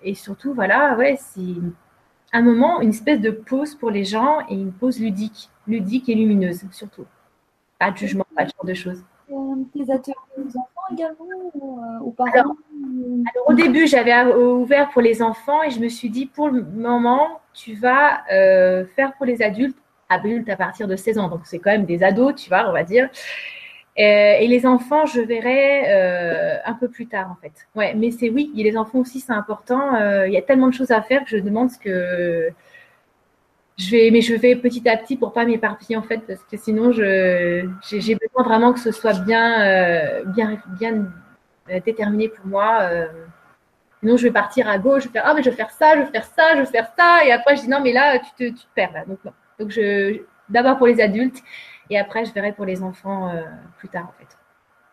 et 0.03 0.15
surtout, 0.15 0.53
voilà, 0.53 0.95
ouais, 0.95 1.17
c'est 1.19 1.41
un 2.31 2.41
moment, 2.41 2.81
une 2.81 2.89
espèce 2.89 3.19
de 3.19 3.31
pause 3.31 3.75
pour 3.75 3.91
les 3.91 4.05
gens 4.05 4.39
et 4.49 4.53
une 4.53 4.71
pause 4.71 4.99
ludique, 4.99 5.49
ludique 5.67 6.07
et 6.09 6.15
lumineuse 6.15 6.63
surtout. 6.71 7.05
Pas 7.79 7.91
de 7.91 7.97
jugement, 7.97 8.25
pas 8.35 8.45
de 8.45 8.49
genre 8.49 8.65
de 8.65 8.73
choses. 8.73 9.03
Euh, 9.31 9.35
tes 9.73 9.91
ateliers 9.91 10.15
aux 10.37 10.57
enfants 10.57 10.93
également 10.93 11.25
ou 11.53 11.81
aux 12.05 12.11
parents 12.11 12.31
alors, 12.31 12.55
au 13.47 13.53
début, 13.53 13.87
j'avais 13.87 14.33
ouvert 14.33 14.89
pour 14.89 15.01
les 15.01 15.21
enfants 15.21 15.61
et 15.63 15.69
je 15.69 15.79
me 15.79 15.89
suis 15.89 16.09
dit, 16.09 16.25
pour 16.25 16.49
le 16.49 16.61
moment, 16.63 17.41
tu 17.53 17.73
vas 17.73 18.23
faire 18.95 19.13
pour 19.17 19.25
les 19.25 19.41
adultes, 19.41 19.77
adultes 20.09 20.49
à 20.49 20.55
partir 20.55 20.87
de 20.87 20.95
16 20.95 21.17
ans. 21.17 21.27
Donc, 21.27 21.41
c'est 21.43 21.59
quand 21.59 21.71
même 21.71 21.85
des 21.85 22.03
ados, 22.03 22.35
tu 22.35 22.49
vois, 22.49 22.69
on 22.69 22.71
va 22.71 22.83
dire. 22.83 23.09
Euh, 23.99 24.37
et 24.39 24.47
les 24.47 24.65
enfants, 24.67 25.07
je 25.07 25.19
verrai 25.21 25.85
euh, 25.87 26.57
un 26.65 26.73
peu 26.75 26.87
plus 26.87 27.07
tard, 27.07 27.31
en 27.31 27.41
fait. 27.41 27.67
Ouais, 27.75 27.95
mais 27.95 28.11
c'est 28.11 28.29
oui, 28.29 28.51
les 28.53 28.77
enfants 28.77 28.99
aussi, 28.99 29.19
c'est 29.19 29.33
important. 29.33 29.95
Euh, 29.95 30.27
il 30.27 30.33
y 30.33 30.37
a 30.37 30.41
tellement 30.43 30.67
de 30.67 30.73
choses 30.73 30.91
à 30.91 31.01
faire 31.01 31.23
que 31.23 31.31
je 31.31 31.37
demande 31.37 31.71
ce 31.71 31.79
que 31.79 32.49
je 33.77 33.91
vais, 33.91 34.09
mais 34.11 34.21
je 34.21 34.33
vais 34.35 34.55
petit 34.55 34.87
à 34.89 34.97
petit 34.97 35.17
pour 35.17 35.33
pas 35.33 35.45
m'éparpiller 35.45 35.97
en 35.97 36.01
fait, 36.01 36.19
parce 36.27 36.43
que 36.43 36.57
sinon, 36.57 36.91
je 36.91 37.69
j'ai 37.89 38.15
besoin 38.15 38.43
vraiment 38.43 38.73
que 38.73 38.79
ce 38.79 38.91
soit 38.91 39.19
bien, 39.19 40.23
bien, 40.27 40.61
bien 40.79 41.05
déterminé 41.85 42.29
pour 42.29 42.45
moi. 42.47 42.89
Sinon, 43.99 44.17
je 44.17 44.23
vais 44.23 44.31
partir 44.31 44.67
à 44.69 44.77
gauche, 44.77 45.03
je 45.03 45.07
vais 45.07 45.13
faire 45.13 45.23
ah 45.25 45.33
mais 45.35 45.43
je 45.43 45.49
vais 45.49 45.55
faire 45.55 45.71
ça, 45.71 45.95
je 45.95 46.01
vais 46.01 46.11
faire 46.11 46.25
ça, 46.25 46.55
je 46.55 46.59
vais 46.59 46.65
faire 46.65 46.91
ça, 46.97 47.25
et 47.25 47.31
après 47.31 47.55
je 47.55 47.61
dis 47.61 47.69
non 47.69 47.81
mais 47.81 47.93
là 47.93 48.19
tu 48.19 48.31
te, 48.37 48.57
tu 48.57 48.65
te 48.65 48.73
perds 48.75 48.93
là. 48.93 49.05
Donc 49.05 49.19
non. 49.25 49.33
Donc 49.59 49.71
je 49.71 50.21
d'abord 50.49 50.77
pour 50.77 50.87
les 50.87 51.01
adultes 51.01 51.43
et 51.89 51.97
après, 51.97 52.25
je 52.25 52.33
verrai 52.33 52.51
pour 52.51 52.65
les 52.65 52.83
enfants 52.83 53.29
euh, 53.29 53.43
plus 53.77 53.89
tard, 53.89 54.05
en 54.05 54.13
fait. 54.19 54.36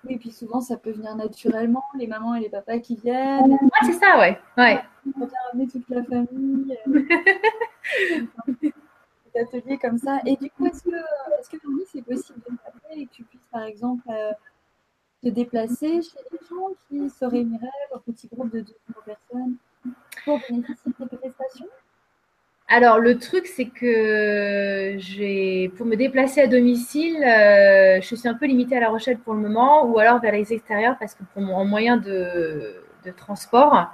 Oui, 0.07 0.15
et 0.15 0.19
puis 0.19 0.31
souvent, 0.31 0.61
ça 0.61 0.77
peut 0.77 0.91
venir 0.91 1.15
naturellement, 1.17 1.85
les 1.99 2.07
mamans 2.07 2.35
et 2.35 2.41
les 2.41 2.49
papas 2.49 2.79
qui 2.79 2.97
viennent. 2.97 3.53
Ouais, 3.53 3.69
c'est 3.83 3.93
ça, 3.95 4.19
ouais. 4.19 4.39
ouais. 4.59 4.81
On 5.07 5.21
peut 5.21 5.33
ramener 5.51 5.69
toute 5.69 5.89
la 5.89 6.03
famille. 6.05 6.77
Euh, 6.87 7.03
des 8.63 9.41
ateliers 9.41 9.79
comme 9.79 9.99
ça. 9.99 10.21
Et 10.27 10.37
du 10.37 10.51
coup, 10.51 10.67
est-ce 10.67 10.83
que, 10.83 10.95
est-ce 10.95 11.51
que 11.51 11.57
c'est 11.87 12.03
possible 12.03 12.41
de 12.49 12.57
t'appeler 12.57 13.03
et 13.03 13.07
que 13.07 13.13
tu 13.13 13.25
puisses, 13.25 13.47
par 13.51 13.65
exemple, 13.65 14.05
euh, 14.09 14.33
te 15.23 15.29
déplacer 15.29 16.03
chez 16.03 16.19
les 16.33 16.39
gens 16.49 16.69
qui 16.89 17.11
se 17.11 17.25
réuniraient, 17.25 17.69
un 17.95 17.99
petit 17.99 18.29
groupe 18.29 18.53
de 18.53 18.61
deux 18.61 18.77
personnes, 19.05 19.57
pour 20.25 20.41
bénéficier 20.49 20.93
de 20.99 21.07
tes 21.07 21.17
prestations? 21.17 21.69
Alors, 22.69 22.99
le 22.99 23.19
truc, 23.19 23.47
c'est 23.47 23.67
que 23.67 24.95
j'ai, 24.99 25.71
pour 25.77 25.85
me 25.85 25.97
déplacer 25.97 26.41
à 26.41 26.47
domicile, 26.47 27.17
euh, 27.23 28.01
je 28.01 28.15
suis 28.15 28.27
un 28.27 28.35
peu 28.35 28.47
limitée 28.47 28.77
à 28.77 28.81
La 28.81 28.89
Rochelle 28.89 29.19
pour 29.19 29.35
le 29.35 29.41
moment, 29.41 29.85
ou 29.85 29.99
alors 29.99 30.19
vers 30.21 30.33
les 30.33 30.51
extérieurs, 30.53 30.97
parce 30.99 31.15
que 31.15 31.23
pour 31.35 31.43
mon 31.43 31.65
moyen 31.67 31.99
de, 31.99 32.75
transport, 33.19 33.93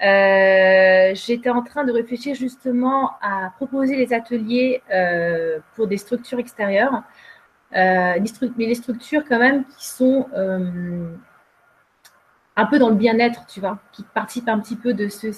euh, 0.00 1.12
j'étais 1.14 1.50
en 1.50 1.62
train 1.62 1.84
de 1.84 1.90
réfléchir 1.92 2.36
justement 2.36 3.12
à 3.20 3.50
proposer 3.56 3.96
les 3.96 4.12
ateliers 4.12 4.80
euh, 4.92 5.58
pour 5.74 5.88
des 5.88 5.96
structures 5.98 6.38
extérieures, 6.38 7.02
mais 7.72 8.20
les 8.58 8.74
structures 8.76 9.24
quand 9.28 9.40
même 9.40 9.64
qui 9.76 9.86
sont 9.88 10.28
un 12.58 12.66
peu 12.66 12.80
dans 12.80 12.88
le 12.88 12.96
bien-être, 12.96 13.46
tu 13.46 13.60
vois, 13.60 13.78
qui 13.92 14.02
participe 14.02 14.48
un 14.48 14.58
petit 14.58 14.74
peu 14.74 14.92
de 14.92 15.08
ce. 15.08 15.28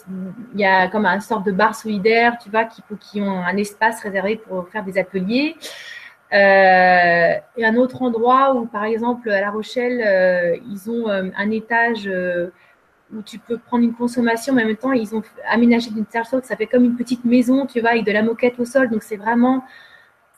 Il 0.54 0.60
y 0.60 0.64
a 0.64 0.88
comme 0.88 1.04
un 1.04 1.20
sorte 1.20 1.44
de 1.44 1.52
bar 1.52 1.74
solidaire, 1.74 2.38
tu 2.42 2.48
vois, 2.48 2.64
qui, 2.64 2.82
qui 2.98 3.20
ont 3.20 3.44
un 3.44 3.56
espace 3.58 4.02
réservé 4.02 4.36
pour 4.36 4.66
faire 4.70 4.84
des 4.84 4.96
ateliers. 4.96 5.54
Euh, 6.32 7.34
et 7.58 7.66
un 7.66 7.76
autre 7.76 8.00
endroit 8.00 8.54
où, 8.54 8.64
par 8.64 8.84
exemple, 8.84 9.28
à 9.28 9.42
La 9.42 9.50
Rochelle, 9.50 10.02
euh, 10.02 10.56
ils 10.66 10.90
ont 10.90 11.10
euh, 11.10 11.28
un 11.36 11.50
étage 11.50 12.10
où 13.12 13.22
tu 13.22 13.38
peux 13.38 13.58
prendre 13.58 13.84
une 13.84 13.94
consommation, 13.94 14.54
mais 14.54 14.64
en 14.64 14.68
même 14.68 14.76
temps, 14.76 14.92
ils 14.92 15.14
ont 15.14 15.22
aménagé 15.46 15.90
d'une 15.90 16.06
telle 16.06 16.24
sorte 16.24 16.44
que 16.44 16.48
ça 16.48 16.56
fait 16.56 16.66
comme 16.66 16.84
une 16.84 16.96
petite 16.96 17.26
maison, 17.26 17.66
tu 17.66 17.82
vois, 17.82 17.90
avec 17.90 18.06
de 18.06 18.12
la 18.12 18.22
moquette 18.22 18.58
au 18.58 18.64
sol. 18.64 18.88
Donc, 18.88 19.02
c'est 19.02 19.16
vraiment. 19.16 19.62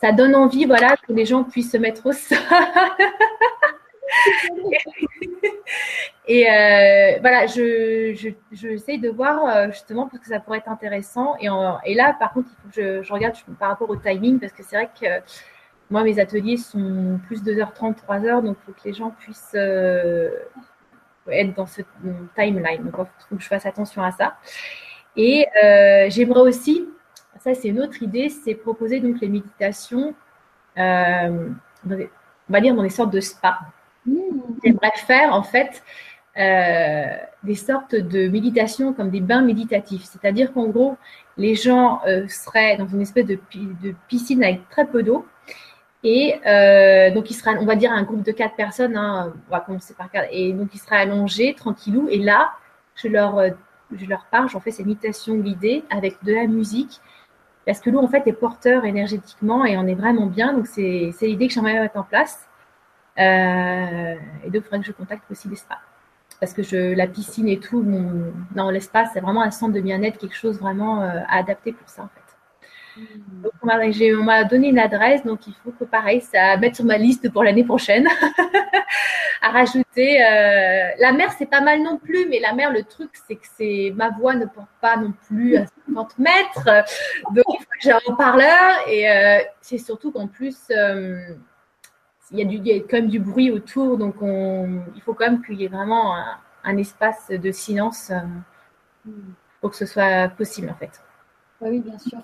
Ça 0.00 0.10
donne 0.10 0.34
envie, 0.34 0.64
voilà, 0.64 0.96
que 0.96 1.12
les 1.12 1.26
gens 1.26 1.44
puissent 1.44 1.70
se 1.70 1.76
mettre 1.76 2.06
au 2.06 2.12
sol. 2.12 2.38
et 6.26 6.48
euh, 6.48 7.18
voilà, 7.20 7.46
je, 7.46 8.14
je, 8.14 8.96
de 8.96 9.08
voir 9.08 9.44
euh, 9.44 9.66
justement 9.72 10.08
parce 10.08 10.22
que 10.22 10.28
ça 10.28 10.38
pourrait 10.38 10.58
être 10.58 10.68
intéressant. 10.68 11.34
Et, 11.40 11.48
et 11.84 11.94
là, 11.94 12.14
par 12.18 12.32
contre, 12.32 12.48
il 12.50 12.62
faut 12.62 12.68
que 12.68 13.02
je, 13.02 13.12
regarde 13.12 13.34
par 13.58 13.70
rapport 13.70 13.90
au 13.90 13.96
timing 13.96 14.38
parce 14.38 14.52
que 14.52 14.62
c'est 14.62 14.76
vrai 14.76 14.90
que 15.00 15.06
moi, 15.90 16.04
mes 16.04 16.20
ateliers 16.20 16.56
sont 16.56 17.18
plus 17.26 17.42
2h30, 17.42 17.96
3h, 18.06 18.42
donc 18.44 18.56
il 18.62 18.66
faut 18.66 18.72
que 18.72 18.88
les 18.88 18.94
gens 18.94 19.10
puissent 19.10 19.56
euh, 19.56 20.30
être 21.28 21.54
dans 21.54 21.66
ce 21.66 21.82
timeline. 22.36 22.84
Donc, 22.84 22.94
il 22.98 23.24
faut 23.28 23.36
que 23.36 23.42
je 23.42 23.48
fasse 23.48 23.66
attention 23.66 24.02
à 24.02 24.12
ça. 24.12 24.36
Et 25.16 25.46
j'aimerais 26.08 26.40
aussi, 26.40 26.88
ça 27.40 27.52
c'est 27.54 27.68
une 27.68 27.80
autre 27.80 28.02
idée, 28.02 28.28
c'est 28.28 28.54
proposer 28.54 29.00
donc 29.00 29.20
les 29.20 29.28
méditations, 29.28 30.14
on 30.76 31.54
va 32.48 32.60
dire 32.60 32.74
dans 32.74 32.82
des 32.82 32.90
sortes 32.90 33.12
de 33.12 33.20
spa. 33.20 33.58
J'aimerais 34.64 34.92
faire 34.96 35.34
en 35.34 35.42
fait 35.42 35.82
euh, 36.38 37.16
des 37.42 37.54
sortes 37.54 37.94
de 37.94 38.28
méditation 38.28 38.92
comme 38.92 39.10
des 39.10 39.20
bains 39.20 39.42
méditatifs. 39.42 40.04
C'est-à-dire 40.04 40.52
qu'en 40.52 40.68
gros, 40.68 40.96
les 41.36 41.54
gens 41.54 42.00
euh, 42.06 42.26
seraient 42.28 42.76
dans 42.76 42.86
une 42.86 43.02
espèce 43.02 43.26
de, 43.26 43.38
piscine 44.08 44.42
avec 44.42 44.68
très 44.70 44.86
peu 44.86 45.02
d'eau. 45.02 45.26
Et 46.04 46.40
euh, 46.46 47.10
donc, 47.12 47.30
il 47.30 47.34
sera, 47.34 47.52
on 47.52 47.64
va 47.64 47.76
dire, 47.76 47.92
un 47.92 48.02
groupe 48.02 48.22
de 48.22 48.32
quatre 48.32 48.56
personnes, 48.56 48.96
hein, 48.96 49.32
on 49.48 49.50
va 49.52 49.60
commencer 49.60 49.94
par 49.94 50.10
quatre, 50.10 50.28
et 50.32 50.52
donc, 50.52 50.70
ils 50.74 50.78
seraient 50.78 50.96
allongés, 50.96 51.54
tranquillou. 51.54 52.08
Et 52.10 52.18
là, 52.18 52.52
je 52.96 53.08
leur, 53.08 53.40
je 53.94 54.06
leur 54.06 54.26
parle, 54.30 54.48
j'en 54.48 54.60
fais 54.60 54.72
ces 54.72 54.84
méditations 54.84 55.36
guidées 55.36 55.84
avec 55.90 56.22
de 56.24 56.34
la 56.34 56.46
musique. 56.46 57.00
Parce 57.66 57.80
que 57.80 57.90
l'eau, 57.90 58.00
en 58.00 58.08
fait, 58.08 58.26
est 58.26 58.32
porteur 58.32 58.84
énergétiquement 58.84 59.64
et 59.64 59.76
on 59.76 59.86
est 59.86 59.94
vraiment 59.94 60.26
bien. 60.26 60.52
Donc, 60.52 60.66
c'est 60.66 61.12
l'idée 61.22 61.46
que 61.48 61.54
j'aimerais 61.54 61.78
mettre 61.78 61.96
en 61.96 62.02
place. 62.02 62.48
Euh, 63.18 64.14
et 64.44 64.50
donc, 64.50 64.54
il 64.54 64.62
faudrait 64.62 64.80
que 64.80 64.86
je 64.86 64.92
contacte 64.92 65.30
aussi 65.30 65.48
l'espace. 65.48 65.78
Parce 66.42 66.54
que 66.54 66.64
je, 66.64 66.92
la 66.96 67.06
piscine 67.06 67.46
et 67.46 67.60
tout, 67.60 67.86
dans 68.56 68.68
l'espace, 68.68 69.10
c'est 69.14 69.20
vraiment 69.20 69.42
un 69.42 69.52
centre 69.52 69.74
de 69.74 69.80
bien-être, 69.80 70.18
quelque 70.18 70.34
chose 70.34 70.58
vraiment 70.58 71.00
euh, 71.00 71.20
à 71.28 71.38
adapter 71.38 71.70
pour 71.70 71.88
ça, 71.88 72.02
en 72.02 72.08
fait. 72.08 73.00
Hmm. 73.00 73.42
Donc, 73.44 73.52
on 73.62 74.24
m'a 74.24 74.42
donné 74.42 74.70
une 74.70 74.80
adresse, 74.80 75.24
donc 75.24 75.46
il 75.46 75.54
faut 75.62 75.70
que, 75.70 75.84
pareil, 75.84 76.20
ça 76.20 76.56
mettre 76.56 76.74
sur 76.74 76.84
ma 76.84 76.98
liste 76.98 77.32
pour 77.32 77.44
l'année 77.44 77.62
prochaine. 77.62 78.08
à 79.40 79.50
rajouter. 79.50 80.20
Euh, 80.20 80.88
la 80.98 81.12
mer, 81.12 81.30
c'est 81.38 81.46
pas 81.46 81.60
mal 81.60 81.80
non 81.80 81.96
plus, 81.96 82.26
mais 82.28 82.40
la 82.40 82.54
mer, 82.54 82.72
le 82.72 82.82
truc, 82.82 83.10
c'est 83.28 83.36
que 83.36 83.46
c'est 83.56 83.92
ma 83.94 84.10
voix 84.10 84.34
ne 84.34 84.46
porte 84.46 84.66
pas 84.80 84.96
non 84.96 85.12
plus 85.28 85.56
à 85.56 85.66
50 85.86 86.18
mètres. 86.18 86.84
Donc, 87.30 87.44
il 87.50 87.58
faut 87.60 87.70
que 87.70 87.78
j'ai 87.78 87.92
un 87.92 88.00
haut-parleur. 88.06 88.88
Et 88.88 89.06
c'est 89.60 89.78
surtout 89.78 90.10
qu'en 90.10 90.26
plus, 90.26 90.56
il 92.32 92.38
y, 92.38 92.42
a 92.42 92.44
du, 92.44 92.82
quand 92.88 92.96
même 92.96 93.08
du 93.08 93.20
bruit 93.20 93.50
autour, 93.50 93.98
donc 93.98 94.16
il 94.22 95.02
faut 95.02 95.14
quand 95.14 95.26
même 95.26 95.44
qu'il 95.44 95.60
y 95.60 95.64
ait 95.64 95.68
vraiment 95.68 96.16
un, 96.64 96.76
espace 96.78 97.30
de 97.30 97.52
silence 97.52 98.10
euh, 98.10 99.10
pour 99.60 99.70
que 99.70 99.76
ce 99.76 99.86
soit 99.86 100.28
possible 100.28 100.70
en 100.70 100.74
fait. 100.74 101.02
Oui, 101.60 101.80
bien 101.80 101.98
sûr. 101.98 102.18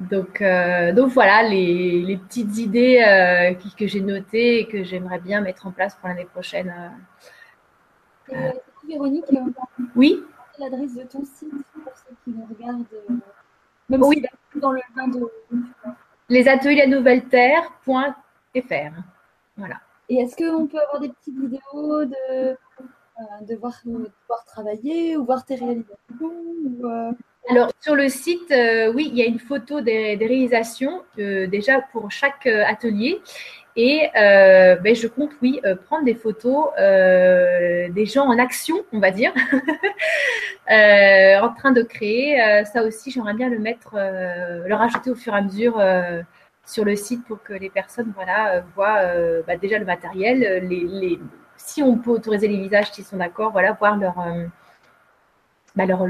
Donc, 0.00 0.42
euh, 0.42 0.92
donc 0.92 1.12
voilà 1.12 1.48
les, 1.48 2.18
petites 2.28 2.58
idées 2.58 3.02
euh, 3.06 3.54
que 3.78 3.86
j'ai 3.86 4.00
notées 4.00 4.60
et 4.60 4.66
que 4.66 4.82
j'aimerais 4.84 5.20
bien 5.20 5.40
mettre 5.40 5.66
en 5.66 5.70
place 5.70 5.94
pour 5.94 6.08
l'année 6.08 6.26
prochaine. 6.26 6.92
Véronique, 8.86 9.24
oui. 9.94 10.22
L'adresse 10.58 10.94
de 10.94 11.04
ton 11.04 11.24
site 11.24 11.50
pour 11.72 11.92
ceux 11.96 12.14
qui 12.24 12.30
nous 12.30 12.46
regardent, 12.46 12.84
même 13.88 14.02
oui. 14.02 14.22
dans 14.56 14.72
le 14.72 14.80
lien 14.96 15.08
de. 15.08 15.20
Les 16.28 16.46
ateliers 16.48 16.82
à 16.82 16.86
nouvelle 16.86 17.24
terre.fr. 17.24 18.02
Voilà. 19.56 19.80
Et 20.08 20.16
est-ce 20.16 20.36
qu'on 20.36 20.66
peut 20.66 20.78
avoir 20.78 21.00
des 21.00 21.08
petites 21.08 21.38
vidéos 21.38 22.04
de, 22.04 22.56
euh, 23.22 23.44
de, 23.46 23.54
voir, 23.56 23.74
voir 24.28 24.44
travailler 24.44 25.16
ou 25.16 25.24
voir 25.24 25.44
tes 25.44 25.54
réalisations 25.54 26.32
euh? 26.84 27.12
Alors, 27.50 27.70
sur 27.80 27.96
le 27.96 28.08
site, 28.08 28.50
euh, 28.52 28.92
oui, 28.92 29.08
il 29.10 29.18
y 29.18 29.22
a 29.22 29.26
une 29.26 29.38
photo 29.38 29.80
des, 29.80 30.16
réalisations 30.16 31.02
déjà 31.16 31.80
pour 31.80 32.10
chaque 32.10 32.46
atelier. 32.46 33.20
Et 33.74 34.10
ben, 34.14 34.94
je 34.94 35.08
compte, 35.08 35.32
oui, 35.42 35.60
prendre 35.86 36.04
des 36.04 36.14
photos 36.14 36.66
des 36.76 38.06
gens 38.06 38.26
en 38.26 38.38
action, 38.38 38.76
on 38.92 39.00
va 39.00 39.10
dire, 39.10 39.32
en 40.68 41.54
train 41.54 41.72
de 41.72 41.82
créer. 41.82 42.64
ça 42.64 42.84
aussi, 42.84 43.10
j'aimerais 43.10 43.34
bien 43.34 43.48
le 43.48 43.58
mettre, 43.58 43.96
le 43.96 44.74
rajouter 44.74 45.10
au 45.10 45.16
fur 45.16 45.34
et 45.34 45.38
à 45.38 45.42
mesure 45.42 45.82
sur 46.64 46.84
le 46.84 46.96
site 46.96 47.24
pour 47.24 47.42
que 47.42 47.52
les 47.52 47.70
personnes 47.70 48.12
voilà, 48.14 48.56
euh, 48.56 48.60
voient 48.74 48.98
euh, 49.00 49.42
bah, 49.46 49.56
déjà 49.56 49.78
le 49.78 49.84
matériel, 49.84 50.44
euh, 50.44 50.60
les, 50.60 51.18
si 51.56 51.82
on 51.82 51.98
peut 51.98 52.10
autoriser 52.10 52.48
les 52.48 52.58
visages 52.58 52.92
s'ils 52.92 53.04
sont 53.04 53.16
d'accord, 53.16 53.52
voilà, 53.52 53.72
voir 53.72 53.96
leur, 53.96 54.16
bah, 55.76 55.86
leur, 55.86 56.06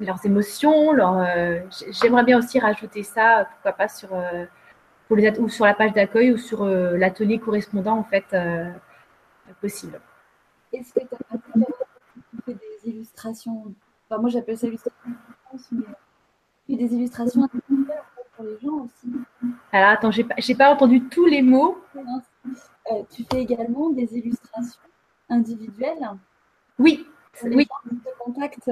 leurs 0.00 0.26
émotions. 0.26 0.92
Leur, 0.92 1.26
J'aimerais 1.90 2.24
bien 2.24 2.38
aussi 2.38 2.58
rajouter 2.58 3.02
ça, 3.02 3.48
pourquoi 3.50 3.72
pas 3.72 3.88
sur, 3.88 4.08
pour 5.08 5.16
les, 5.16 5.38
ou 5.38 5.48
sur 5.48 5.66
la 5.66 5.74
page 5.74 5.92
d'accueil 5.92 6.32
ou 6.32 6.38
sur 6.38 6.64
l'atelier 6.64 7.38
correspondant 7.38 7.98
en 7.98 8.04
fait 8.04 8.34
possible. 9.60 10.00
Est-ce 10.72 10.94
que 10.94 11.00
tu 11.00 12.50
as 12.50 12.54
des 12.54 12.90
illustrations? 12.90 13.74
Enfin, 14.08 14.22
Moi 14.22 14.30
j'appelle 14.30 14.56
ça 14.56 14.66
illustration, 14.66 15.10
mais 16.66 16.76
des 16.76 16.94
illustrations 16.94 17.46
pour 18.36 18.44
les 18.44 18.58
gens 18.62 18.84
aussi. 18.84 19.16
Alors 19.72 19.90
attends, 19.90 20.10
j'ai 20.10 20.24
pas, 20.24 20.34
pas 20.58 20.72
entendu 20.72 21.02
tous 21.02 21.26
les 21.26 21.42
mots. 21.42 21.82
tu 23.10 23.24
fais 23.30 23.40
également 23.40 23.90
des 23.90 24.16
illustrations 24.16 24.80
individuelles 25.28 26.10
Oui, 26.78 27.06
oui. 27.44 27.66
contact. 28.18 28.70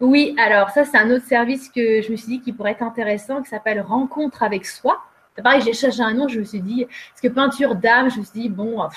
Oui, 0.00 0.34
alors 0.38 0.70
ça, 0.70 0.84
c'est 0.84 0.96
un 0.96 1.10
autre 1.10 1.26
service 1.26 1.68
que 1.68 2.00
je 2.00 2.10
me 2.10 2.16
suis 2.16 2.28
dit 2.28 2.40
qui 2.40 2.52
pourrait 2.52 2.72
être 2.72 2.82
intéressant, 2.82 3.42
qui 3.42 3.50
s'appelle 3.50 3.80
Rencontre 3.82 4.42
avec 4.42 4.64
soi. 4.64 5.02
Pareil, 5.42 5.60
j'ai 5.62 5.72
cherché 5.72 6.02
un 6.02 6.14
nom, 6.14 6.28
je 6.28 6.40
me 6.40 6.44
suis 6.44 6.60
dit, 6.60 6.86
parce 6.86 7.20
que 7.22 7.28
peinture 7.28 7.74
d'âme, 7.74 8.10
je 8.10 8.18
me 8.18 8.24
suis 8.24 8.40
dit, 8.40 8.48
bon, 8.48 8.88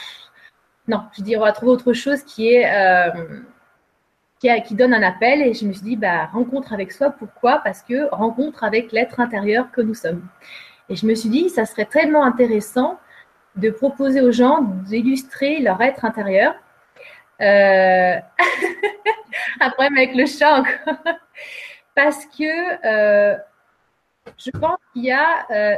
non, 0.87 1.03
je 1.17 1.21
dis, 1.21 1.37
on 1.37 1.41
va 1.41 1.51
trouver 1.51 1.71
autre 1.71 1.93
chose 1.93 2.23
qui 2.23 2.49
est. 2.49 2.65
Euh, 2.73 3.41
qui, 4.65 4.75
donne 4.75 4.93
un 4.93 5.03
appel 5.03 5.41
et 5.41 5.53
je 5.53 5.65
me 5.65 5.73
suis 5.73 5.83
dit, 5.83 5.95
bah, 5.95 6.25
rencontre 6.25 6.73
avec 6.73 6.91
soi, 6.91 7.11
pourquoi? 7.11 7.61
Parce 7.63 7.81
que 7.81 8.09
rencontre 8.13 8.63
avec 8.63 8.91
l'être 8.91 9.19
intérieur 9.19 9.71
que 9.71 9.81
nous 9.81 9.93
sommes. 9.93 10.27
Et 10.89 10.95
je 10.95 11.05
me 11.05 11.15
suis 11.15 11.29
dit, 11.29 11.49
ça 11.49 11.65
serait 11.65 11.85
tellement 11.85 12.23
intéressant 12.23 12.99
de 13.55 13.69
proposer 13.69 14.21
aux 14.21 14.31
gens 14.31 14.61
d'illustrer 14.61 15.59
leur 15.59 15.81
être 15.81 16.05
intérieur. 16.05 16.55
Euh... 17.41 18.15
un 19.61 19.69
problème 19.69 19.97
avec 19.97 20.15
le 20.15 20.25
chat 20.25 20.59
encore. 20.59 21.15
Parce 21.95 22.25
que 22.25 22.85
euh, 22.85 23.37
je 24.37 24.51
pense 24.51 24.77
qu'il 24.91 25.05
y 25.05 25.11
a, 25.11 25.45
euh, 25.51 25.77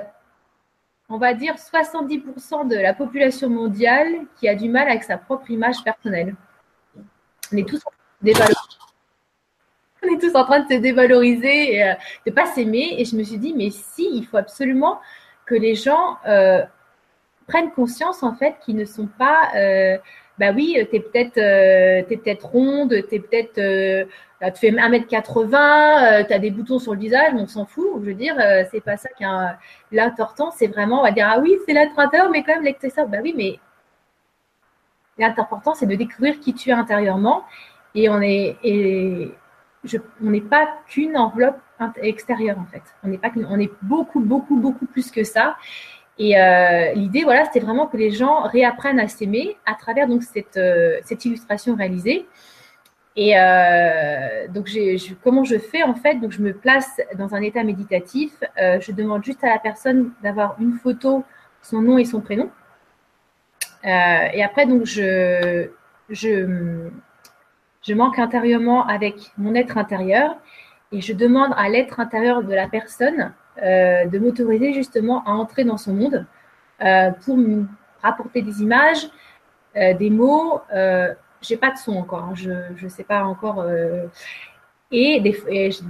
on 1.10 1.18
va 1.18 1.34
dire, 1.34 1.56
70% 1.56 2.68
de 2.68 2.78
la 2.78 2.94
population 2.94 3.50
mondiale 3.50 4.26
qui 4.40 4.48
a 4.48 4.56
du 4.56 4.70
mal 4.70 4.88
avec 4.88 5.04
sa 5.04 5.18
propre 5.18 5.52
image 5.52 5.84
personnelle. 5.84 6.36
On 7.52 7.58
est 7.58 7.68
tous 7.68 7.82
On 8.24 10.08
est 10.08 10.20
tous 10.20 10.36
en 10.36 10.44
train 10.44 10.60
de 10.60 10.74
se 10.74 10.80
dévaloriser 10.80 11.76
et 11.76 11.84
euh, 11.84 11.94
de 12.26 12.32
ne 12.32 12.36
pas 12.36 12.46
s'aimer. 12.46 12.96
Et 12.98 13.06
je 13.06 13.16
me 13.16 13.24
suis 13.24 13.38
dit, 13.38 13.54
mais 13.56 13.70
si, 13.72 14.10
il 14.14 14.26
faut 14.26 14.38
absolument 14.38 15.00
que 15.46 15.56
les 15.56 15.76
gens 15.76 16.18
prennent 17.48 17.72
conscience 17.76 18.24
en 18.24 18.34
fait 18.36 18.56
qu'ils 18.66 18.76
ne 18.76 18.86
sont 18.86 19.06
pas 19.06 19.52
bah 20.38 20.52
oui, 20.54 20.76
tu 20.90 20.98
es 20.98 21.00
peut-être 21.00 21.38
euh, 21.38 22.04
peut 22.04 22.48
ronde, 22.48 22.94
tu 23.08 23.16
es 23.16 23.20
peut-être 23.20 23.58
euh, 23.58 24.06
tu 24.42 24.60
fais 24.60 24.72
1m80, 24.72 26.28
tu 26.28 26.34
as 26.34 26.40
des 26.40 26.52
boutons 26.52 26.78
sur 26.78 26.94
le 26.94 27.00
visage, 27.00 27.34
on 27.36 27.48
s'en 27.48 27.66
fout. 27.66 27.88
Je 28.02 28.08
veux 28.08 28.14
dire, 28.14 28.36
euh, 28.40 28.64
c'est 28.70 28.82
pas 28.82 28.98
ça 28.98 29.10
qu'un 29.18 29.58
l'important, 29.92 30.52
c'est 30.52 30.68
vraiment 30.68 31.00
on 31.00 31.04
va 31.04 31.12
dire 31.12 31.28
ah 31.32 31.40
oui, 31.40 31.58
c'est 31.66 31.74
l'intérieur, 31.74 32.30
mais 32.30 32.44
quand 32.44 32.60
même 32.60 32.74
ça. 32.90 33.06
Bah 33.06 33.20
oui, 33.24 33.34
mais 33.38 33.60
l'important 35.18 35.74
c'est 35.74 35.86
de 35.86 35.96
découvrir 35.96 36.40
qui 36.42 36.54
tu 36.54 36.70
es 36.70 36.74
intérieurement 36.74 37.46
et 37.96 38.10
on 38.10 38.22
est 38.22 38.58
et 38.64 39.32
je, 39.84 39.98
on 40.24 40.30
n'est 40.30 40.42
pas 40.42 40.68
qu'une 40.88 41.18
enveloppe 41.18 41.58
extérieure 42.02 42.60
en 42.60 42.66
fait. 42.66 42.84
On 43.04 43.08
n'est 43.08 43.18
pas 43.18 43.32
on 43.50 43.60
est 43.60 43.72
beaucoup 43.82 44.20
beaucoup 44.20 44.58
beaucoup 44.58 44.86
plus 44.86 45.10
que 45.12 45.24
ça. 45.24 45.56
Et 46.18 46.40
euh, 46.40 46.94
l'idée, 46.94 47.24
voilà, 47.24 47.46
c'était 47.46 47.60
vraiment 47.60 47.88
que 47.88 47.98
les 47.98 48.12
gens 48.12 48.44
réapprennent 48.44 49.00
à 49.00 49.08
s'aimer 49.08 49.58
à 49.66 49.74
travers 49.74 50.08
donc 50.08 50.24
cette, 50.24 50.58
euh, 50.58 51.00
cette 51.04 51.26
illustration 51.26 51.76
réalisée. 51.76 52.26
Et 53.18 53.38
euh, 53.38 54.48
donc, 54.50 54.70
comment 55.24 55.44
je 55.44 55.58
fais 55.58 55.84
en 55.84 55.96
fait? 55.96 56.16
Donc, 56.16 56.32
je 56.32 56.42
me 56.42 56.54
place 56.54 57.02
dans 57.18 57.34
un 57.36 57.42
état 57.42 57.64
méditatif. 57.64 58.32
je 58.58 58.92
demande 58.92 59.24
juste 59.24 59.44
à 59.44 59.48
la 59.48 59.60
personne 59.60 60.12
d'avoir 60.22 60.56
une 60.60 60.74
photo, 60.74 61.24
son 61.62 61.82
nom 61.82 61.98
et 61.98 62.06
son 62.06 62.22
prénom. 62.22 62.50
et 63.84 64.44
après, 64.44 64.66
donc, 64.66 64.86
je, 64.86 65.70
je, 66.10 66.90
je 67.88 67.94
manque 67.94 68.20
intérieurement 68.20 68.86
avec 68.88 69.32
mon 69.38 69.54
être 69.56 69.78
intérieur 69.78 70.36
et 70.92 71.02
je 71.02 71.14
demande 71.14 71.52
à 71.58 71.70
l'être 71.70 72.00
intérieur 72.00 72.44
de 72.44 72.54
la 72.54 72.68
personne 72.68 73.34
euh, 73.62 74.06
de 74.06 74.20
m'autoriser 74.20 74.74
justement 74.74 75.24
à 75.26 75.32
entrer 75.32 75.64
dans 75.64 75.78
son 75.78 75.94
monde 75.94 76.26
euh, 76.84 77.12
pour 77.24 77.38
me 77.38 77.66
rapporter 78.02 78.42
des 78.42 78.62
images, 78.62 79.08
euh, 79.76 79.94
des 79.94 80.10
mots. 80.10 80.62
j'ai 81.42 81.58
pas 81.58 81.72
de 81.72 81.78
son 81.78 81.96
encore, 81.96 82.24
hein, 82.24 82.34
je 82.36 82.52
ne 82.84 82.90
sais 82.90 83.04
pas 83.04 83.24
encore 83.24 83.64
et 84.92 85.20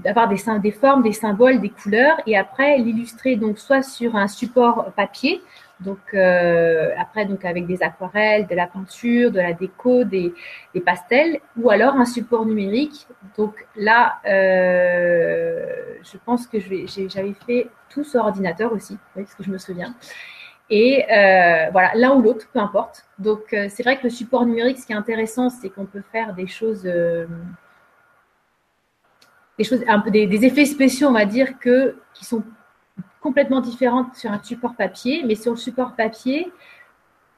d'avoir 0.03 0.27
des, 0.27 0.35
des, 0.59 0.71
formes, 0.71 1.03
des 1.03 1.13
symboles, 1.13 1.61
des 1.61 1.69
couleurs, 1.69 2.17
et 2.25 2.37
après 2.37 2.77
l'illustrer 2.77 3.35
donc 3.35 3.59
soit 3.59 3.83
sur 3.83 4.15
un 4.15 4.27
support 4.27 4.91
papier, 4.95 5.41
donc 5.81 5.99
euh, 6.13 6.91
après 6.97 7.25
donc 7.25 7.43
avec 7.43 7.67
des 7.67 7.83
aquarelles, 7.83 8.47
de 8.47 8.55
la 8.55 8.67
peinture, 8.67 9.31
de 9.31 9.39
la 9.39 9.53
déco, 9.53 10.05
des, 10.05 10.33
pastels, 10.85 11.39
ou 11.57 11.69
alors 11.69 11.95
un 11.95 12.05
support 12.05 12.45
numérique. 12.45 13.07
Donc 13.37 13.67
là, 13.75 14.19
euh, 14.25 15.65
je 16.03 16.17
pense 16.23 16.47
que 16.47 16.59
j'avais 16.59 17.33
fait 17.45 17.69
tout 17.89 18.03
sur 18.03 18.21
ordinateur 18.21 18.71
aussi, 18.71 18.97
parce 19.13 19.35
que 19.35 19.43
je 19.43 19.51
me 19.51 19.57
souviens. 19.57 19.93
Et 20.69 21.05
euh, 21.11 21.69
voilà, 21.71 21.91
l'un 21.95 22.15
ou 22.15 22.21
l'autre, 22.21 22.47
peu 22.51 22.59
importe. 22.59 23.05
Donc 23.19 23.41
c'est 23.49 23.83
vrai 23.83 23.97
que 23.97 24.03
le 24.03 24.09
support 24.09 24.45
numérique, 24.45 24.79
ce 24.79 24.85
qui 24.85 24.93
est 24.93 24.95
intéressant, 24.95 25.49
c'est 25.49 25.69
qu'on 25.69 25.85
peut 25.85 26.03
faire 26.11 26.33
des 26.33 26.47
choses, 26.47 26.83
des 26.83 27.27
choses, 29.63 29.83
un 29.87 29.99
peu 29.99 30.09
des, 30.09 30.45
effets 30.45 30.65
spéciaux, 30.65 31.09
on 31.09 31.13
va 31.13 31.25
dire 31.25 31.59
que 31.59 31.97
qui 32.13 32.23
sont 32.23 32.43
complètement 33.25 33.59
différente 33.59 34.13
sur 34.15 34.31
un 34.31 34.39
support 34.43 34.75
papier, 34.75 35.23
mais 35.25 35.33
sur 35.33 35.53
le 35.53 35.57
support 35.57 35.95
papier, 35.95 36.53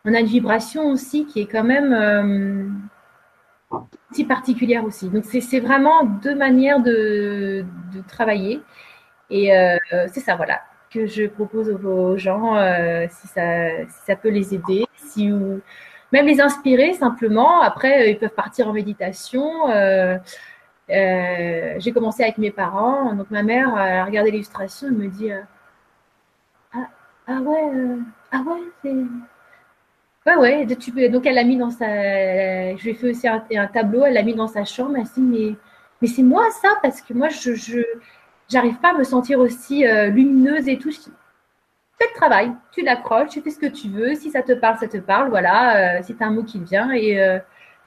on 0.03 0.13
a 0.13 0.19
une 0.19 0.25
vibration 0.25 0.91
aussi 0.91 1.25
qui 1.25 1.39
est 1.39 1.45
quand 1.45 1.63
même 1.63 1.93
euh, 1.93 2.67
si 4.11 4.25
particulière 4.25 4.83
aussi. 4.83 5.07
Donc 5.07 5.23
c'est 5.23 5.61
vraiment 5.61 6.03
deux 6.03 6.35
manières 6.35 6.81
de, 6.81 7.63
travailler. 8.09 8.61
Et 9.29 9.55
euh, 9.55 9.77
c'est 10.11 10.19
ça, 10.19 10.35
voilà, 10.35 10.59
que 10.91 11.07
je 11.07 11.25
propose 11.25 11.69
aux, 11.69 12.17
gens, 12.17 12.57
euh, 12.57 13.05
si, 13.09 13.27
ça, 13.27 14.15
peut 14.17 14.29
les 14.29 14.53
aider, 14.53 14.85
si 14.97 15.31
ou 15.31 15.61
même 16.11 16.25
les 16.25 16.41
inspirer 16.41 16.95
simplement. 16.95 17.61
Après, 17.61 18.11
ils 18.11 18.19
peuvent 18.19 18.29
partir 18.35 18.67
en 18.67 18.73
méditation. 18.73 19.49
J'ai 20.89 21.91
commencé 21.93 22.23
avec 22.23 22.37
mes 22.39 22.51
parents, 22.51 23.13
donc 23.13 23.31
ma 23.31 23.43
mère 23.43 23.73
a 23.77 24.03
regardé 24.03 24.31
l'illustration, 24.31 24.87
elle 24.89 24.97
me 24.97 25.07
dit 25.07 25.31
ah 27.27 27.41
ouais, 27.41 27.71
euh, 27.75 27.97
ah 28.31 28.41
ouais, 28.41 28.61
c'est. 28.81 28.93
Ouais, 30.25 30.35
ouais, 30.35 30.65
donc 31.09 31.25
elle 31.25 31.35
l'a 31.35 31.43
mis 31.43 31.57
dans 31.57 31.69
sa. 31.69 31.85
Je 32.75 32.83
lui 32.83 32.91
ai 32.91 32.93
fait 32.93 33.09
aussi 33.09 33.27
un, 33.27 33.67
tableau, 33.67 34.05
elle 34.05 34.13
l'a 34.13 34.23
mis 34.23 34.33
dans 34.33 34.47
sa 34.47 34.63
chambre. 34.65 34.95
Elle 34.97 35.05
s'est 35.05 35.21
dit, 35.21 35.27
mais, 35.27 35.55
mais 36.01 36.07
c'est 36.07 36.23
moi 36.23 36.49
ça, 36.51 36.69
parce 36.81 37.01
que 37.01 37.13
moi, 37.13 37.29
je, 37.29 37.53
je 37.55 37.81
j'arrive 38.49 38.77
pas 38.79 38.91
à 38.91 38.97
me 38.97 39.03
sentir 39.03 39.39
aussi 39.39 39.85
euh, 39.85 40.07
lumineuse 40.07 40.67
et 40.69 40.77
tout. 40.77 40.91
Je 40.91 40.99
fais 40.99 42.09
le 42.13 42.15
travail, 42.15 42.53
tu 42.71 42.81
l'accroches, 42.81 43.29
tu 43.29 43.41
fais 43.41 43.49
ce 43.51 43.59
que 43.59 43.67
tu 43.67 43.89
veux. 43.89 44.15
Si 44.15 44.31
ça 44.31 44.41
te 44.41 44.53
parle, 44.53 44.77
ça 44.77 44.87
te 44.87 44.97
parle. 44.97 45.29
Voilà, 45.29 45.97
euh, 45.97 46.03
si 46.03 46.15
tu 46.15 46.23
as 46.23 46.27
un 46.27 46.31
mot 46.31 46.43
qui 46.43 46.59
vient 46.59 46.91
et 46.91 47.17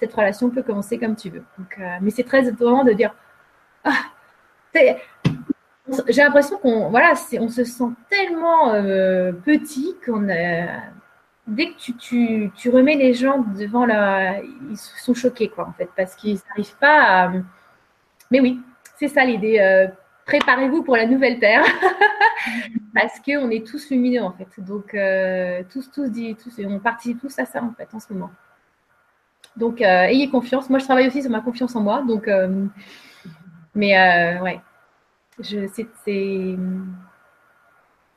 cette 0.01 0.13
relation 0.15 0.51
peut 0.51 0.63
commencer 0.63 0.99
comme 0.99 1.17
tu 1.17 1.31
veux. 1.31 1.45
Donc, 1.59 1.79
mais 2.03 2.11
c'est 2.11 2.25
très 2.25 2.47
étonnant 2.49 2.85
de 2.85 2.93
dire 2.93 3.15
ah, 3.85 3.93
j'ai 6.09 6.23
l'impression 6.23 6.59
qu'on 6.59 6.89
voilà, 6.91 7.15
on 7.41 7.49
se 7.49 7.65
sent 7.65 7.89
tellement 8.09 8.75
euh, 8.75 9.33
petit 9.33 9.97
qu'on 10.05 10.27
dès 11.47 11.71
que 11.71 11.93
tu, 11.99 12.71
remets 12.71 12.97
les 12.97 13.15
gens 13.15 13.45
devant 13.57 13.87
la, 13.87 14.41
ils 14.41 14.77
sont 14.77 15.15
choqués 15.15 15.49
quoi 15.49 15.69
en 15.69 15.73
fait 15.73 15.89
parce 15.97 16.15
qu'ils 16.15 16.39
n'arrivent 16.49 16.77
pas 16.79 17.25
à. 17.25 17.33
Mais 18.31 18.41
oui, 18.41 18.61
c'est 18.99 19.09
ça 19.09 19.25
l'idée. 19.25 19.59
Euh, 19.59 19.89
préparez-vous 20.27 20.83
pour 20.83 20.97
la 20.97 21.07
nouvelle 21.07 21.41
terre 21.41 21.65
parce 22.95 23.19
qu'on 23.21 23.51
est 23.51 23.67
tous 23.67 23.91
lumineux 23.91 24.23
en 24.23 24.33
fait. 24.33 24.49
Donc 24.59 24.95
euh, 24.95 25.63
tous, 25.73 25.91
tous, 25.91 26.11
tous, 26.43 26.61
on 26.65 26.79
participe 26.79 27.21
tous 27.21 27.39
à 27.39 27.47
ça 27.47 27.63
en 27.63 27.73
fait 27.73 27.89
en 27.93 28.01
ce 28.01 28.13
moment. 28.13 28.31
Donc 29.57 29.81
ayez 29.81 30.31
confiance. 30.31 30.71
Moi 30.71 30.79
je 30.79 30.85
travaille 30.85 31.09
aussi 31.09 31.23
sur 31.23 31.31
ma 31.31 31.41
confiance 31.41 31.75
en 31.75 31.81
moi. 31.81 32.03
Donc 32.07 32.29
mais 33.75 34.39
ouais 34.41 34.61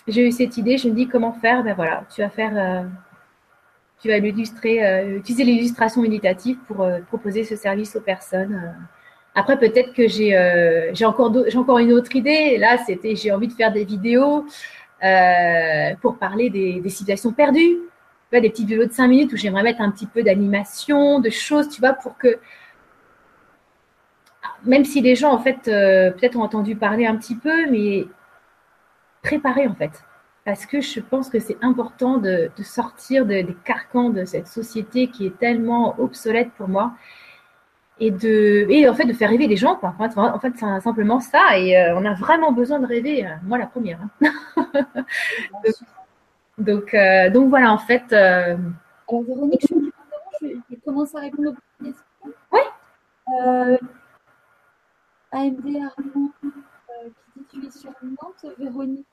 j'ai 0.07 0.27
eu 0.27 0.31
cette 0.31 0.57
idée, 0.57 0.77
je 0.77 0.89
me 0.89 0.93
dis 0.93 1.07
comment 1.07 1.33
faire, 1.33 1.63
ben 1.63 1.73
voilà, 1.75 2.05
tu 2.13 2.21
vas 2.21 2.29
faire, 2.29 2.51
euh, 2.55 2.83
tu 4.01 4.09
vas 4.09 4.17
l'illustrer, 4.19 4.85
euh, 4.85 5.17
utiliser 5.17 5.43
l'illustration 5.43 6.01
méditative 6.01 6.57
pour 6.67 6.81
euh, 6.81 6.99
proposer 7.07 7.43
ce 7.43 7.55
service 7.55 7.95
aux 7.95 8.01
personnes. 8.01 8.75
Après, 9.35 9.57
peut-être 9.57 9.93
que 9.93 10.07
j'ai 10.07 10.91
j'ai 10.93 11.05
encore, 11.05 11.33
encore 11.55 11.79
une 11.79 11.93
autre 11.93 12.15
idée. 12.15 12.57
Là, 12.57 12.77
c'était, 12.85 13.15
j'ai 13.15 13.31
envie 13.31 13.47
de 13.47 13.53
faire 13.53 13.71
des 13.71 13.83
vidéos 13.83 14.45
pour 16.01 16.17
parler 16.17 16.49
des, 16.49 16.79
des 16.81 16.89
civilisations 16.89 17.33
perdues. 17.33 17.79
des 18.31 18.41
petites 18.41 18.67
vidéos 18.67 18.85
de 18.85 18.91
5 18.91 19.07
minutes 19.07 19.33
où 19.33 19.37
j'aimerais 19.37 19.63
mettre 19.63 19.81
un 19.81 19.89
petit 19.89 20.05
peu 20.05 20.21
d'animation, 20.21 21.19
de 21.19 21.29
choses, 21.31 21.67
tu 21.69 21.81
vois, 21.81 21.93
pour 21.93 22.15
que 22.17 22.39
même 24.65 24.85
si 24.85 25.01
les 25.01 25.15
gens, 25.15 25.31
en 25.31 25.39
fait, 25.39 25.67
euh, 25.67 26.11
peut-être 26.11 26.35
ont 26.37 26.41
entendu 26.41 26.75
parler 26.75 27.05
un 27.05 27.15
petit 27.15 27.35
peu, 27.35 27.69
mais 27.69 28.07
préparer, 29.21 29.67
en 29.67 29.75
fait. 29.75 30.03
Parce 30.45 30.65
que 30.65 30.81
je 30.81 30.99
pense 30.99 31.29
que 31.29 31.39
c'est 31.39 31.57
important 31.61 32.17
de, 32.17 32.49
sortir 32.63 33.25
des 33.25 33.55
carcans 33.63 34.09
de 34.09 34.25
cette 34.25 34.47
société 34.47 35.07
qui 35.07 35.25
est 35.25 35.37
tellement 35.37 35.95
obsolète 35.99 36.51
pour 36.57 36.67
moi. 36.67 36.93
Et, 37.99 38.11
de, 38.11 38.65
et 38.69 38.89
en 38.89 38.93
fait, 38.93 39.05
de 39.05 39.13
faire 39.13 39.29
rêver 39.29 39.47
les 39.47 39.55
gens, 39.55 39.75
quoi. 39.75 39.95
En 39.99 40.39
fait, 40.39 40.53
c'est 40.55 40.81
simplement 40.81 41.19
ça. 41.19 41.57
Et 41.57 41.77
euh, 41.77 41.95
on 41.97 42.05
a 42.05 42.13
vraiment 42.13 42.51
besoin 42.51 42.79
de 42.79 42.87
rêver. 42.87 43.25
Euh, 43.25 43.29
moi, 43.43 43.57
la 43.57 43.67
première. 43.67 43.99
Hein. 44.21 44.29
donc, 46.57 46.95
donc, 47.31 47.49
voilà, 47.49 47.71
en 47.71 47.77
fait. 47.77 48.11
Alors, 48.11 49.23
Véronique, 49.23 49.65
je, 49.69 50.47
je, 50.69 50.75
commence 50.83 51.13
à 51.15 51.19
répondre 51.19 51.51
aux 51.51 51.83
questions. 51.83 52.03
Oui. 52.51 52.59
AMD 55.33 55.65
Armand 55.77 56.29
euh, 56.45 57.09
qui 57.49 57.59
dit 57.59 57.61
Tu 57.61 57.65
es 57.65 57.71
sur 57.71 57.91
Nantes, 58.03 58.45
Véronique. 58.57 59.05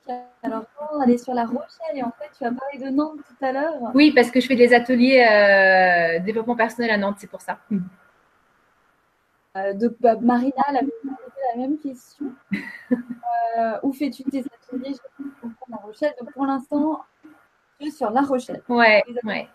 Alors, 0.43 0.65
non, 0.79 1.01
elle 1.03 1.11
est 1.11 1.17
sur 1.17 1.33
La 1.33 1.45
Rochelle 1.45 1.95
et 1.95 2.03
en 2.03 2.11
fait, 2.11 2.29
tu 2.37 2.43
as 2.45 2.51
parlé 2.51 2.77
de 2.77 2.89
Nantes 2.89 3.19
tout 3.27 3.45
à 3.45 3.51
l'heure. 3.51 3.91
Oui, 3.95 4.11
parce 4.11 4.29
que 4.29 4.39
je 4.39 4.47
fais 4.47 4.55
des 4.55 4.73
ateliers 4.73 5.25
euh, 5.27 6.23
développement 6.23 6.55
personnel 6.55 6.91
à 6.91 6.97
Nantes, 6.97 7.17
c'est 7.19 7.29
pour 7.29 7.41
ça. 7.41 7.59
Euh, 9.57 9.73
donc, 9.73 9.93
bah, 9.99 10.15
Marina 10.21 10.63
elle 10.69 10.77
avait 10.77 10.93
posé 11.01 11.41
la 11.53 11.61
même 11.61 11.77
question. 11.77 12.33
Euh, 13.57 13.77
où 13.83 13.91
fais-tu 13.91 14.23
tes 14.23 14.39
ateliers 14.39 14.95
La 15.67 15.77
Rochelle? 15.77 16.13
Donc, 16.19 16.31
pour 16.31 16.45
l'instant, 16.45 17.03
je 17.79 17.85
suis 17.85 17.91
sur 17.91 18.09
La 18.09 18.21
Rochelle. 18.21 18.63
Ouais, 18.69 19.03
ouais. 19.25 19.49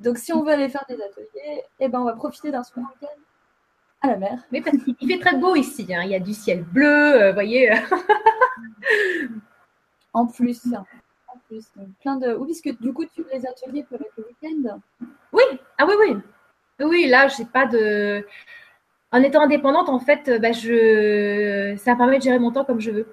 Donc, 0.00 0.18
si 0.18 0.32
on 0.32 0.42
veut 0.42 0.52
aller 0.52 0.68
faire 0.68 0.84
des 0.88 1.00
ateliers, 1.00 1.62
eh 1.78 1.88
ben, 1.88 2.00
on 2.00 2.04
va 2.04 2.14
profiter 2.14 2.50
d'un 2.50 2.64
soir 2.64 2.86
week-end 2.90 3.20
à 4.00 4.08
la 4.08 4.16
mer. 4.16 4.38
Mais 4.52 4.60
parce 4.60 4.76
qu'il 4.78 5.08
fait 5.08 5.18
très 5.18 5.36
beau 5.36 5.56
ici. 5.56 5.86
Hein. 5.92 6.02
Il 6.04 6.10
y 6.10 6.14
a 6.14 6.20
du 6.20 6.34
ciel 6.34 6.62
bleu, 6.62 7.28
vous 7.28 7.34
voyez. 7.34 7.70
en 10.12 10.26
plus. 10.26 10.66
En 10.72 10.84
plus. 11.48 11.66
Donc, 11.76 11.88
plein 12.00 12.16
de... 12.16 12.34
Oui, 12.34 12.46
puisque 12.46 12.80
du 12.80 12.92
coup, 12.92 13.04
tu, 13.06 13.24
les 13.32 13.46
ateliers 13.46 13.84
peuvent 13.88 14.00
être 14.00 14.14
le 14.16 14.26
week-end. 14.26 14.80
Oui, 15.32 15.42
ah 15.78 15.86
oui, 15.86 15.94
oui. 16.00 16.16
Oui, 16.80 17.06
là, 17.08 17.28
je 17.28 17.42
n'ai 17.42 17.48
pas 17.48 17.66
de. 17.66 18.26
En 19.10 19.22
étant 19.22 19.42
indépendante, 19.42 19.88
en 19.88 19.98
fait, 19.98 20.30
bah, 20.40 20.52
je... 20.52 21.74
ça 21.78 21.94
me 21.94 21.98
permet 21.98 22.18
de 22.18 22.22
gérer 22.22 22.38
mon 22.38 22.52
temps 22.52 22.64
comme 22.64 22.80
je 22.80 22.90
veux. 22.90 23.06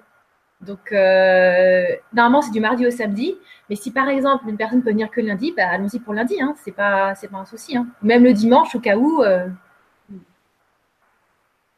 Donc, 0.60 0.92
euh, 0.92 1.84
normalement, 2.12 2.42
c'est 2.42 2.52
du 2.52 2.60
mardi 2.60 2.86
au 2.86 2.90
samedi. 2.90 3.36
Mais 3.68 3.76
si 3.76 3.90
par 3.90 4.08
exemple, 4.08 4.48
une 4.48 4.56
personne 4.56 4.82
peut 4.82 4.90
venir 4.90 5.10
que 5.10 5.20
lundi, 5.20 5.52
bah, 5.56 5.68
allons-y 5.68 5.98
pour 5.98 6.14
lundi. 6.14 6.40
Hein. 6.40 6.54
Ce 6.62 6.70
n'est 6.70 6.74
pas, 6.74 7.14
pas 7.14 7.38
un 7.38 7.44
souci. 7.44 7.76
Hein. 7.76 7.88
Même 8.02 8.24
le 8.24 8.32
dimanche, 8.32 8.74
au 8.74 8.80
cas 8.80 8.96
où. 8.96 9.22
Euh... 9.22 9.48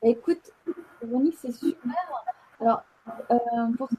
Écoute, 0.03 0.53
Véronique, 1.03 1.37
c'est 1.41 1.53
super. 1.53 1.93
Alors, 2.61 2.83
euh, 3.31 3.37
pour 3.77 3.89
ce 3.89 3.97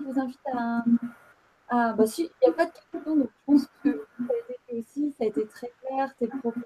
je 0.00 0.04
vous 0.04 0.20
invite 0.20 0.38
à. 0.52 1.92
bah, 1.92 2.06
si, 2.06 2.22
il 2.22 2.46
n'y 2.46 2.52
a 2.52 2.56
pas 2.56 2.66
de 2.66 2.70
questions, 2.70 3.16
donc 3.16 3.28
je 3.28 3.44
pense 3.52 3.66
que 3.82 4.06
ça 4.18 4.32
a 4.32 4.52
été 4.52 4.80
aussi, 4.80 5.12
ça 5.12 5.24
a 5.24 5.26
été 5.26 5.46
très 5.46 5.72
clair, 5.82 6.14
tes 6.18 6.28
propos. 6.28 6.60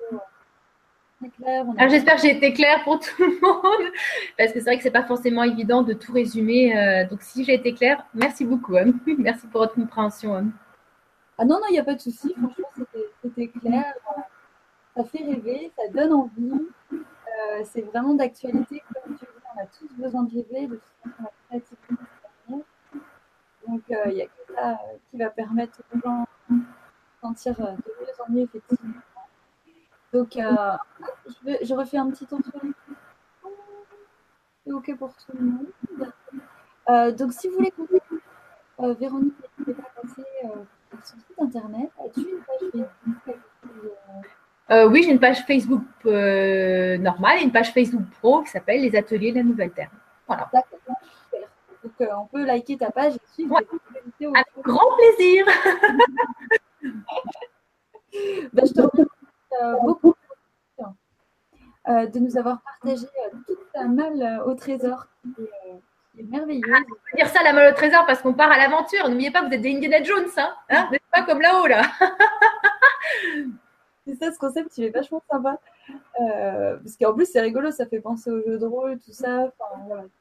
Très 1.19 1.31
clairs. 1.31 1.67
Ah, 1.79 1.89
J'espère 1.89 2.17
que 2.17 2.23
j'ai 2.23 2.37
été 2.37 2.53
claire 2.53 2.85
pour 2.85 3.01
tout 3.01 3.23
le 3.23 3.41
monde, 3.41 3.93
parce 4.37 4.53
que 4.53 4.59
c'est 4.59 4.65
vrai 4.65 4.77
que 4.77 4.83
c'est 4.83 4.91
pas 4.91 5.05
forcément 5.05 5.45
évident 5.45 5.83
de 5.83 5.95
tout 5.95 6.13
résumer. 6.13 6.77
Euh, 6.77 7.09
donc, 7.09 7.23
si 7.23 7.45
j'ai 7.45 7.55
été 7.55 7.73
claire, 7.75 8.05
merci 8.15 8.45
beaucoup. 8.45 8.77
Hein. 8.77 8.93
Merci 9.19 9.47
pour 9.47 9.63
votre 9.63 9.75
compréhension. 9.75 10.37
Hein. 10.37 10.49
Ah 11.39 11.45
non, 11.45 11.57
non, 11.57 11.67
il 11.71 11.73
n'y 11.73 11.79
a 11.79 11.85
pas 11.85 11.95
de 11.95 12.01
souci. 12.01 12.35
Franchement, 12.37 12.69
c'était 13.23 13.49
clair. 13.49 13.95
Ça 14.95 15.05
fait 15.05 15.25
rêver, 15.25 15.73
ça 15.75 15.91
donne 15.91 16.13
envie. 16.13 16.69
Euh, 17.63 17.65
c'est 17.71 17.83
vraiment 17.83 18.15
d'actualité. 18.15 18.83
Comme 18.93 19.17
tu 19.17 19.25
dis, 19.25 19.31
on 19.55 19.61
a 19.61 19.67
tous 19.67 19.95
besoin 19.97 20.23
de 20.25 20.35
rêver, 20.35 20.67
de 20.67 20.81
la 21.05 21.31
créativité. 21.49 21.95
Donc, 23.69 23.83
il 23.89 24.15
n'y 24.15 24.23
a 24.23 24.27
que 24.27 24.55
ça 24.55 24.71
euh, 24.71 24.75
qui 25.11 25.19
va 25.19 25.31
permettre 25.31 25.81
aux 25.95 26.01
gens 26.01 26.27
de 26.51 26.57
sentir 27.21 27.55
de 27.55 27.63
mieux 27.63 28.25
en 28.27 28.33
mieux, 28.33 28.43
effectivement. 28.43 28.95
Donc, 30.13 30.37
euh, 30.37 30.77
je, 31.27 31.47
vais, 31.47 31.65
je, 31.65 31.75
refais 31.75 31.97
un 31.97 32.11
petit 32.11 32.27
tour 32.27 32.41
sur 32.43 32.65
les 32.65 32.73
C'est 34.65 34.73
OK 34.73 34.97
pour 34.99 35.15
tout 35.15 35.33
le 35.39 35.45
monde. 35.45 35.67
Euh, 36.89 37.13
donc, 37.13 37.33
si 37.33 37.49
vous 37.49 37.55
voulez 37.55 37.71
contacter 37.71 38.17
euh, 38.81 38.95
Véronique, 38.95 39.35
n'hésitez 39.59 39.81
pas 39.81 39.89
à 39.89 40.01
passer 40.03 40.23
sur 40.91 41.01
son 41.05 41.17
site 41.17 41.39
internet. 41.39 41.91
As-tu 42.05 42.21
une 42.21 42.41
page 42.41 42.85
Facebook? 43.25 43.41
Euh, 44.71 44.89
oui, 44.89 45.03
j'ai 45.05 45.13
une 45.13 45.21
page 45.21 45.45
Facebook 45.47 45.83
euh, 46.07 46.97
normale 46.99 47.39
et 47.39 47.43
une 47.43 47.53
page 47.53 47.73
Facebook 47.73 48.03
Pro 48.21 48.43
qui 48.43 48.51
s'appelle 48.51 48.83
Les 48.83 48.95
Ateliers 48.97 49.33
de 49.33 49.39
la 49.39 49.43
Nouvelle 49.43 49.73
Terre. 49.73 49.91
Voilà. 50.27 50.51
Donc, 51.83 51.93
euh, 52.01 52.07
on 52.17 52.27
peut 52.27 52.45
liker 52.45 52.77
ta 52.77 52.91
page 52.91 53.15
et 53.15 53.21
suivre. 53.33 53.55
Ouais. 53.55 53.67
Avec 54.27 54.47
grand 54.63 54.95
plaisir. 54.97 55.47
ben, 58.53 58.67
je 58.67 58.73
te 58.73 58.81
remercie 58.81 59.11
beaucoup 59.83 60.15
de 61.87 62.19
nous 62.19 62.39
avoir 62.39 62.61
partagé 62.63 63.07
toute 63.47 63.73
ta 63.73 63.85
malle 63.85 64.43
au 64.47 64.55
trésor. 64.55 65.07
C'est 66.15 66.23
merveilleux. 66.25 66.63
Ah, 66.73 66.81
on 66.85 66.95
peut 66.95 67.17
dire 67.17 67.29
ça, 67.29 67.43
la 67.43 67.53
malle 67.53 67.73
au 67.73 67.75
trésor, 67.75 68.05
parce 68.07 68.21
qu'on 68.21 68.35
part 68.35 68.51
à 68.51 68.59
l'aventure. 68.59 69.09
N'oubliez 69.09 69.31
pas, 69.31 69.43
vous 69.43 69.53
êtes 69.53 69.63
des 69.63 69.75
Indiana 69.75 70.03
Jones, 70.03 70.29
hein, 70.37 70.55
hein 70.69 70.85
Vous 70.87 70.93
n'êtes 70.93 71.03
pas 71.11 71.23
comme 71.23 71.41
là-haut, 71.41 71.67
là. 71.67 71.83
c'est 74.07 74.15
ça, 74.17 74.31
ce 74.31 74.39
concept, 74.39 74.77
il 74.77 74.85
est 74.85 74.91
vachement 74.91 75.23
sympa. 75.31 75.59
Euh, 76.21 76.77
parce 76.77 76.97
qu'en 76.97 77.15
plus, 77.15 77.27
c'est 77.27 77.41
rigolo, 77.41 77.71
ça 77.71 77.87
fait 77.87 78.01
penser 78.01 78.31
aux 78.31 78.43
jeux 78.43 78.59
de 78.59 78.67
rôle, 78.67 78.99
tout 78.99 79.13
ça. 79.13 79.51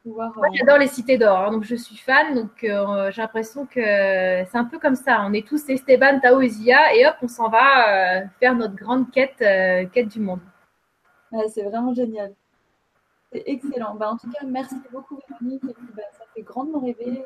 Pouvoir, 0.02 0.32
Moi, 0.36 0.48
j'adore 0.54 0.78
les 0.78 0.86
cités 0.86 1.18
d'or, 1.18 1.38
hein, 1.38 1.52
donc 1.52 1.64
je 1.64 1.74
suis 1.74 1.96
fan. 1.96 2.34
Donc, 2.34 2.64
euh, 2.64 3.10
j'ai 3.10 3.20
l'impression 3.20 3.66
que 3.66 3.80
c'est 3.80 4.56
un 4.56 4.64
peu 4.64 4.78
comme 4.78 4.94
ça. 4.94 5.22
On 5.26 5.32
est 5.32 5.46
tous 5.46 5.68
Esteban, 5.68 6.20
Tao 6.20 6.40
et 6.40 6.48
Zia, 6.48 6.94
et 6.94 7.06
hop, 7.06 7.16
on 7.22 7.28
s'en 7.28 7.48
va 7.48 8.20
euh, 8.20 8.26
faire 8.40 8.54
notre 8.54 8.74
grande 8.74 9.10
quête, 9.10 9.42
euh, 9.42 9.86
quête 9.86 10.08
du 10.08 10.20
monde. 10.20 10.40
Ouais, 11.30 11.48
c'est 11.48 11.62
vraiment 11.62 11.92
génial. 11.92 12.32
C'est 13.30 13.42
excellent. 13.46 13.94
Bah, 13.94 14.10
en 14.10 14.16
tout 14.16 14.30
cas, 14.30 14.44
merci 14.46 14.76
beaucoup, 14.90 15.18
Véronique. 15.28 15.64
Et 15.64 15.74
puis, 15.74 15.88
bah, 15.94 16.02
ça 16.12 16.24
fait 16.34 16.42
grandement 16.42 16.80
rêver. 16.80 17.24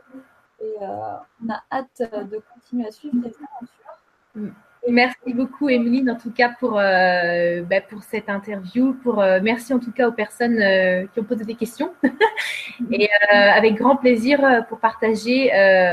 Et 0.60 0.74
on 0.80 1.50
a 1.50 1.62
hâte 1.70 2.02
de 2.30 2.40
continuer 2.52 2.88
à 2.88 2.90
suivre 2.90 3.14
tes 3.22 3.28
aventures. 3.28 3.98
Mm. 4.34 4.48
Merci 4.88 5.34
beaucoup, 5.34 5.68
Emeline, 5.68 6.10
en 6.10 6.16
tout 6.16 6.30
cas, 6.30 6.50
pour, 6.60 6.78
euh, 6.78 7.62
bah, 7.62 7.80
pour 7.80 8.04
cette 8.04 8.28
interview. 8.28 8.94
Pour, 9.02 9.20
euh, 9.20 9.40
merci 9.42 9.74
en 9.74 9.80
tout 9.80 9.90
cas 9.90 10.08
aux 10.08 10.12
personnes 10.12 10.60
euh, 10.60 11.06
qui 11.12 11.18
ont 11.18 11.24
posé 11.24 11.44
des 11.44 11.56
questions. 11.56 11.92
et 12.92 13.08
avec 13.30 13.74
grand 13.74 13.96
plaisir 13.96 14.64
pour 14.68 14.78
partager 14.78 15.50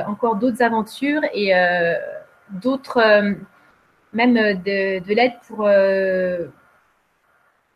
encore 0.08 0.36
d'autres 0.36 0.62
aventures 0.62 1.22
et 1.34 1.54
d'autres, 2.50 3.02
même 4.14 4.34
de, 4.34 5.00
de 5.00 5.14
l'aide 5.14 5.34
pour, 5.48 5.68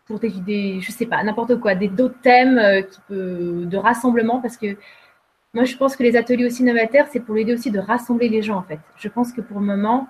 pour 0.05 0.20
des, 0.20 0.30
des, 0.30 0.82
je 0.82 0.91
sais 0.91 1.05
pas, 1.05 1.24
n'importe 1.24 1.59
quoi, 1.59 1.74
des 1.74 1.88
d'autres 1.88 2.20
thèmes 2.22 2.86
qui 2.91 2.99
peut, 3.07 3.65
de 3.65 3.78
rassemblement 3.78 4.39
parce 4.41 4.57
que 4.57 4.78
moi, 5.53 5.63
je 5.63 5.76
pense 5.78 5.95
que 5.95 6.03
les 6.03 6.15
ateliers 6.15 6.45
aussi 6.45 6.63
novateurs, 6.63 7.07
c'est 7.09 7.22
pour 7.22 7.34
l'aider 7.34 7.53
aussi 7.53 7.72
de 7.72 7.80
rassembler 7.80 8.30
les 8.30 8.41
gens, 8.43 8.57
en 8.57 8.63
fait. 8.63 8.80
Je 8.97 9.07
pense 9.07 9.32
que 9.32 9.41
pour 9.41 9.59
le 9.59 9.65
moment, 9.65 10.07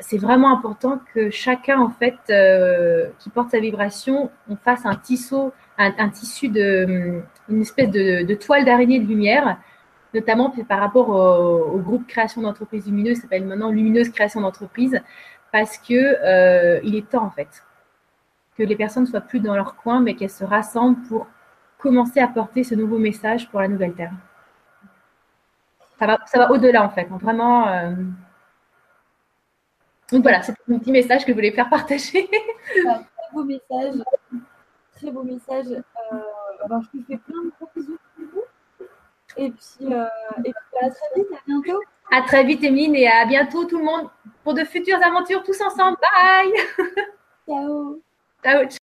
c'est 0.00 0.18
vraiment 0.18 0.52
important 0.52 1.00
que 1.14 1.30
chacun, 1.30 1.78
en 1.78 1.90
fait, 1.90 2.16
euh, 2.30 3.08
qui 3.18 3.28
porte 3.28 3.50
sa 3.50 3.60
vibration, 3.60 4.30
on 4.48 4.56
fasse 4.56 4.86
un 4.86 4.94
tissu, 4.94 5.34
un, 5.76 6.08
tissu 6.08 6.48
de, 6.48 7.22
une 7.48 7.60
espèce 7.60 7.90
de, 7.90 8.34
toile 8.34 8.64
d'araignée 8.64 9.00
de 9.00 9.06
lumière, 9.06 9.58
notamment 10.14 10.52
par 10.66 10.80
rapport 10.80 11.10
au, 11.10 11.78
groupe 11.78 12.06
création 12.06 12.40
d'entreprise 12.40 12.86
lumineuse, 12.86 13.16
ça 13.16 13.22
s'appelle 13.22 13.44
maintenant 13.44 13.70
Lumineuse 13.70 14.08
création 14.08 14.40
d'entreprise, 14.40 15.00
parce 15.50 15.76
que 15.76 15.92
euh, 15.94 16.80
il 16.82 16.96
est 16.96 17.08
temps, 17.10 17.24
en 17.24 17.30
fait, 17.30 17.62
que 18.56 18.62
les 18.62 18.76
personnes 18.76 19.06
soient 19.06 19.20
plus 19.20 19.40
dans 19.40 19.54
leur 19.54 19.76
coin, 19.76 20.00
mais 20.00 20.14
qu'elles 20.14 20.30
se 20.30 20.44
rassemblent 20.44 21.02
pour 21.08 21.26
commencer 21.76 22.20
à 22.20 22.28
porter 22.28 22.64
ce 22.64 22.74
nouveau 22.74 22.98
message 22.98 23.50
pour 23.50 23.60
la 23.60 23.68
nouvelle 23.68 23.92
terre. 23.92 24.12
Ça 25.98 26.06
va, 26.06 26.18
ça 26.26 26.38
va 26.38 26.50
au-delà, 26.50 26.82
en 26.82 26.88
fait. 26.88 27.08
Vraiment. 27.20 27.68
Euh, 27.68 27.92
donc 30.12 30.22
voilà, 30.22 30.42
c'est 30.42 30.52
un 30.70 30.78
petit 30.78 30.92
message 30.92 31.24
que 31.24 31.32
je 31.32 31.34
voulais 31.34 31.52
faire 31.52 31.70
partager. 31.70 32.28
très 32.74 33.32
beau 33.32 33.44
message. 33.44 33.94
Très 34.96 35.10
beau 35.10 35.22
message. 35.22 35.66
Euh, 35.70 36.18
ben, 36.68 36.80
je 36.82 36.98
vous 36.98 37.04
fais 37.08 37.16
plein 37.16 37.42
de 37.44 37.50
gros 37.58 37.68
bisous. 37.74 37.98
Et 39.38 39.50
puis, 39.50 39.92
euh, 39.94 40.04
et 40.44 40.52
puis 40.52 40.52
à 40.82 40.90
très 40.90 41.08
vite, 41.16 41.28
à 41.32 41.40
bientôt. 41.46 41.80
À 42.10 42.22
très 42.22 42.44
vite, 42.44 42.62
Emeline, 42.62 42.94
et 42.94 43.08
à 43.08 43.24
bientôt 43.24 43.64
tout 43.64 43.78
le 43.78 43.84
monde 43.84 44.10
pour 44.44 44.52
de 44.52 44.64
futures 44.64 45.02
aventures 45.02 45.42
tous 45.42 45.60
ensemble. 45.62 45.96
Bye 46.00 46.52
Ciao 47.48 48.00
Ciao 48.44 48.81